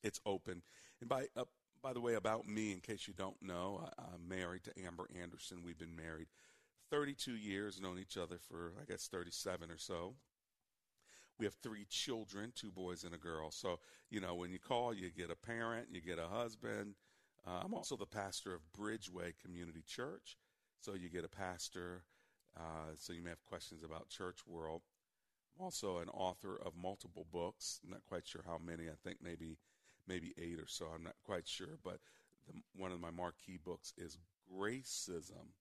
it's 0.03 0.21
open. 0.27 0.63
And 1.01 1.09
by 1.09 1.27
uh, 1.37 1.45
by 1.83 1.93
the 1.93 2.01
way, 2.01 2.15
about 2.15 2.47
me, 2.47 2.73
in 2.73 2.81
case 2.81 3.09
you 3.09 3.15
don't 3.15 3.43
know, 3.43 3.85
I, 3.85 4.03
I'm 4.15 4.29
married 4.29 4.65
to 4.65 4.85
Amber 4.87 5.09
Anderson. 5.21 5.63
We've 5.65 5.79
been 5.79 5.97
married 5.97 6.29
32 6.91 7.33
years, 7.33 7.81
known 7.81 7.99
each 7.99 8.17
other 8.17 8.39
for 8.39 8.73
I 8.81 8.85
guess 8.85 9.09
37 9.09 9.71
or 9.71 9.79
so. 9.79 10.15
We 11.39 11.47
have 11.47 11.55
three 11.55 11.87
children, 11.89 12.53
two 12.55 12.71
boys 12.71 13.05
and 13.05 13.15
a 13.15 13.19
girl. 13.19 13.51
So, 13.51 13.81
you 14.11 14.21
know, 14.21 14.35
when 14.35 14.53
you 14.53 14.59
call, 14.59 14.95
you 14.95 15.11
get 15.11 15.31
a 15.31 15.35
parent, 15.35 15.89
you 15.91 16.01
get 16.01 16.19
a 16.19 16.29
husband. 16.29 16.95
Uh, 17.45 17.63
I'm 17.65 17.75
also 17.75 17.97
the 17.97 18.07
pastor 18.07 18.55
of 18.55 18.61
Bridgeway 18.79 19.33
Community 19.43 19.83
Church. 19.85 20.37
So 20.81 20.95
you 20.95 21.09
get 21.09 21.25
a 21.25 21.29
pastor. 21.29 22.05
Uh, 22.57 22.93
so 22.97 23.13
you 23.13 23.23
may 23.23 23.31
have 23.31 23.45
questions 23.45 23.83
about 23.83 24.09
church 24.09 24.41
world. 24.47 24.83
I'm 25.59 25.65
also 25.65 25.99
an 25.99 26.11
author 26.11 26.57
of 26.65 26.77
multiple 26.77 27.27
books. 27.33 27.81
I'm 27.83 27.91
not 27.91 28.05
quite 28.07 28.27
sure 28.29 28.43
how 28.47 28.59
many. 28.65 28.85
I 28.85 28.95
think 29.03 29.19
maybe 29.23 29.57
maybe 30.13 30.35
eight 30.39 30.59
or 30.59 30.67
so. 30.67 30.87
I'm 30.95 31.05
not 31.05 31.15
quite 31.25 31.49
sure. 31.49 31.79
But 31.83 32.01
the, 32.47 32.61
one 32.77 32.93
of 32.93 33.01
my 33.01 33.11
marquee 33.11 33.59
books 33.65 33.95
is 33.97 34.19
Gracism, 34.53 35.55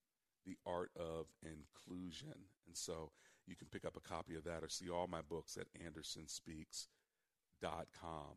the 0.46 0.58
Art 0.66 0.90
of 0.96 1.24
Inclusion. 1.42 2.34
And 2.66 2.76
so 2.76 3.12
you 3.46 3.56
can 3.56 3.68
pick 3.68 3.86
up 3.86 3.96
a 3.96 4.08
copy 4.08 4.36
of 4.36 4.44
that 4.44 4.62
or 4.62 4.68
see 4.68 4.90
all 4.90 5.06
my 5.06 5.22
books 5.22 5.56
at 5.56 5.68
andersonspeaks.com. 5.80 8.36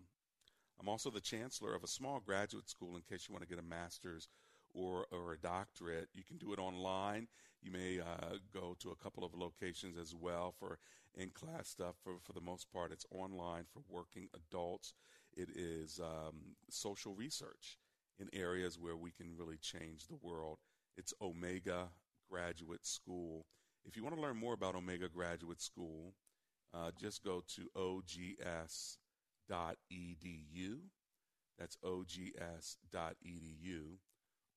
I'm 0.80 0.90
also 0.90 1.10
the 1.10 1.22
chancellor 1.22 1.74
of 1.74 1.84
a 1.84 1.88
small 1.88 2.20
graduate 2.20 2.70
school 2.70 2.96
in 2.96 3.02
case 3.02 3.28
you 3.28 3.34
want 3.34 3.44
to 3.44 3.50
get 3.50 3.64
a 3.64 3.68
master's 3.68 4.28
or, 4.74 5.08
or 5.12 5.34
a 5.34 5.38
doctorate. 5.38 6.10
You 6.14 6.24
can 6.24 6.38
do 6.38 6.54
it 6.54 6.60
online. 6.60 7.28
You 7.62 7.72
may 7.72 8.00
uh, 8.00 8.38
go 8.54 8.76
to 8.80 8.92
a 8.92 8.96
couple 8.96 9.24
of 9.24 9.34
locations 9.34 9.98
as 9.98 10.14
well 10.14 10.54
for 10.60 10.78
in 11.18 11.30
class 11.30 11.70
stuff. 11.70 11.96
For, 12.04 12.16
for 12.24 12.34
the 12.34 12.42
most 12.42 12.72
part, 12.72 12.92
it's 12.92 13.06
online 13.10 13.64
for 13.74 13.82
working 13.90 14.28
adults. 14.36 14.94
It 15.36 15.50
is 15.56 16.00
um, 16.00 16.56
social 16.70 17.14
research 17.14 17.78
in 18.20 18.30
areas 18.34 18.80
where 18.80 18.96
we 18.96 19.12
can 19.12 19.36
really 19.38 19.58
change 19.58 20.08
the 20.08 20.18
world. 20.22 20.60
It's 20.98 21.14
Omega 21.22 21.90
Graduate 22.30 22.86
School. 22.86 23.46
If 23.86 23.98
you 23.98 24.04
want 24.04 24.16
to 24.16 24.22
learn 24.22 24.38
more 24.38 24.54
about 24.54 24.76
Omega 24.76 25.10
Graduate 25.10 25.62
School, 25.62 26.14
uh, 26.74 26.92
just 27.00 27.24
go 27.24 27.44
to 27.56 27.70
ogs.edu. 27.76 28.98
That's 31.60 31.78
ogs.edu. 31.84 32.38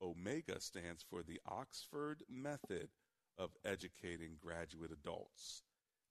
Omega 0.00 0.60
stands 0.60 1.04
for 1.08 1.22
the 1.22 1.40
Oxford 1.46 2.22
Method 2.28 2.88
of 3.36 3.50
Educating 3.64 4.36
Graduate 4.40 4.92
Adults. 4.92 5.62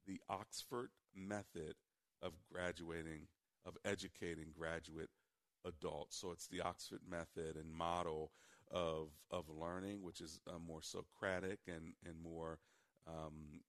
The 0.06 0.20
Oxford 0.30 0.90
Method 1.16 1.76
of 2.22 2.34
Graduating, 2.52 3.28
of 3.68 3.78
Educating 3.86 4.48
Graduate 4.58 5.10
Adults. 5.66 6.18
So 6.18 6.32
it's 6.32 6.48
the 6.48 6.62
Oxford 6.62 7.02
Method 7.10 7.56
and 7.56 7.72
model 7.72 8.32
of 8.72 9.10
of 9.32 9.46
learning, 9.50 10.02
which 10.02 10.22
is 10.22 10.40
uh, 10.48 10.60
more 10.66 10.82
Socratic 10.82 11.60
and 11.68 11.94
and 12.06 12.22
more 12.22 12.60
um, 13.08 13.62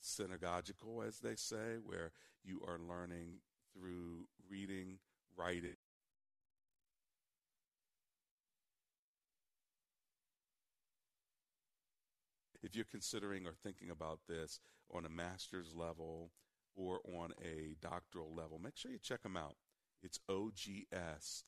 synagogical, 0.00 1.02
as 1.02 1.18
they 1.18 1.34
say, 1.36 1.76
where 1.84 2.12
you 2.44 2.60
are 2.66 2.78
learning 2.78 3.40
through 3.74 4.26
reading, 4.48 4.98
writing. 5.36 5.76
If 12.62 12.74
you're 12.74 12.84
considering 12.84 13.46
or 13.46 13.52
thinking 13.52 13.90
about 13.90 14.20
this 14.28 14.58
on 14.92 15.06
a 15.06 15.08
master's 15.08 15.72
level 15.72 16.32
or 16.76 17.00
on 17.20 17.32
a 17.42 17.74
doctoral 17.80 18.34
level, 18.34 18.58
make 18.58 18.76
sure 18.76 18.90
you 18.90 18.98
check 18.98 19.22
them 19.22 19.36
out. 19.36 19.56
It's 20.02 20.20
ogs.edu. 20.28 21.42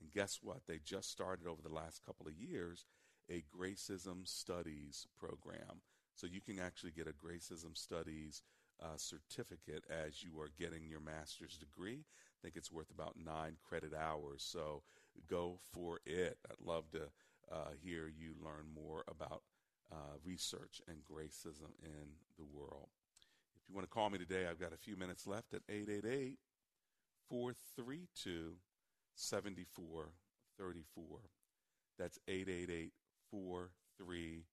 And 0.00 0.12
guess 0.12 0.38
what? 0.42 0.60
They 0.66 0.78
just 0.84 1.10
started 1.10 1.46
over 1.46 1.62
the 1.62 1.74
last 1.74 2.04
couple 2.04 2.26
of 2.26 2.34
years 2.34 2.84
a 3.30 3.44
Gracism 3.54 4.26
Studies 4.26 5.06
program. 5.18 5.82
So 6.14 6.26
you 6.26 6.40
can 6.40 6.58
actually 6.58 6.92
get 6.92 7.06
a 7.06 7.12
Gracism 7.12 7.76
Studies 7.76 8.42
uh, 8.82 8.96
certificate 8.96 9.84
as 9.90 10.22
you 10.22 10.40
are 10.40 10.50
getting 10.58 10.88
your 10.88 11.00
master's 11.00 11.58
degree. 11.58 12.04
I 12.04 12.38
think 12.42 12.56
it's 12.56 12.72
worth 12.72 12.90
about 12.90 13.16
nine 13.22 13.56
credit 13.62 13.92
hours. 13.94 14.44
So 14.46 14.82
go 15.28 15.58
for 15.72 16.00
it. 16.06 16.38
I'd 16.50 16.64
love 16.64 16.90
to 16.92 17.08
uh, 17.50 17.70
hear 17.82 18.08
you 18.08 18.34
learn 18.42 18.66
more 18.74 19.04
about 19.08 19.42
uh, 19.92 20.16
research 20.24 20.80
and 20.88 20.98
racism 21.10 21.72
in 21.82 22.16
the 22.38 22.44
world. 22.44 22.88
If 23.56 23.68
you 23.68 23.74
want 23.74 23.86
to 23.86 23.94
call 23.94 24.10
me 24.10 24.18
today, 24.18 24.46
I've 24.48 24.60
got 24.60 24.72
a 24.72 24.78
few 24.78 24.96
minutes 24.96 25.26
left 25.26 25.54
at 25.54 25.62
888 25.68 26.38
432 27.28 28.54
7434. 29.14 31.06
That's 31.98 32.18
888 32.28 32.92
43 33.30 34.44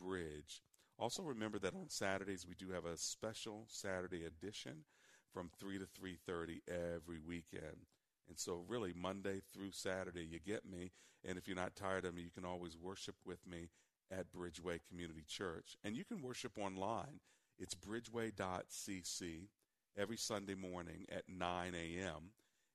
Bridge. 0.00 0.62
Also, 0.98 1.22
remember 1.22 1.58
that 1.58 1.74
on 1.74 1.90
Saturdays 1.90 2.46
we 2.48 2.54
do 2.54 2.70
have 2.70 2.86
a 2.86 2.96
special 2.96 3.66
Saturday 3.68 4.24
edition 4.24 4.84
from 5.32 5.50
3 5.60 5.78
to 5.78 5.86
3:30 5.86 6.62
every 6.66 7.18
weekend. 7.18 7.86
And 8.28 8.38
so 8.38 8.64
really 8.66 8.92
Monday 8.94 9.40
through 9.52 9.72
Saturday 9.72 10.24
you 10.24 10.40
get 10.40 10.64
me 10.64 10.90
and 11.24 11.38
if 11.38 11.46
you're 11.46 11.56
not 11.56 11.76
tired 11.76 12.04
of 12.04 12.14
me 12.14 12.22
you 12.22 12.30
can 12.30 12.44
always 12.44 12.76
worship 12.76 13.16
with 13.24 13.46
me 13.46 13.68
at 14.10 14.32
Bridgeway 14.32 14.80
Community 14.88 15.24
Church 15.26 15.76
and 15.84 15.96
you 15.96 16.04
can 16.04 16.22
worship 16.22 16.58
online. 16.58 17.20
It's 17.58 17.74
bridgeway.cc 17.74 19.48
every 19.96 20.16
Sunday 20.16 20.54
morning 20.54 21.06
at 21.10 21.24
9 21.28 21.74
a.m. 21.74 22.32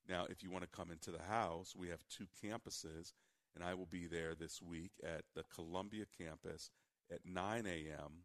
Now, 0.10 0.26
if 0.30 0.44
you 0.44 0.50
want 0.50 0.64
to 0.64 0.78
come 0.78 0.92
into 0.92 1.12
the 1.12 1.22
house, 1.22 1.76
we 1.78 1.90
have 1.90 2.04
two 2.10 2.26
campuses, 2.44 3.14
and 3.56 3.64
I 3.64 3.76
will 3.76 3.86
be 3.86 4.08
there 4.08 4.34
this 4.34 4.62
week 4.62 4.92
at 5.04 5.24
the 5.36 5.44
Columbia 5.54 6.06
campus 6.18 6.72
at 7.12 7.20
9 7.26 7.66
a.m. 7.68 8.24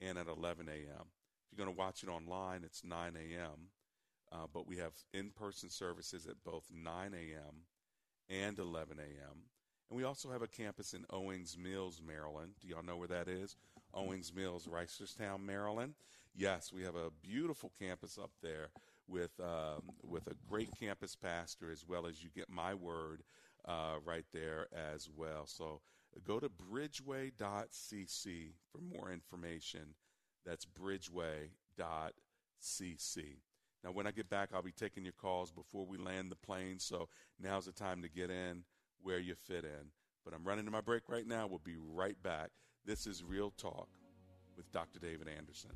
and 0.00 0.18
at 0.18 0.26
11 0.28 0.68
a.m. 0.68 1.06
If 1.06 1.58
you're 1.58 1.64
going 1.64 1.74
to 1.74 1.78
watch 1.78 2.02
it 2.02 2.08
online, 2.08 2.62
it's 2.64 2.82
9 2.84 3.16
a.m. 3.16 3.68
Uh, 4.32 4.46
but 4.52 4.66
we 4.66 4.76
have 4.78 4.92
in 5.12 5.30
person 5.30 5.68
services 5.68 6.26
at 6.26 6.42
both 6.44 6.64
9 6.72 7.12
a.m. 7.12 7.64
and 8.28 8.58
11 8.58 8.98
a.m. 8.98 9.42
And 9.90 9.96
we 9.96 10.04
also 10.04 10.30
have 10.30 10.42
a 10.42 10.46
campus 10.46 10.94
in 10.94 11.04
Owings 11.10 11.58
Mills, 11.58 12.00
Maryland. 12.06 12.52
Do 12.60 12.68
y'all 12.68 12.84
know 12.84 12.96
where 12.96 13.08
that 13.08 13.28
is? 13.28 13.56
Owings 13.92 14.32
Mills, 14.32 14.68
Reisterstown, 14.68 15.44
Maryland. 15.44 15.94
Yes, 16.34 16.72
we 16.72 16.84
have 16.84 16.94
a 16.94 17.10
beautiful 17.22 17.72
campus 17.76 18.16
up 18.16 18.30
there 18.40 18.68
with 19.08 19.32
um, 19.40 19.82
with 20.04 20.28
a 20.28 20.34
great 20.48 20.68
campus 20.78 21.16
pastor, 21.16 21.72
as 21.72 21.84
well 21.86 22.06
as 22.06 22.22
you 22.22 22.30
get 22.34 22.48
my 22.48 22.72
word 22.72 23.24
uh, 23.64 23.96
right 24.04 24.24
there 24.32 24.68
as 24.72 25.10
well. 25.14 25.44
So 25.46 25.80
go 26.24 26.38
to 26.38 26.48
bridgeway.cc 26.48 28.52
for 28.70 28.78
more 28.96 29.10
information. 29.10 29.94
That's 30.46 30.66
bridgeway.cc. 30.66 31.50
Now, 33.82 33.92
when 33.92 34.06
I 34.06 34.10
get 34.10 34.28
back, 34.28 34.50
I'll 34.54 34.62
be 34.62 34.72
taking 34.72 35.04
your 35.04 35.14
calls 35.14 35.50
before 35.50 35.86
we 35.86 35.98
land 35.98 36.30
the 36.30 36.36
plane. 36.36 36.78
So 36.78 37.08
now's 37.40 37.64
the 37.64 37.72
time 37.72 38.02
to 38.02 38.08
get 38.08 38.30
in 38.30 38.62
where 39.02 39.18
you 39.18 39.34
fit 39.34 39.64
in. 39.64 39.90
But 40.24 40.34
I'm 40.34 40.44
running 40.44 40.64
to 40.66 40.70
my 40.70 40.80
break 40.80 41.08
right 41.08 41.26
now. 41.26 41.46
We'll 41.46 41.60
be 41.64 41.76
right 41.76 42.20
back. 42.22 42.50
This 42.84 43.06
is 43.06 43.22
Real 43.24 43.50
Talk 43.56 43.88
with 44.56 44.70
Dr. 44.72 44.98
David 44.98 45.28
Anderson. 45.28 45.70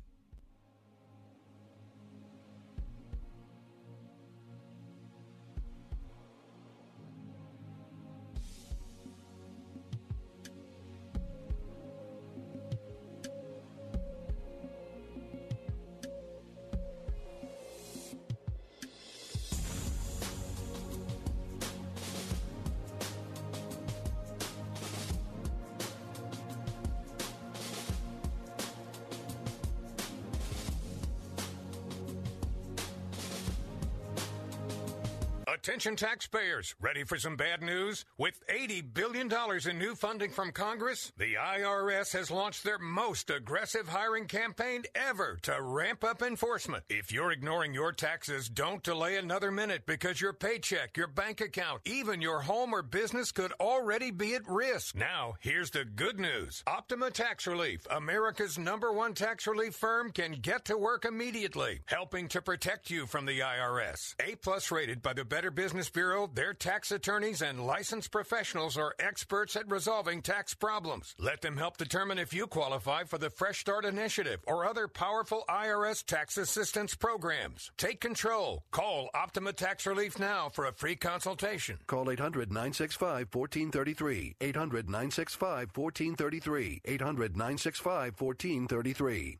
Attention 35.65 35.95
taxpayers, 35.95 36.75
ready 36.79 37.03
for 37.03 37.17
some 37.17 37.35
bad 37.35 37.63
news? 37.63 38.05
With 38.19 38.39
$80 38.47 38.93
billion 38.93 39.31
in 39.67 39.79
new 39.79 39.95
funding 39.95 40.29
from 40.29 40.51
Congress, 40.51 41.11
the 41.17 41.33
IRS 41.33 42.13
has 42.13 42.29
launched 42.29 42.63
their 42.63 42.77
most 42.77 43.31
aggressive 43.31 43.87
hiring 43.87 44.27
campaign 44.27 44.83
ever 44.93 45.39
to 45.41 45.59
ramp 45.59 46.03
up 46.03 46.21
enforcement. 46.21 46.83
If 46.87 47.11
you're 47.11 47.31
ignoring 47.31 47.73
your 47.73 47.93
taxes, 47.93 48.47
don't 48.47 48.83
delay 48.83 49.17
another 49.17 49.49
minute 49.49 49.87
because 49.87 50.21
your 50.21 50.33
paycheck, 50.33 50.97
your 50.97 51.07
bank 51.07 51.41
account, 51.41 51.81
even 51.85 52.21
your 52.21 52.41
home 52.41 52.71
or 52.71 52.83
business 52.83 53.31
could 53.31 53.51
already 53.53 54.11
be 54.11 54.35
at 54.35 54.47
risk. 54.47 54.93
Now, 54.93 55.33
here's 55.39 55.71
the 55.71 55.83
good 55.83 56.19
news. 56.19 56.61
Optima 56.67 57.09
Tax 57.09 57.47
Relief, 57.47 57.87
America's 57.89 58.59
number 58.59 58.93
one 58.93 59.15
tax 59.15 59.47
relief 59.47 59.73
firm, 59.73 60.11
can 60.11 60.33
get 60.33 60.65
to 60.65 60.77
work 60.77 61.05
immediately, 61.05 61.79
helping 61.85 62.27
to 62.27 62.41
protect 62.43 62.91
you 62.91 63.07
from 63.07 63.25
the 63.25 63.39
IRS. 63.39 64.13
A 64.23 64.35
plus 64.35 64.69
rated 64.69 65.01
by 65.01 65.13
the 65.13 65.25
Better 65.25 65.54
Business 65.55 65.89
Bureau, 65.89 66.29
their 66.31 66.53
tax 66.53 66.91
attorneys 66.91 67.41
and 67.41 67.65
licensed 67.65 68.11
professionals 68.11 68.77
are 68.77 68.93
experts 68.99 69.55
at 69.55 69.69
resolving 69.71 70.21
tax 70.21 70.53
problems. 70.53 71.15
Let 71.17 71.41
them 71.41 71.55
help 71.55 71.77
determine 71.77 72.19
if 72.19 72.33
you 72.33 72.45
qualify 72.45 73.05
for 73.05 73.17
the 73.17 73.29
Fresh 73.29 73.61
Start 73.61 73.85
Initiative 73.85 74.41
or 74.47 74.65
other 74.65 74.89
powerful 74.89 75.45
IRS 75.49 76.05
tax 76.05 76.37
assistance 76.37 76.93
programs. 76.93 77.71
Take 77.77 78.01
control. 78.01 78.65
Call 78.71 79.09
Optima 79.13 79.53
Tax 79.53 79.85
Relief 79.85 80.19
now 80.19 80.49
for 80.49 80.65
a 80.65 80.73
free 80.73 80.97
consultation. 80.97 81.79
Call 81.87 82.11
800 82.11 82.49
965 82.49 83.33
1433. 83.33 84.35
800 84.41 84.89
965 84.89 85.69
1433. 85.73 86.81
800 86.83 87.37
965 87.37 88.13
1433. 88.19 89.39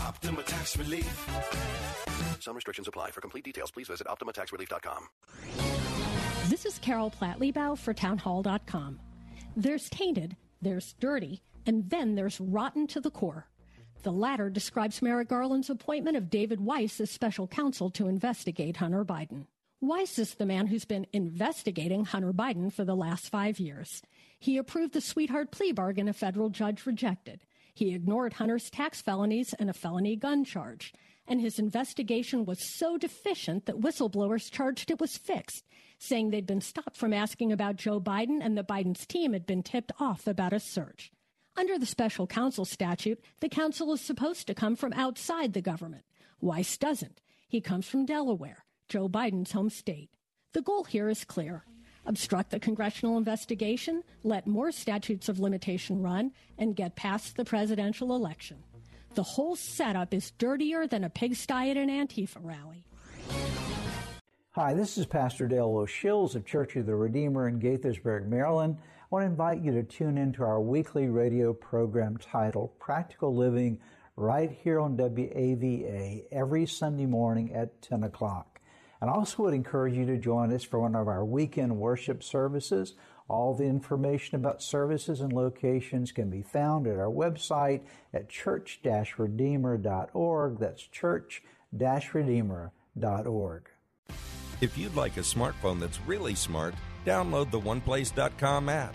Optima 0.00 0.42
Tax 0.42 0.76
Relief. 0.76 2.23
Some 2.44 2.54
restrictions 2.54 2.86
apply. 2.86 3.10
For 3.10 3.22
complete 3.22 3.44
details, 3.44 3.70
please 3.70 3.88
visit 3.88 4.06
OptimaTaxRelief.com. 4.06 5.08
This 6.50 6.66
is 6.66 6.78
Carol 6.78 7.08
Platt-Liebau 7.08 7.78
for 7.78 7.94
Townhall.com. 7.94 9.00
There's 9.56 9.88
tainted, 9.88 10.36
there's 10.60 10.92
dirty, 11.00 11.42
and 11.64 11.88
then 11.88 12.16
there's 12.16 12.38
rotten 12.38 12.86
to 12.88 13.00
the 13.00 13.10
core. 13.10 13.48
The 14.02 14.12
latter 14.12 14.50
describes 14.50 15.00
Merrick 15.00 15.28
Garland's 15.28 15.70
appointment 15.70 16.18
of 16.18 16.28
David 16.28 16.60
Weiss 16.60 17.00
as 17.00 17.10
special 17.10 17.46
counsel 17.46 17.88
to 17.92 18.08
investigate 18.08 18.76
Hunter 18.76 19.06
Biden. 19.06 19.46
Weiss 19.80 20.18
is 20.18 20.34
the 20.34 20.44
man 20.44 20.66
who's 20.66 20.84
been 20.84 21.06
investigating 21.14 22.04
Hunter 22.04 22.34
Biden 22.34 22.70
for 22.70 22.84
the 22.84 22.94
last 22.94 23.30
five 23.30 23.58
years. 23.58 24.02
He 24.38 24.58
approved 24.58 24.92
the 24.92 25.00
sweetheart 25.00 25.50
plea 25.50 25.72
bargain 25.72 26.08
a 26.08 26.12
federal 26.12 26.50
judge 26.50 26.84
rejected. 26.84 27.40
He 27.72 27.94
ignored 27.94 28.34
Hunter's 28.34 28.68
tax 28.68 29.00
felonies 29.00 29.54
and 29.54 29.70
a 29.70 29.72
felony 29.72 30.16
gun 30.16 30.44
charge. 30.44 30.92
And 31.26 31.40
his 31.40 31.58
investigation 31.58 32.44
was 32.44 32.76
so 32.76 32.98
deficient 32.98 33.66
that 33.66 33.80
whistleblowers 33.80 34.50
charged 34.50 34.90
it 34.90 35.00
was 35.00 35.16
fixed, 35.16 35.64
saying 35.98 36.30
they'd 36.30 36.46
been 36.46 36.60
stopped 36.60 36.96
from 36.96 37.12
asking 37.12 37.50
about 37.50 37.76
Joe 37.76 38.00
Biden 38.00 38.40
and 38.42 38.58
that 38.58 38.68
Biden's 38.68 39.06
team 39.06 39.32
had 39.32 39.46
been 39.46 39.62
tipped 39.62 39.92
off 39.98 40.26
about 40.26 40.52
a 40.52 40.60
search. 40.60 41.10
Under 41.56 41.78
the 41.78 41.86
special 41.86 42.26
counsel 42.26 42.64
statute, 42.64 43.22
the 43.40 43.48
counsel 43.48 43.92
is 43.92 44.00
supposed 44.00 44.46
to 44.46 44.54
come 44.54 44.76
from 44.76 44.92
outside 44.92 45.52
the 45.52 45.62
government. 45.62 46.04
Weiss 46.40 46.76
doesn't. 46.76 47.20
He 47.48 47.60
comes 47.60 47.88
from 47.88 48.04
Delaware, 48.04 48.64
Joe 48.88 49.08
Biden's 49.08 49.52
home 49.52 49.70
state. 49.70 50.10
The 50.52 50.62
goal 50.62 50.84
here 50.84 51.08
is 51.08 51.24
clear 51.24 51.64
obstruct 52.06 52.50
the 52.50 52.60
congressional 52.60 53.16
investigation, 53.16 54.02
let 54.22 54.46
more 54.46 54.70
statutes 54.70 55.28
of 55.28 55.40
limitation 55.40 56.02
run, 56.02 56.32
and 56.58 56.76
get 56.76 56.96
past 56.96 57.36
the 57.36 57.44
presidential 57.44 58.14
election. 58.14 58.62
The 59.14 59.22
whole 59.22 59.54
setup 59.54 60.12
is 60.12 60.32
dirtier 60.32 60.88
than 60.88 61.04
a 61.04 61.08
pigsty 61.08 61.70
at 61.70 61.76
an 61.76 61.88
Antifa 61.88 62.38
rally. 62.40 62.84
Hi, 64.52 64.74
this 64.74 64.98
is 64.98 65.06
Pastor 65.06 65.46
Dale 65.46 65.68
O'Shields 65.68 66.34
of 66.34 66.44
Church 66.44 66.74
of 66.74 66.86
the 66.86 66.96
Redeemer 66.96 67.46
in 67.46 67.60
Gaithersburg, 67.60 68.26
Maryland. 68.26 68.76
I 68.80 69.06
want 69.10 69.22
to 69.22 69.30
invite 69.30 69.60
you 69.60 69.70
to 69.70 69.84
tune 69.84 70.18
into 70.18 70.42
our 70.42 70.60
weekly 70.60 71.06
radio 71.06 71.52
program 71.52 72.16
titled 72.16 72.76
Practical 72.80 73.36
Living 73.36 73.78
right 74.16 74.50
here 74.50 74.80
on 74.80 74.96
WAVA 74.96 76.24
every 76.32 76.66
Sunday 76.66 77.06
morning 77.06 77.54
at 77.54 77.80
10 77.82 78.02
o'clock. 78.02 78.60
And 79.00 79.08
I 79.08 79.14
also 79.14 79.44
would 79.44 79.54
encourage 79.54 79.94
you 79.94 80.06
to 80.06 80.18
join 80.18 80.52
us 80.52 80.64
for 80.64 80.80
one 80.80 80.96
of 80.96 81.06
our 81.06 81.24
weekend 81.24 81.76
worship 81.76 82.24
services. 82.24 82.94
All 83.28 83.54
the 83.54 83.64
information 83.64 84.36
about 84.36 84.62
services 84.62 85.20
and 85.20 85.32
locations 85.32 86.12
can 86.12 86.28
be 86.28 86.42
found 86.42 86.86
at 86.86 86.98
our 86.98 87.10
website 87.10 87.80
at 88.12 88.28
church-redeemer.org. 88.28 90.58
That's 90.58 90.82
church-redeemer.org. 90.82 93.70
If 94.60 94.78
you'd 94.78 94.94
like 94.94 95.16
a 95.16 95.20
smartphone 95.20 95.80
that's 95.80 96.00
really 96.02 96.34
smart, 96.34 96.74
download 97.06 97.50
the 97.50 97.60
OnePlace.com 97.60 98.68
app, 98.68 98.94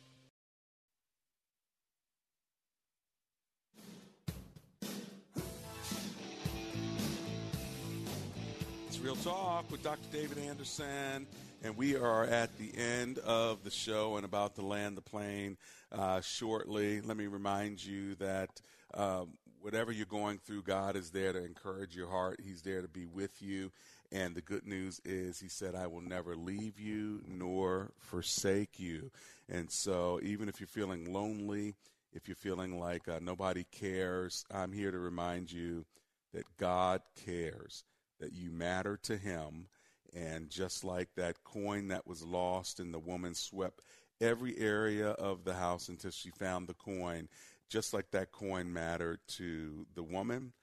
Talk 9.23 9.69
with 9.69 9.83
Dr. 9.83 10.07
David 10.11 10.39
Anderson, 10.39 11.27
and 11.63 11.77
we 11.77 11.95
are 11.95 12.23
at 12.23 12.57
the 12.57 12.75
end 12.75 13.19
of 13.19 13.63
the 13.63 13.69
show 13.69 14.15
and 14.15 14.25
about 14.25 14.55
to 14.55 14.63
land 14.63 14.97
the 14.97 15.01
plane 15.01 15.57
uh, 15.91 16.21
shortly. 16.21 17.01
Let 17.01 17.17
me 17.17 17.27
remind 17.27 17.85
you 17.85 18.15
that 18.15 18.49
um, 18.95 19.37
whatever 19.61 19.91
you're 19.91 20.07
going 20.07 20.39
through, 20.39 20.63
God 20.63 20.95
is 20.95 21.11
there 21.11 21.33
to 21.33 21.45
encourage 21.45 21.95
your 21.95 22.09
heart. 22.09 22.39
He's 22.43 22.63
there 22.63 22.81
to 22.81 22.87
be 22.87 23.05
with 23.05 23.43
you. 23.43 23.71
And 24.11 24.33
the 24.33 24.41
good 24.41 24.65
news 24.65 24.99
is, 25.05 25.39
He 25.39 25.49
said, 25.49 25.75
I 25.75 25.85
will 25.85 26.01
never 26.01 26.35
leave 26.35 26.79
you 26.79 27.21
nor 27.27 27.91
forsake 27.99 28.79
you. 28.79 29.11
And 29.47 29.69
so, 29.69 30.19
even 30.23 30.49
if 30.49 30.59
you're 30.59 30.65
feeling 30.65 31.13
lonely, 31.13 31.75
if 32.11 32.27
you're 32.27 32.35
feeling 32.35 32.79
like 32.79 33.07
uh, 33.07 33.19
nobody 33.21 33.65
cares, 33.71 34.45
I'm 34.51 34.71
here 34.71 34.89
to 34.89 34.99
remind 34.99 35.51
you 35.51 35.85
that 36.33 36.45
God 36.57 37.01
cares, 37.23 37.83
that 38.21 38.33
you 38.33 38.51
matter 38.51 38.97
to 39.03 39.17
Him. 39.17 39.67
And 40.13 40.49
just 40.49 40.83
like 40.83 41.09
that 41.15 41.43
coin 41.43 41.89
that 41.89 42.07
was 42.07 42.23
lost, 42.23 42.79
and 42.79 42.93
the 42.93 42.99
woman 42.99 43.33
swept 43.33 43.81
every 44.19 44.57
area 44.57 45.09
of 45.09 45.43
the 45.43 45.53
house 45.53 45.89
until 45.89 46.11
she 46.11 46.29
found 46.29 46.67
the 46.67 46.73
coin, 46.73 47.27
just 47.69 47.93
like 47.93 48.11
that 48.11 48.31
coin 48.31 48.71
mattered 48.71 49.19
to 49.27 49.85
the 49.95 50.03
woman, 50.03 50.53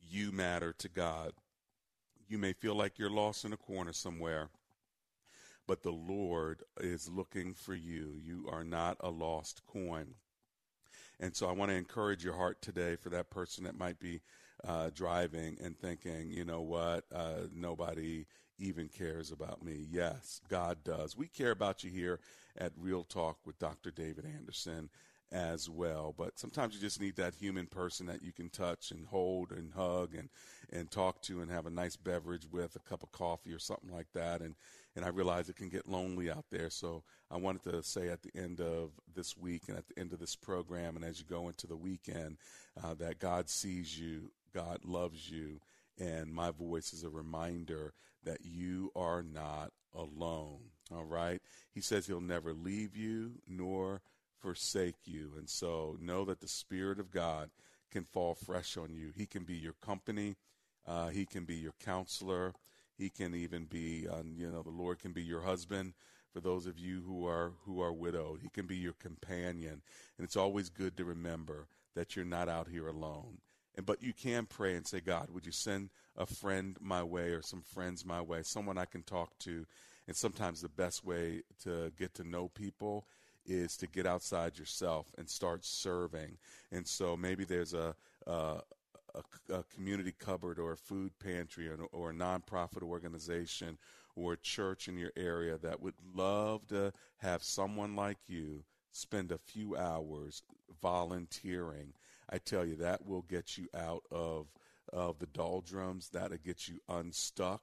you 0.00 0.32
matter 0.32 0.72
to 0.78 0.88
God. 0.88 1.32
You 2.26 2.38
may 2.38 2.54
feel 2.54 2.74
like 2.74 2.98
you're 2.98 3.10
lost 3.10 3.44
in 3.44 3.52
a 3.52 3.58
corner 3.58 3.92
somewhere, 3.92 4.48
but 5.66 5.82
the 5.82 5.92
Lord 5.92 6.62
is 6.80 7.08
looking 7.08 7.54
for 7.54 7.74
you. 7.74 8.14
You 8.18 8.48
are 8.50 8.64
not 8.64 8.96
a 9.00 9.10
lost 9.10 9.62
coin. 9.66 10.14
And 11.20 11.36
so 11.36 11.48
I 11.48 11.52
want 11.52 11.70
to 11.70 11.76
encourage 11.76 12.24
your 12.24 12.36
heart 12.36 12.60
today 12.60 12.96
for 12.96 13.10
that 13.10 13.30
person 13.30 13.64
that 13.64 13.78
might 13.78 14.00
be 14.00 14.22
uh, 14.66 14.90
driving 14.94 15.56
and 15.62 15.78
thinking, 15.78 16.30
you 16.30 16.44
know 16.44 16.62
what, 16.62 17.04
uh, 17.14 17.46
nobody 17.54 18.26
even 18.58 18.88
cares 18.88 19.32
about 19.32 19.62
me. 19.64 19.86
Yes, 19.90 20.40
God 20.48 20.78
does. 20.84 21.16
We 21.16 21.26
care 21.26 21.50
about 21.50 21.82
you 21.84 21.90
here 21.90 22.20
at 22.56 22.72
Real 22.76 23.04
Talk 23.04 23.38
with 23.44 23.58
Dr. 23.58 23.90
David 23.90 24.24
Anderson 24.24 24.90
as 25.32 25.68
well. 25.68 26.14
But 26.16 26.38
sometimes 26.38 26.74
you 26.74 26.80
just 26.80 27.00
need 27.00 27.16
that 27.16 27.34
human 27.34 27.66
person 27.66 28.06
that 28.06 28.22
you 28.22 28.32
can 28.32 28.48
touch 28.50 28.92
and 28.92 29.06
hold 29.06 29.50
and 29.50 29.72
hug 29.72 30.14
and, 30.14 30.28
and 30.72 30.90
talk 30.90 31.20
to 31.22 31.40
and 31.40 31.50
have 31.50 31.66
a 31.66 31.70
nice 31.70 31.96
beverage 31.96 32.46
with, 32.50 32.76
a 32.76 32.88
cup 32.88 33.02
of 33.02 33.10
coffee 33.10 33.52
or 33.52 33.58
something 33.58 33.90
like 33.90 34.06
that. 34.14 34.40
And, 34.40 34.54
and 34.94 35.04
I 35.04 35.08
realize 35.08 35.48
it 35.48 35.56
can 35.56 35.68
get 35.68 35.88
lonely 35.88 36.30
out 36.30 36.44
there. 36.52 36.70
So 36.70 37.02
I 37.30 37.36
wanted 37.36 37.64
to 37.64 37.82
say 37.82 38.08
at 38.08 38.22
the 38.22 38.30
end 38.40 38.60
of 38.60 38.90
this 39.12 39.36
week 39.36 39.64
and 39.68 39.76
at 39.76 39.88
the 39.88 39.98
end 39.98 40.12
of 40.12 40.20
this 40.20 40.36
program 40.36 40.94
and 40.94 41.04
as 41.04 41.18
you 41.18 41.26
go 41.28 41.48
into 41.48 41.66
the 41.66 41.76
weekend 41.76 42.36
uh, 42.82 42.94
that 42.94 43.18
God 43.18 43.48
sees 43.48 43.98
you, 43.98 44.30
God 44.54 44.84
loves 44.84 45.30
you, 45.30 45.60
and 45.98 46.32
my 46.32 46.50
voice 46.50 46.92
is 46.92 47.02
a 47.02 47.10
reminder 47.10 47.92
that 48.24 48.38
you 48.42 48.90
are 48.94 49.22
not 49.22 49.72
alone. 49.94 50.60
All 50.94 51.04
right? 51.04 51.40
He 51.72 51.80
says 51.80 52.06
he'll 52.06 52.20
never 52.20 52.52
leave 52.52 52.96
you 52.96 53.32
nor 53.48 54.02
forsake 54.38 54.96
you. 55.06 55.32
And 55.38 55.48
so 55.48 55.96
know 56.00 56.24
that 56.26 56.40
the 56.40 56.48
Spirit 56.48 57.00
of 57.00 57.10
God 57.10 57.50
can 57.90 58.04
fall 58.04 58.34
fresh 58.34 58.76
on 58.76 58.92
you. 58.92 59.12
He 59.16 59.26
can 59.26 59.44
be 59.44 59.54
your 59.54 59.74
company, 59.80 60.36
uh, 60.86 61.08
He 61.08 61.24
can 61.24 61.44
be 61.44 61.54
your 61.54 61.74
counselor, 61.82 62.54
He 62.98 63.08
can 63.08 63.34
even 63.34 63.64
be, 63.64 64.06
um, 64.08 64.34
you 64.36 64.50
know, 64.50 64.62
the 64.62 64.70
Lord 64.70 64.98
can 64.98 65.12
be 65.12 65.22
your 65.22 65.42
husband. 65.42 65.94
For 66.32 66.40
those 66.40 66.66
of 66.66 66.80
you 66.80 67.02
who 67.06 67.26
are 67.26 67.52
who 67.64 67.80
are 67.80 67.92
widowed, 67.92 68.40
He 68.42 68.48
can 68.48 68.66
be 68.66 68.76
your 68.76 68.94
companion, 68.94 69.82
and 70.18 70.24
it's 70.24 70.36
always 70.36 70.68
good 70.68 70.96
to 70.96 71.04
remember 71.04 71.68
that 71.94 72.16
you're 72.16 72.24
not 72.24 72.48
out 72.48 72.66
here 72.68 72.88
alone. 72.88 73.38
And 73.76 73.84
but 73.84 74.02
you 74.02 74.12
can 74.12 74.46
pray 74.46 74.76
and 74.76 74.86
say, 74.86 75.00
God, 75.00 75.30
would 75.30 75.46
you 75.46 75.52
send 75.52 75.90
a 76.16 76.26
friend 76.26 76.76
my 76.80 77.02
way 77.02 77.30
or 77.30 77.42
some 77.42 77.62
friends 77.62 78.04
my 78.04 78.20
way, 78.20 78.42
someone 78.42 78.78
I 78.78 78.84
can 78.84 79.02
talk 79.02 79.38
to. 79.40 79.66
And 80.06 80.16
sometimes 80.16 80.60
the 80.60 80.68
best 80.68 81.04
way 81.04 81.42
to 81.62 81.90
get 81.98 82.14
to 82.14 82.24
know 82.24 82.48
people 82.48 83.06
is 83.46 83.76
to 83.78 83.86
get 83.86 84.06
outside 84.06 84.58
yourself 84.58 85.12
and 85.18 85.28
start 85.28 85.64
serving. 85.64 86.38
And 86.70 86.86
so 86.86 87.16
maybe 87.16 87.44
there's 87.44 87.74
a, 87.74 87.94
a, 88.26 88.60
a, 89.14 89.22
a 89.52 89.64
community 89.74 90.14
cupboard 90.18 90.58
or 90.58 90.72
a 90.72 90.76
food 90.76 91.12
pantry 91.18 91.68
or, 91.68 91.78
or 91.92 92.10
a 92.10 92.14
nonprofit 92.14 92.82
organization 92.82 93.78
or 94.16 94.34
a 94.34 94.38
church 94.38 94.88
in 94.88 94.96
your 94.96 95.12
area 95.16 95.58
that 95.58 95.80
would 95.80 95.94
love 96.14 96.66
to 96.68 96.92
have 97.18 97.42
someone 97.42 97.96
like 97.96 98.18
you 98.26 98.62
spend 98.92 99.32
a 99.32 99.38
few 99.38 99.76
hours 99.76 100.42
volunteering. 100.80 101.92
I 102.34 102.38
tell 102.38 102.66
you, 102.66 102.74
that 102.76 103.06
will 103.06 103.22
get 103.22 103.56
you 103.56 103.68
out 103.74 104.02
of 104.10 104.48
of 104.92 105.18
the 105.18 105.26
doldrums. 105.26 106.08
That'll 106.10 106.36
get 106.38 106.68
you 106.68 106.80
unstuck. 106.88 107.62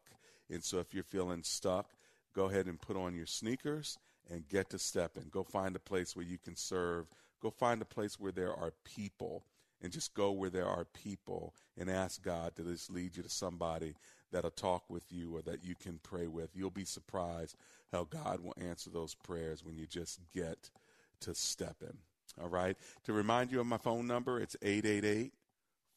And 0.49 0.63
so 0.63 0.79
if 0.79 0.93
you're 0.93 1.03
feeling 1.03 1.43
stuck, 1.43 1.91
go 2.33 2.45
ahead 2.45 2.67
and 2.67 2.79
put 2.79 2.97
on 2.97 3.13
your 3.13 3.25
sneakers 3.25 3.97
and 4.29 4.47
get 4.47 4.69
to 4.69 4.79
stepping. 4.79 5.25
Go 5.29 5.43
find 5.43 5.75
a 5.75 5.79
place 5.79 6.15
where 6.15 6.25
you 6.25 6.37
can 6.37 6.55
serve. 6.55 7.07
Go 7.41 7.49
find 7.49 7.81
a 7.81 7.85
place 7.85 8.19
where 8.19 8.31
there 8.31 8.53
are 8.53 8.73
people 8.85 9.45
and 9.81 9.91
just 9.91 10.13
go 10.13 10.31
where 10.31 10.49
there 10.49 10.67
are 10.67 10.85
people 10.85 11.53
and 11.77 11.89
ask 11.89 12.21
God 12.21 12.55
to 12.55 12.63
just 12.63 12.91
lead 12.91 13.17
you 13.17 13.23
to 13.23 13.29
somebody 13.29 13.95
that'll 14.31 14.51
talk 14.51 14.83
with 14.89 15.11
you 15.11 15.35
or 15.35 15.41
that 15.41 15.63
you 15.63 15.75
can 15.75 15.99
pray 16.03 16.27
with. 16.27 16.49
You'll 16.53 16.69
be 16.69 16.85
surprised 16.85 17.55
how 17.91 18.05
God 18.05 18.39
will 18.41 18.55
answer 18.57 18.89
those 18.89 19.15
prayers 19.15 19.65
when 19.65 19.77
you 19.77 19.87
just 19.87 20.19
get 20.33 20.69
to 21.21 21.35
stepping. 21.35 21.97
All 22.39 22.49
right. 22.49 22.77
To 23.05 23.13
remind 23.13 23.51
you 23.51 23.59
of 23.59 23.67
my 23.67 23.77
phone 23.77 24.07
number, 24.07 24.39
it's 24.39 24.55
888 24.61 25.33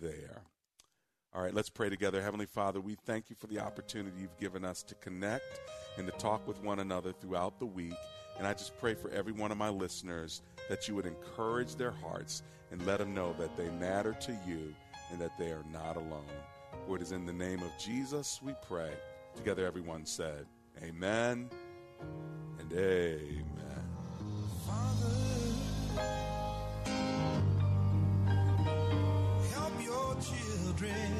there. 0.00 0.42
All 1.32 1.42
right, 1.42 1.54
let's 1.54 1.70
pray 1.70 1.88
together. 1.88 2.20
Heavenly 2.20 2.46
Father, 2.46 2.80
we 2.80 2.96
thank 3.06 3.30
you 3.30 3.36
for 3.36 3.46
the 3.46 3.60
opportunity 3.60 4.16
you've 4.20 4.36
given 4.38 4.64
us 4.64 4.82
to 4.82 4.96
connect 4.96 5.60
and 5.96 6.04
to 6.06 6.12
talk 6.18 6.46
with 6.48 6.60
one 6.62 6.80
another 6.80 7.12
throughout 7.12 7.60
the 7.60 7.66
week. 7.66 7.94
And 8.40 8.46
I 8.48 8.54
just 8.54 8.74
pray 8.78 8.94
for 8.94 9.10
every 9.10 9.32
one 9.32 9.52
of 9.52 9.58
my 9.58 9.68
listeners 9.68 10.40
that 10.70 10.88
you 10.88 10.94
would 10.94 11.04
encourage 11.04 11.74
their 11.74 11.90
hearts 11.90 12.42
and 12.70 12.86
let 12.86 12.98
them 12.98 13.12
know 13.14 13.34
that 13.38 13.54
they 13.54 13.68
matter 13.68 14.14
to 14.14 14.32
you 14.48 14.74
and 15.12 15.20
that 15.20 15.36
they 15.38 15.50
are 15.50 15.62
not 15.70 15.98
alone. 15.98 16.24
For 16.86 16.96
it 16.96 17.02
is 17.02 17.12
in 17.12 17.26
the 17.26 17.34
name 17.34 17.62
of 17.62 17.70
Jesus 17.78 18.40
we 18.42 18.54
pray. 18.66 18.92
Together, 19.36 19.66
everyone 19.66 20.06
said, 20.06 20.46
Amen 20.82 21.50
and 22.58 22.72
Amen. 22.72 23.44
Help 29.52 29.84
your 29.84 30.16
children. 30.22 31.19